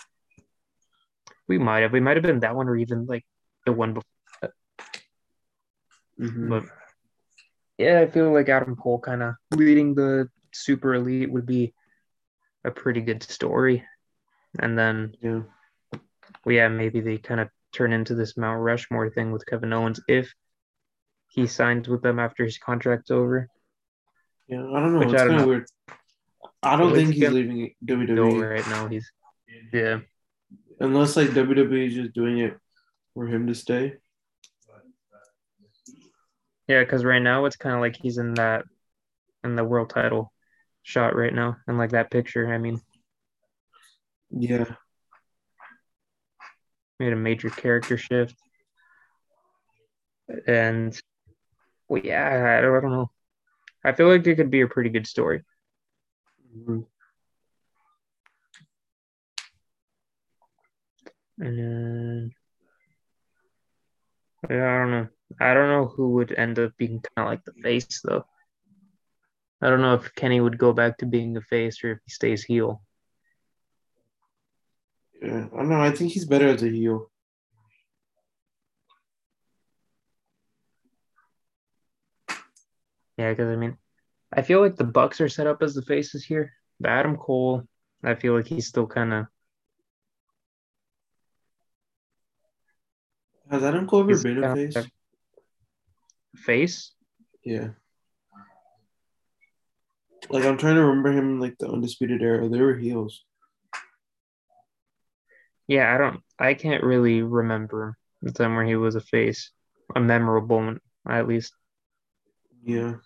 We 1.48 1.58
might 1.58 1.80
have. 1.80 1.92
We 1.92 2.00
might 2.00 2.16
have 2.16 2.22
been 2.22 2.40
that 2.40 2.54
one 2.54 2.68
or 2.68 2.76
even 2.76 3.06
like 3.06 3.24
the 3.66 3.72
one 3.72 3.94
before. 3.94 4.52
Mm-hmm. 6.20 6.48
But 6.48 6.64
yeah, 7.81 8.01
I 8.01 8.07
feel 8.07 8.31
like 8.31 8.51
Adam 8.51 8.76
Cole 8.76 8.99
kind 8.99 9.22
of 9.22 9.35
leading 9.53 9.95
the 9.95 10.28
super 10.53 10.95
elite 10.95 11.33
would 11.33 11.47
be 11.47 11.72
a 12.62 12.70
pretty 12.70 13.01
good 13.01 13.22
story. 13.22 13.85
And 14.59 14.78
then 14.78 15.14
yeah. 15.22 15.41
well, 16.45 16.55
yeah, 16.55 16.68
maybe 16.68 17.01
they 17.01 17.16
kind 17.16 17.41
of 17.41 17.49
turn 17.72 17.95
into 17.95 18.14
this 18.14 18.37
Mount 18.37 18.61
Rushmore 18.61 19.09
thing 19.11 19.33
with 19.33 19.47
Kevin 19.47 19.72
Owens 19.72 20.01
if 20.09 20.31
he 21.28 21.47
signs 21.47 21.89
with 21.89 22.03
them 22.03 22.18
after 22.18 22.45
his 22.45 22.59
contract's 22.59 23.11
over. 23.11 23.49
Yeah, 24.47 24.59
I 24.59 24.81
don't 24.81 24.93
know. 24.93 24.99
Which 24.99 25.14
it's 25.14 25.22
I 25.22 25.24
don't 25.24 25.28
kind 25.28 25.41
of 25.41 25.47
know. 25.47 25.49
weird. 25.49 25.66
I 26.62 26.76
don't 26.76 26.95
think 26.95 27.14
he's 27.14 27.31
leaving. 27.31 27.74
WWE 27.83 28.51
right 28.51 28.68
now, 28.68 28.89
he's 28.89 29.11
yeah, 29.72 30.01
unless 30.81 31.16
like 31.16 31.28
WWE 31.28 31.89
is 31.89 31.95
just 31.95 32.12
doing 32.12 32.41
it 32.41 32.59
for 33.14 33.26
him 33.26 33.47
to 33.47 33.55
stay. 33.55 33.95
Yeah, 36.71 36.81
because 36.85 37.05
right 37.05 37.18
now 37.23 37.45
it's 37.45 37.57
kind 37.57 37.75
of 37.75 37.81
like 37.81 37.97
he's 37.97 38.18
in 38.18 38.35
that 38.35 38.64
in 39.45 39.57
the 39.57 39.64
world 39.64 39.91
title 39.91 40.33
shot 40.83 41.16
right 41.16 41.35
now, 41.35 41.57
and 41.66 41.79
like 41.79 41.91
that 41.93 42.11
picture. 42.11 42.53
I 42.53 42.59
mean, 42.59 42.81
Yeah, 44.31 44.77
made 47.01 47.12
a 47.12 47.16
major 47.16 47.51
character 47.51 47.97
shift, 47.97 48.37
and 50.47 50.99
well, 51.89 52.03
yeah, 52.05 52.59
I 52.59 52.62
don't, 52.62 52.77
I 52.79 52.81
don't 52.81 52.93
know. 52.93 53.11
I 53.85 53.93
feel 53.93 54.09
like 54.09 54.27
it 54.27 54.37
could 54.37 54.51
be 54.51 54.62
a 54.62 54.68
pretty 54.68 54.91
good 54.91 55.07
story. 55.09 55.43
Mhm. 56.55 56.85
And 61.39 61.59
then, 61.59 62.35
yeah, 64.49 64.75
I 64.75 64.79
don't 64.79 64.91
know. 64.91 65.09
I 65.39 65.55
don't 65.55 65.68
know 65.68 65.87
who 65.87 66.11
would 66.12 66.33
end 66.33 66.59
up 66.59 66.76
being 66.76 67.01
kind 67.01 67.26
of 67.26 67.26
like 67.26 67.45
the 67.45 67.53
face 67.62 68.01
though. 68.03 68.24
I 69.62 69.68
don't 69.68 69.83
know 69.83 69.95
if 69.95 70.14
Kenny 70.14 70.41
would 70.41 70.59
go 70.59 70.72
back 70.72 70.99
to 70.99 71.07
being 71.07 71.35
the 71.35 71.43
face 71.43 71.85
or 71.85 71.93
if 71.93 71.99
he 72.05 72.11
stays 72.11 72.43
heel. 72.43 72.83
yeah. 75.22 75.47
I 75.53 75.57
don't 75.57 75.68
know. 75.68 75.81
I 75.81 75.91
think 75.91 76.12
he's 76.12 76.24
better 76.24 76.49
as 76.49 76.62
a 76.62 76.68
heel. 76.68 77.11
Yeah, 83.18 83.31
because 83.31 83.49
I 83.49 83.57
mean, 83.57 83.76
I 84.33 84.41
feel 84.41 84.61
like 84.62 84.76
the 84.76 84.85
Bucks 84.85 85.20
are 85.20 85.28
set 85.28 85.47
up 85.47 85.62
as 85.62 85.74
the 85.74 85.83
faces 85.83 86.24
here. 86.24 86.55
But 86.78 86.91
Adam 86.91 87.18
Cole, 87.18 87.64
I 88.03 88.14
feel 88.14 88.35
like 88.35 88.47
he's 88.47 88.66
still 88.66 88.87
kind 88.87 89.12
of 89.12 89.26
Has 93.51 93.64
Adam 93.64 93.87
Cole 93.87 94.09
ever 94.09 94.22
been 94.22 94.45
a 94.45 94.55
face? 94.55 94.76
Face. 96.37 96.93
Yeah. 97.45 97.70
Like 100.28 100.45
I'm 100.45 100.59
trying 100.59 100.76
to 100.76 100.85
remember 100.85 101.12
him 101.12 101.31
in 101.31 101.41
like 101.41 101.59
the 101.59 101.68
undisputed 101.68 102.22
era. 102.22 102.49
They 102.49 102.61
were 102.61 102.76
heels. 102.76 103.24
Yeah, 105.66 105.95
I 105.95 105.99
don't. 105.99 106.20
I 106.39 106.55
can't 106.55 106.83
really 106.83 107.22
remember 107.22 107.97
the 108.22 108.33
time 108.33 108.55
where 108.55 108.64
he 108.64 108.76
was 108.76 108.97
a 108.97 109.01
face, 109.01 109.51
a 109.95 110.01
memorable 110.01 110.57
one 110.59 110.81
at 111.09 111.28
least. 111.28 111.53
Yeah. 112.62 112.97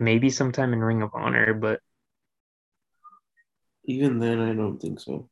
Maybe 0.00 0.30
sometime 0.30 0.72
in 0.72 0.80
Ring 0.80 1.02
of 1.02 1.10
Honor, 1.14 1.54
but 1.54 1.80
Even 3.86 4.18
then, 4.18 4.40
I 4.40 4.54
don't 4.54 4.78
think 4.78 4.98
so. 4.98 5.28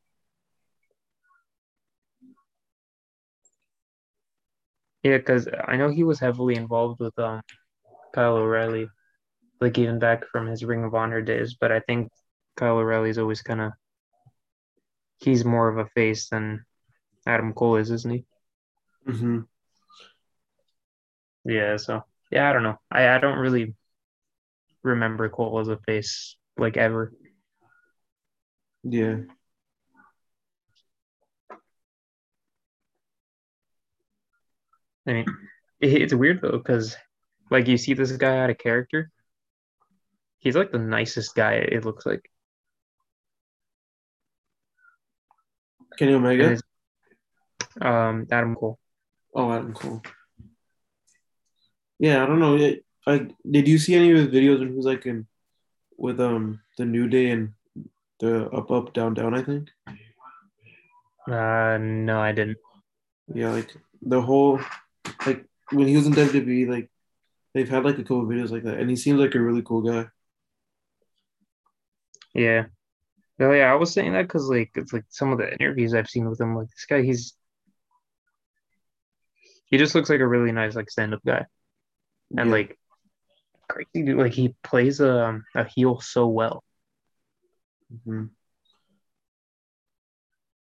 Yeah, 5.02 5.18
because 5.18 5.48
I 5.66 5.76
know 5.76 5.88
he 5.90 6.04
was 6.04 6.20
heavily 6.20 6.54
involved 6.56 7.00
with 7.00 7.16
um 7.18 7.42
Kyle 8.14 8.36
O'Reilly, 8.36 8.88
like 9.60 9.78
even 9.78 9.98
back 10.00 10.26
from 10.28 10.46
his 10.48 10.64
Ring 10.64 10.84
of 10.84 10.94
Honor 10.94 11.22
days. 11.22 11.56
But 11.60 11.72
I 11.72 11.80
think 11.80 12.10
Kyle 12.56 12.78
O'Reilly's 12.78 13.18
always 13.18 13.42
kind 13.42 13.60
of 13.62 13.72
he's 15.20 15.42
more 15.44 15.68
of 15.68 15.78
a 15.78 15.88
face 15.90 16.28
than 16.28 16.66
Adam 17.26 17.54
Cole 17.54 17.76
is, 17.76 17.90
isn't 17.90 18.10
he? 18.12 18.26
Mm-hmm. 19.06 19.40
Yeah, 21.44 21.76
so 21.76 22.02
yeah, 22.30 22.48
I 22.48 22.52
don't 22.52 22.62
know. 22.62 22.78
I, 22.90 23.08
I 23.08 23.18
don't 23.18 23.38
really 23.38 23.74
remember 24.82 25.28
Cole 25.28 25.58
as 25.60 25.68
a 25.68 25.76
face 25.78 26.36
like 26.56 26.76
ever. 26.76 27.12
Yeah. 28.84 29.22
I 35.06 35.12
mean, 35.12 35.26
it, 35.80 36.02
it's 36.02 36.14
weird 36.14 36.40
though 36.42 36.58
because 36.58 36.96
like 37.50 37.66
you 37.68 37.76
see 37.76 37.94
this 37.94 38.12
guy 38.12 38.38
out 38.38 38.50
of 38.50 38.58
character. 38.58 39.10
He's 40.38 40.56
like 40.56 40.72
the 40.72 40.78
nicest 40.78 41.34
guy. 41.34 41.54
It 41.54 41.84
looks 41.84 42.04
like. 42.06 42.28
Kenny 45.98 46.14
Omega. 46.14 46.48
his- 46.50 46.62
Um, 47.80 48.26
Adam 48.30 48.54
Cole. 48.54 48.78
Oh, 49.34 49.50
Adam 49.52 49.72
Cole. 49.72 50.02
Yeah, 51.98 52.22
I 52.22 52.26
don't 52.26 52.40
know. 52.40 52.56
It, 52.56 52.84
I 53.06 53.28
did 53.48 53.66
you 53.68 53.78
see 53.78 53.94
any 53.94 54.10
of 54.10 54.16
his 54.18 54.28
videos 54.28 54.58
when 54.58 54.68
he 54.70 54.74
was 54.76 54.84
like 54.86 55.06
in 55.06 55.26
with 55.96 56.20
um 56.20 56.60
the 56.78 56.84
New 56.84 57.08
Day 57.08 57.30
and 57.30 57.52
the 58.20 58.50
Up 58.50 58.70
Up 58.70 58.92
Down 58.92 59.14
Down? 59.14 59.34
I 59.34 59.42
think. 59.42 59.70
Uh, 61.28 61.78
no, 61.80 62.20
I 62.20 62.32
didn't. 62.32 62.58
Yeah, 63.32 63.50
like 63.52 63.72
the 64.02 64.20
whole 64.20 64.60
like 65.26 65.44
when 65.72 65.88
he 65.88 65.96
was 65.96 66.06
in 66.06 66.12
WWE, 66.12 66.66
like 66.66 66.90
they've 67.54 67.68
had 67.68 67.84
like 67.84 67.98
a 67.98 68.02
couple 68.02 68.24
videos 68.26 68.50
like 68.50 68.64
that, 68.64 68.78
and 68.78 68.88
he 68.90 68.96
seems 68.96 69.18
like 69.20 69.34
a 69.34 69.40
really 69.40 69.62
cool 69.62 69.82
guy. 69.82 70.06
Yeah. 72.34 72.66
No, 73.38 73.52
yeah, 73.52 73.72
I 73.72 73.74
was 73.76 73.92
saying 73.92 74.12
that 74.12 74.22
because 74.22 74.48
like 74.48 74.70
it's 74.74 74.92
like 74.92 75.04
some 75.08 75.32
of 75.32 75.38
the 75.38 75.52
interviews 75.54 75.94
I've 75.94 76.08
seen 76.08 76.28
with 76.28 76.40
him, 76.40 76.54
like 76.56 76.68
this 76.68 76.86
guy, 76.88 77.02
he's 77.02 77.34
he 79.66 79.78
just 79.78 79.94
looks 79.94 80.10
like 80.10 80.20
a 80.20 80.26
really 80.26 80.52
nice 80.52 80.76
like 80.76 80.90
stand-up 80.90 81.24
guy. 81.24 81.46
And 82.36 82.48
Yeah. 82.48 82.52
like 82.56 82.78
crazy 83.68 84.04
dude, 84.04 84.18
like 84.18 84.32
he 84.32 84.54
plays 84.62 85.00
a 85.00 85.40
a 85.54 85.64
heel 85.64 86.00
so 86.00 86.28
well. 86.28 86.62
Mhm. 87.92 88.30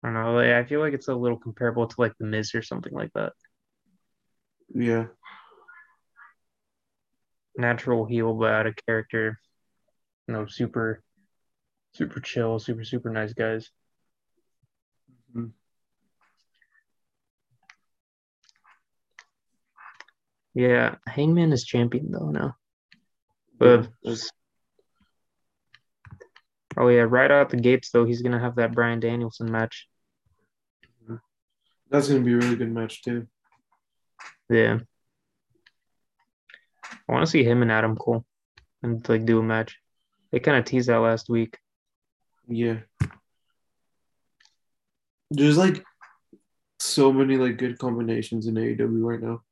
I 0.02 0.06
don't 0.08 0.14
know, 0.14 0.34
like, 0.34 0.50
I 0.50 0.64
feel 0.64 0.80
like 0.80 0.94
it's 0.94 1.08
a 1.08 1.14
little 1.14 1.38
comparable 1.38 1.88
to 1.88 1.94
like 2.00 2.12
the 2.18 2.26
Miz 2.26 2.54
or 2.54 2.62
something 2.62 2.92
like 2.92 3.12
that. 3.14 3.32
Yeah, 4.74 5.06
Natural 7.56 8.04
heel 8.04 8.34
but 8.34 8.52
out 8.52 8.66
of 8.66 8.76
character. 8.86 9.40
You 10.26 10.34
know, 10.34 10.46
super 10.46 11.02
super 11.92 12.20
chill, 12.20 12.58
super 12.58 12.84
super 12.84 13.10
nice 13.10 13.32
guys. 13.32 13.70
Mhm. 15.34 15.52
Yeah, 20.54 20.96
Hangman 21.06 21.52
is 21.52 21.64
champion 21.64 22.10
though 22.10 22.30
now. 22.30 22.56
But 23.58 23.88
That's- 24.02 24.30
oh 26.76 26.88
yeah, 26.88 27.00
right 27.08 27.30
out 27.30 27.50
the 27.50 27.56
gates 27.56 27.90
though, 27.90 28.04
he's 28.04 28.22
gonna 28.22 28.38
have 28.40 28.56
that 28.56 28.72
Bryan 28.74 29.00
Danielson 29.00 29.50
match. 29.50 29.88
that's 31.90 32.06
gonna 32.08 32.20
be 32.20 32.34
a 32.34 32.36
really 32.36 32.54
good 32.56 32.70
match 32.70 33.02
too. 33.02 33.26
Yeah. 34.50 34.78
I 37.08 37.12
want 37.12 37.24
to 37.24 37.30
see 37.30 37.44
him 37.44 37.62
and 37.62 37.72
Adam 37.72 37.96
Cole 37.96 38.24
and 38.82 39.06
like 39.08 39.24
do 39.24 39.38
a 39.38 39.42
match. 39.42 39.78
They 40.30 40.40
kind 40.40 40.58
of 40.58 40.64
teased 40.64 40.88
that 40.88 40.98
last 40.98 41.28
week. 41.28 41.58
Yeah. 42.48 42.80
There's 45.30 45.58
like 45.58 45.84
so 46.78 47.12
many 47.12 47.36
like 47.36 47.58
good 47.58 47.78
combinations 47.78 48.46
in 48.46 48.54
AEW 48.54 49.04
right 49.04 49.20
now. 49.20 49.42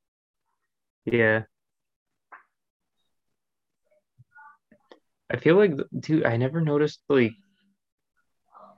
Yeah. 1.05 1.43
I 5.29 5.37
feel 5.39 5.57
like, 5.57 5.75
dude, 5.99 6.25
I 6.25 6.37
never 6.37 6.61
noticed 6.61 7.01
like 7.09 7.33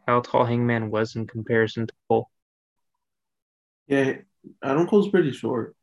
how 0.07 0.20
tall 0.20 0.45
Hangman 0.45 0.91
was 0.91 1.14
in 1.16 1.26
comparison 1.26 1.86
to 1.86 1.95
Cole. 2.09 2.30
Yeah, 3.86 4.18
Adam 4.62 4.86
Cole's 4.86 5.11
pretty 5.11 5.32
short. 5.32 5.76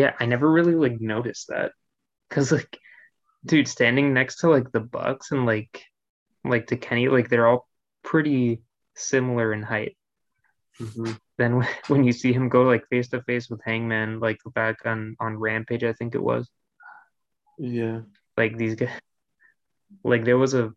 Yeah, 0.00 0.14
I 0.18 0.24
never 0.24 0.50
really 0.50 0.74
like 0.74 0.98
noticed 1.00 1.48
that. 1.48 1.72
Cause 2.30 2.52
like, 2.52 2.78
dude, 3.44 3.68
standing 3.68 4.14
next 4.14 4.36
to 4.40 4.48
like 4.48 4.72
the 4.72 4.80
Bucks 4.80 5.30
and 5.30 5.44
like 5.44 5.84
like 6.42 6.68
to 6.68 6.76
Kenny, 6.76 7.08
like 7.08 7.28
they're 7.28 7.46
all 7.46 7.68
pretty 8.02 8.62
similar 8.96 9.52
in 9.52 9.62
height. 9.62 9.96
Mhm. 10.78 11.18
Then 11.36 11.56
when- 11.56 11.68
when 11.88 12.04
you 12.04 12.12
see 12.12 12.32
him 12.32 12.48
go 12.48 12.62
like 12.62 12.88
face 12.88 13.08
to 13.10 13.22
face 13.24 13.50
with 13.50 13.60
Hangman, 13.62 14.20
like 14.20 14.38
back 14.54 14.86
on 14.86 15.16
on 15.20 15.36
Rampage, 15.36 15.84
I 15.84 15.92
think 15.92 16.14
it 16.14 16.22
was 16.22 16.48
Yeah. 17.58 18.00
like 18.38 18.56
these 18.56 18.76
guys, 18.76 18.98
like 20.02 20.24
there 20.24 20.38
was 20.38 20.54
a 20.54 20.72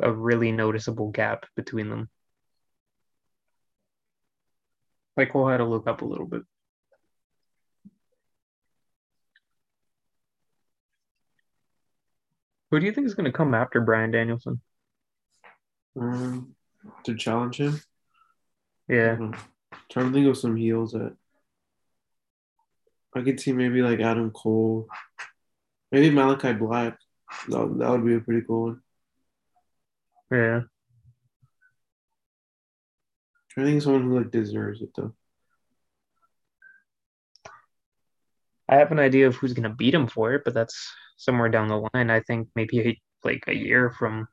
a 0.00 0.10
really 0.12 0.50
noticeable 0.52 1.10
gap 1.10 1.46
between 1.54 1.90
them. 1.90 2.08
Like 5.16 5.34
we'll 5.34 5.48
have 5.48 5.58
to 5.58 5.64
look 5.64 5.86
up 5.86 6.02
a 6.02 6.06
little 6.12 6.26
bit. 6.26 6.42
Who 12.70 12.78
do 12.80 12.86
you 12.86 12.92
think 12.92 13.06
is 13.06 13.14
going 13.14 13.24
to 13.30 13.36
come 13.36 13.54
after 13.54 13.80
Bryan 13.80 14.10
Danielson? 14.10 14.60
Um, 16.00 16.54
to 17.04 17.16
challenge 17.16 17.56
him. 17.56 17.80
Yeah, 18.88 19.16
Hmm. 19.16 19.32
Trying 19.88 20.06
to 20.06 20.12
think 20.12 20.26
of 20.28 20.36
some 20.38 20.56
heels 20.56 20.92
that 20.92 21.16
I 23.14 23.22
could 23.22 23.40
see 23.40 23.52
maybe 23.52 23.82
like 23.82 24.00
Adam 24.00 24.30
Cole, 24.30 24.88
maybe 25.90 26.14
Malakai 26.14 26.58
Black. 26.58 26.96
That, 27.48 27.78
that 27.78 27.90
would 27.90 28.04
be 28.04 28.14
a 28.14 28.20
pretty 28.20 28.44
cool 28.46 28.62
one. 28.62 28.80
yeah. 30.32 30.62
I 33.56 33.64
think 33.64 33.82
someone 33.82 34.02
who 34.04 34.18
like 34.18 34.30
deserves 34.30 34.80
it 34.80 34.90
though. 34.96 35.14
I 38.70 38.76
have 38.76 38.92
an 38.92 39.00
idea 39.00 39.26
of 39.26 39.34
who's 39.34 39.52
going 39.52 39.68
to 39.68 39.74
beat 39.74 39.92
him 39.94 40.06
for 40.06 40.32
it, 40.32 40.42
but 40.44 40.54
that's 40.54 40.90
somewhere 41.16 41.48
down 41.48 41.66
the 41.68 41.88
line. 41.92 42.08
I 42.08 42.20
think 42.20 42.48
maybe 42.54 43.02
like 43.24 43.42
a 43.48 43.54
year 43.54 43.90
from 43.90 44.28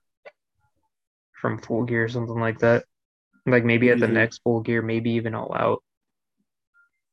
from 1.42 1.60
Full 1.60 1.84
Gear 1.84 2.06
or 2.06 2.10
something 2.10 2.40
like 2.40 2.60
that. 2.60 2.86
Like 3.48 3.66
maybe 3.66 3.90
at 3.90 4.00
the 4.00 4.06
Mhm. 4.08 4.14
next 4.14 4.42
Full 4.44 4.62
Gear, 4.62 4.82
maybe 4.84 5.12
even 5.12 5.34
All 5.34 5.54
Out. 5.56 5.84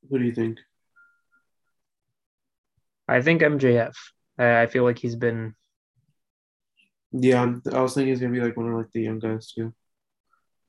What 0.08 0.18
do 0.18 0.24
you 0.24 0.34
think? 0.34 0.58
I 3.08 3.22
think 3.22 3.42
MJF. 3.42 3.96
I, 4.38 4.62
I 4.62 4.66
feel 4.66 4.84
like 4.84 4.98
he's 4.98 5.16
been 5.16 5.54
Yeah, 7.12 7.54
I 7.72 7.80
was 7.80 7.94
thinking 7.94 8.08
he's 8.12 8.20
gonna 8.20 8.32
be 8.32 8.40
like 8.40 8.56
one 8.56 8.68
of 8.68 8.74
like 8.74 8.90
the 8.92 9.02
young 9.02 9.18
guys 9.18 9.52
too. 9.52 9.72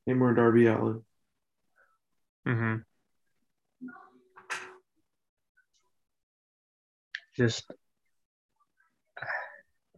Him 0.06 0.24
or 0.24 0.34
Darby 0.34 0.68
Allin. 0.68 1.04
Mm 2.48 2.56
mhm. 2.56 2.86
Just 7.36 7.66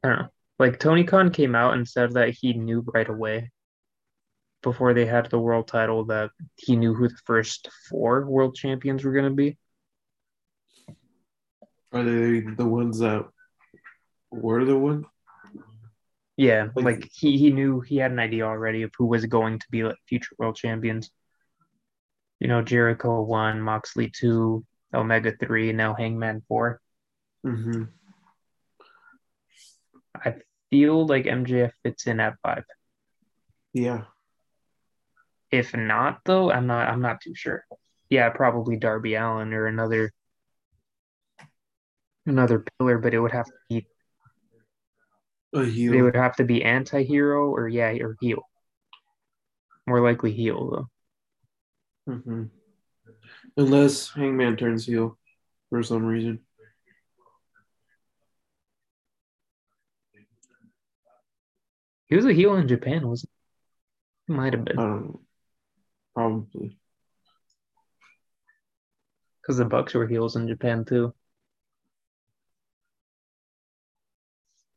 I 0.04 0.08
don't 0.08 0.20
know. 0.20 0.28
Like 0.60 0.80
Tony 0.80 1.04
Khan 1.04 1.32
came 1.32 1.56
out 1.56 1.74
and 1.76 1.88
said 1.88 2.14
that 2.14 2.30
he 2.30 2.54
knew 2.54 2.84
right 2.94 3.08
away 3.08 3.52
before 4.64 4.94
they 4.94 5.06
had 5.06 5.30
the 5.30 5.40
world 5.40 5.68
title 5.68 6.06
that 6.06 6.32
he 6.56 6.76
knew 6.76 6.94
who 6.94 7.08
the 7.08 7.18
first 7.26 7.70
four 7.90 8.26
world 8.26 8.56
champions 8.56 9.04
were 9.04 9.12
going 9.14 9.26
to 9.26 9.32
be. 9.32 9.58
Are 11.94 12.04
they 12.04 12.40
the 12.42 12.66
ones 12.66 13.00
that 13.00 13.26
were 14.32 14.66
the 14.66 14.78
one? 14.78 15.06
Yeah, 16.36 16.68
Like- 16.76 16.86
like 16.86 17.10
he, 17.12 17.38
he 17.38 17.52
knew 17.52 17.82
he 17.82 17.98
had 17.98 18.12
an 18.12 18.20
idea 18.20 18.46
already 18.46 18.82
of 18.84 18.92
who 18.98 19.06
was 19.06 19.26
going 19.26 19.60
to 19.60 19.66
be 19.72 19.84
like 19.84 19.96
future 20.08 20.36
world 20.38 20.56
champions. 20.56 21.10
You 22.40 22.48
know, 22.48 22.62
Jericho 22.62 23.22
one, 23.24 23.62
Moxley 23.62 24.12
two, 24.12 24.64
Omega 24.94 25.34
three, 25.40 25.72
now 25.74 25.96
Hangman 25.96 26.44
four. 26.48 26.80
Mm-hmm. 27.48 27.84
I 30.16 30.36
feel 30.70 31.06
like 31.06 31.26
MJF 31.26 31.72
fits 31.84 32.08
in 32.08 32.20
at 32.20 32.36
five. 32.44 32.66
Yeah. 33.74 34.04
If 35.52 35.76
not, 35.76 36.20
though, 36.26 36.52
I'm 36.52 36.68
not. 36.68 36.90
I'm 36.90 37.02
not 37.02 37.22
too 37.22 37.34
sure. 37.34 37.64
Yeah, 38.10 38.30
probably 38.30 38.76
Darby 38.76 39.16
Allin 39.16 39.54
or 39.54 39.68
another 39.68 40.12
another 42.26 42.66
pillar, 42.78 42.98
but 42.98 43.14
it 43.14 43.20
would 43.20 43.32
have 43.32 43.46
to 43.46 43.54
be 43.70 43.88
A 45.56 45.64
they 45.64 46.02
would 46.02 46.16
have 46.16 46.36
to 46.38 46.44
be 46.44 46.64
anti-hero 46.64 47.50
or 47.50 47.70
yeah, 47.70 47.92
or 48.02 48.18
heel. 48.20 48.44
More 49.88 50.02
likely 50.02 50.34
heel 50.34 50.70
though. 50.70 52.14
Mm-hmm. 52.14 52.44
Unless 53.56 54.12
Hangman 54.12 54.58
turns 54.58 54.86
heel 54.86 55.18
for 55.70 55.82
some 55.82 56.06
reason. 56.06 56.40
He 62.08 62.16
was 62.16 62.26
a 62.26 62.34
heel 62.34 62.56
in 62.56 62.68
Japan, 62.68 63.08
wasn't 63.08 63.32
he? 64.28 64.34
He 64.34 64.38
might 64.38 64.54
have 64.54 64.62
I 64.62 64.66
been. 64.66 64.76
don't 64.76 65.06
know. 65.06 65.22
Probably. 66.16 66.78
Because 69.42 69.58
the 69.58 69.66
Bucks 69.66 69.94
were 69.94 70.08
heels 70.08 70.36
in 70.36 70.48
Japan 70.48 70.86
too. 70.86 71.14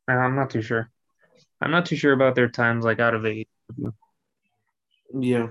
Uh, 0.09 0.13
I'm 0.13 0.37
not 0.37 0.51
too 0.51 0.63
sure. 0.63 0.91
I'm 1.61 1.71
not 1.71 1.87
too 1.87 1.97
sure 1.97 2.13
about 2.13 2.35
their 2.35 2.49
times 2.49 2.85
like 2.85 3.01
out 3.01 3.15
of 3.15 3.27
eight. 3.27 3.49
Yeah. 5.13 5.49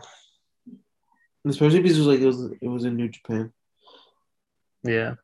Especially 1.46 1.82
because 1.82 1.98
it 1.98 2.02
was 2.02 2.08
like 2.08 2.20
it 2.20 2.26
was 2.26 2.52
it 2.62 2.68
was 2.68 2.86
in 2.86 2.96
New 2.96 3.10
Japan. 3.10 3.54
Yeah. 4.84 5.16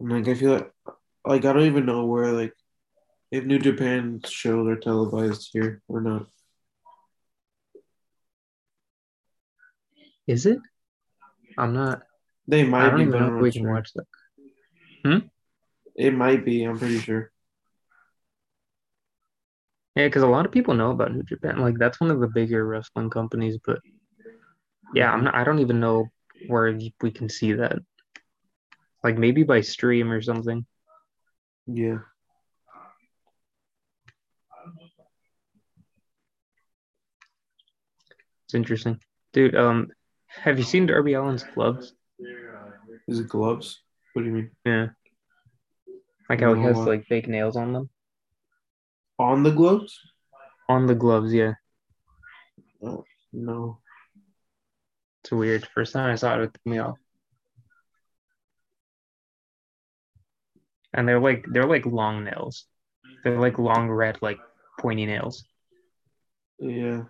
And 0.00 0.10
like 0.12 0.28
I 0.28 0.34
feel 0.34 0.52
like 0.52 0.72
like 1.24 1.44
I 1.44 1.52
don't 1.52 1.66
even 1.66 1.86
know 1.86 2.06
where 2.06 2.32
like 2.32 2.54
if 3.30 3.44
New 3.44 3.58
Japan 3.58 4.20
shows 4.26 4.68
are 4.68 4.76
televised 4.76 5.50
here 5.52 5.82
or 5.88 6.00
not. 6.00 6.26
Is 10.26 10.46
it? 10.46 10.58
I'm 11.56 11.72
not. 11.72 12.02
They 12.46 12.64
might. 12.64 12.80
I 12.80 12.84
might 12.84 12.90
don't 12.90 12.98
be, 12.98 13.06
even 13.06 13.20
know 13.20 13.36
if 13.36 13.42
we 13.42 13.48
not 13.48 13.52
can 13.52 13.62
sure. 13.62 13.72
watch 13.72 13.90
that. 13.94 14.06
Hmm? 15.04 15.26
It 15.96 16.14
might 16.14 16.44
be. 16.44 16.62
I'm 16.64 16.78
pretty 16.78 16.98
sure. 16.98 17.30
Yeah, 19.96 20.06
because 20.06 20.22
a 20.22 20.28
lot 20.28 20.46
of 20.46 20.52
people 20.52 20.74
know 20.74 20.92
about 20.92 21.12
New 21.12 21.24
Japan. 21.24 21.58
Like 21.58 21.78
that's 21.78 22.00
one 22.00 22.10
of 22.10 22.20
the 22.20 22.28
bigger 22.28 22.64
wrestling 22.64 23.10
companies. 23.10 23.58
But 23.64 23.80
yeah, 24.94 25.10
I'm 25.12 25.24
not. 25.24 25.34
I 25.34 25.44
don't 25.44 25.58
even 25.58 25.80
know 25.80 26.08
where 26.46 26.78
we 27.02 27.10
can 27.10 27.28
see 27.28 27.54
that. 27.54 27.78
Like 29.02 29.18
maybe 29.18 29.42
by 29.42 29.60
stream 29.62 30.12
or 30.12 30.22
something. 30.22 30.66
Yeah. 31.66 31.98
It's 38.48 38.54
interesting, 38.54 38.98
dude. 39.34 39.54
Um, 39.54 39.88
have 40.26 40.56
you 40.56 40.64
seen 40.64 40.86
Darby 40.86 41.14
Allin's 41.14 41.44
gloves? 41.54 41.92
Is 43.06 43.20
it 43.20 43.28
gloves? 43.28 43.82
What 44.14 44.22
do 44.22 44.28
you 44.28 44.34
mean? 44.34 44.50
Yeah, 44.64 44.86
like 46.30 46.40
how 46.40 46.54
he 46.54 46.62
has 46.62 46.78
like 46.78 47.04
fake 47.04 47.28
nails 47.28 47.56
on 47.56 47.74
them. 47.74 47.90
On 49.18 49.42
the 49.42 49.50
gloves? 49.50 50.00
On 50.70 50.86
the 50.86 50.94
gloves, 50.94 51.34
yeah. 51.34 51.54
Oh, 52.82 53.04
no. 53.34 53.80
It's 55.22 55.30
weird. 55.30 55.68
First 55.74 55.92
time 55.92 56.10
I 56.10 56.14
saw 56.14 56.40
it, 56.40 56.44
it 56.44 56.58
threw 56.62 56.72
me 56.72 56.78
off. 56.78 56.96
And 60.94 61.06
they're 61.06 61.20
like 61.20 61.44
they're 61.50 61.66
like 61.66 61.84
long 61.84 62.24
nails. 62.24 62.64
They're 63.24 63.38
like 63.38 63.58
long 63.58 63.90
red, 63.90 64.16
like 64.22 64.38
pointy 64.80 65.04
nails. 65.04 65.44
Yeah. 66.58 67.02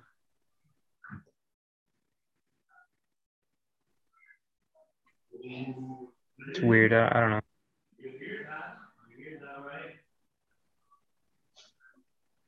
It's 5.49 6.61
weird. 6.61 6.93
I, 6.93 7.09
I 7.11 7.21
don't 7.21 7.31
know. 7.31 7.41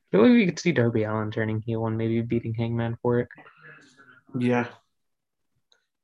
I 0.03 0.11
feel 0.11 0.21
like 0.23 0.31
we 0.31 0.45
could 0.45 0.59
see 0.59 0.71
Darby 0.71 1.03
Allin 1.03 1.31
turning 1.31 1.61
heel 1.61 1.85
and 1.87 1.97
maybe 1.97 2.21
beating 2.21 2.53
Hangman 2.53 2.97
for 3.01 3.19
it. 3.19 3.29
Yeah. 4.37 4.67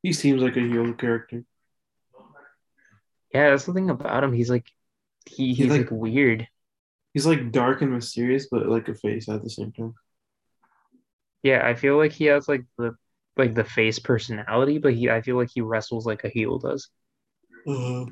He 0.02 0.14
seems 0.14 0.42
like 0.42 0.56
a 0.56 0.62
heel 0.62 0.94
character. 0.94 1.44
Yeah, 3.34 3.50
that's 3.50 3.66
the 3.66 3.74
thing 3.74 3.90
about 3.90 4.24
him. 4.24 4.34
He's 4.34 4.50
like 4.50 4.68
he, 5.26 5.54
he's 5.54 5.70
like, 5.70 5.92
like- 5.92 5.92
weird. 5.92 6.48
He's 7.14 7.26
like 7.26 7.52
dark 7.52 7.82
and 7.82 7.92
mysterious, 7.92 8.48
but 8.50 8.68
like 8.68 8.88
a 8.88 8.94
face 8.94 9.28
at 9.28 9.44
the 9.44 9.50
same 9.50 9.72
time. 9.72 9.96
Yeah, 11.42 11.66
I 11.66 11.74
feel 11.74 11.98
like 11.98 12.12
he 12.12 12.26
has 12.26 12.48
like 12.48 12.64
the 12.78 12.96
like 13.38 13.56
the 13.56 13.64
face 13.64 14.00
personality, 14.00 14.78
but 14.80 14.94
he 14.94 15.10
I 15.10 15.22
feel 15.22 15.36
like 15.38 15.50
he 15.54 15.62
wrestles 15.62 16.06
like 16.06 16.24
a 16.24 16.30
heel 16.30 16.60
does. 16.60 16.90
Uh, 17.68 18.06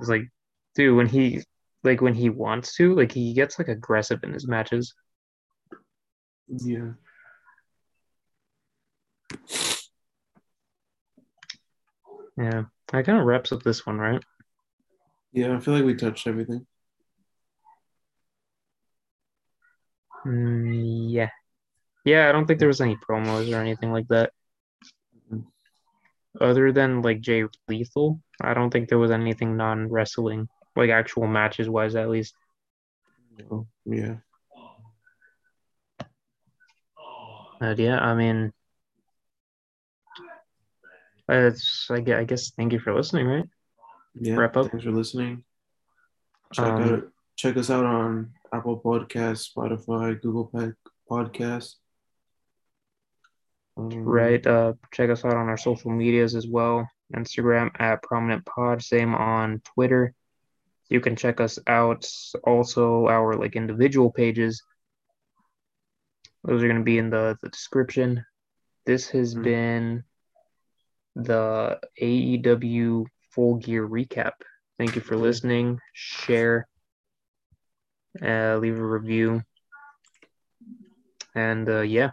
It's 0.00 0.08
like, 0.08 0.22
dude, 0.74 0.96
when 0.96 1.06
he 1.08 1.42
like 1.84 2.00
when 2.00 2.14
he 2.14 2.30
wants 2.30 2.74
to, 2.76 2.94
like 2.94 3.12
he 3.12 3.34
gets 3.34 3.58
like 3.58 3.68
aggressive 3.68 4.22
in 4.24 4.32
his 4.32 4.46
matches. 4.46 4.94
yeah. 6.48 6.92
Yeah. 12.36 12.64
That 12.92 13.04
kind 13.04 13.18
of 13.18 13.26
wraps 13.26 13.52
up 13.52 13.62
this 13.62 13.84
one, 13.84 13.98
right? 13.98 14.22
Yeah, 15.32 15.56
I 15.56 15.60
feel 15.60 15.74
like 15.74 15.84
we 15.84 15.94
touched 15.94 16.26
everything. 16.26 16.66
Mm, 20.26 21.06
yeah. 21.10 21.30
Yeah, 22.04 22.28
I 22.28 22.32
don't 22.32 22.46
think 22.46 22.58
there 22.58 22.68
was 22.68 22.80
any 22.80 22.96
promos 22.96 23.52
or 23.52 23.60
anything 23.60 23.92
like 23.92 24.08
that. 24.08 24.32
Other 26.40 26.72
than 26.72 27.02
like 27.02 27.20
Jay 27.20 27.44
Lethal, 27.68 28.20
I 28.40 28.54
don't 28.54 28.70
think 28.70 28.88
there 28.88 28.98
was 28.98 29.10
anything 29.10 29.56
non-wrestling, 29.56 30.48
like 30.76 30.90
actual 30.90 31.26
matches 31.26 31.68
wise 31.68 31.96
at 31.96 32.08
least. 32.08 32.34
Oh, 33.50 33.66
yeah. 33.84 34.16
But 37.58 37.78
yeah, 37.78 37.98
I 37.98 38.14
mean, 38.14 38.52
it's 41.28 41.90
I 41.90 42.00
guess, 42.00 42.16
I 42.16 42.24
guess 42.24 42.50
thank 42.50 42.72
you 42.72 42.78
for 42.78 42.94
listening, 42.94 43.26
right? 43.26 43.48
Yeah. 44.14 44.36
Wrap 44.36 44.56
up. 44.56 44.70
Thanks 44.70 44.84
for 44.84 44.92
listening. 44.92 45.42
Check 46.52 46.64
Um, 46.66 46.94
out 46.94 47.02
check 47.36 47.56
us 47.56 47.70
out 47.70 47.84
on 47.84 48.32
Apple 48.52 48.80
Podcasts, 48.80 49.50
Spotify, 49.54 50.20
Google 50.20 50.46
Pod- 50.46 50.74
Podcasts. 51.10 51.74
Um, 53.76 53.90
Right. 54.04 54.44
Uh, 54.46 54.74
check 54.92 55.10
us 55.10 55.24
out 55.24 55.36
on 55.36 55.48
our 55.48 55.56
social 55.56 55.90
medias 55.90 56.34
as 56.34 56.46
well. 56.46 56.88
Instagram 57.14 57.70
at 57.78 58.02
Prominent 58.02 58.44
Pod. 58.44 58.82
Same 58.82 59.14
on 59.14 59.60
Twitter. 59.74 60.14
You 60.88 61.00
can 61.00 61.16
check 61.16 61.40
us 61.40 61.58
out 61.66 62.06
also 62.44 63.06
our 63.08 63.34
like 63.36 63.56
individual 63.56 64.10
pages. 64.10 64.62
Those 66.44 66.62
are 66.62 66.66
going 66.66 66.78
to 66.78 66.84
be 66.84 66.98
in 66.98 67.10
the, 67.10 67.36
the 67.42 67.48
description. 67.50 68.24
This 68.86 69.08
has 69.10 69.34
Mhm. 69.34 69.42
been 69.44 70.04
the 71.14 71.78
AEW 72.00 73.06
Full 73.30 73.56
Gear 73.56 73.86
Recap. 73.86 74.32
Thank 74.78 74.94
you 74.94 75.02
for 75.02 75.16
listening. 75.16 75.80
Share, 75.92 76.68
leave 78.58 78.78
a 78.78 78.84
review, 78.86 79.42
and 81.34 81.68
uh, 81.68 81.80
yeah, 81.80 82.10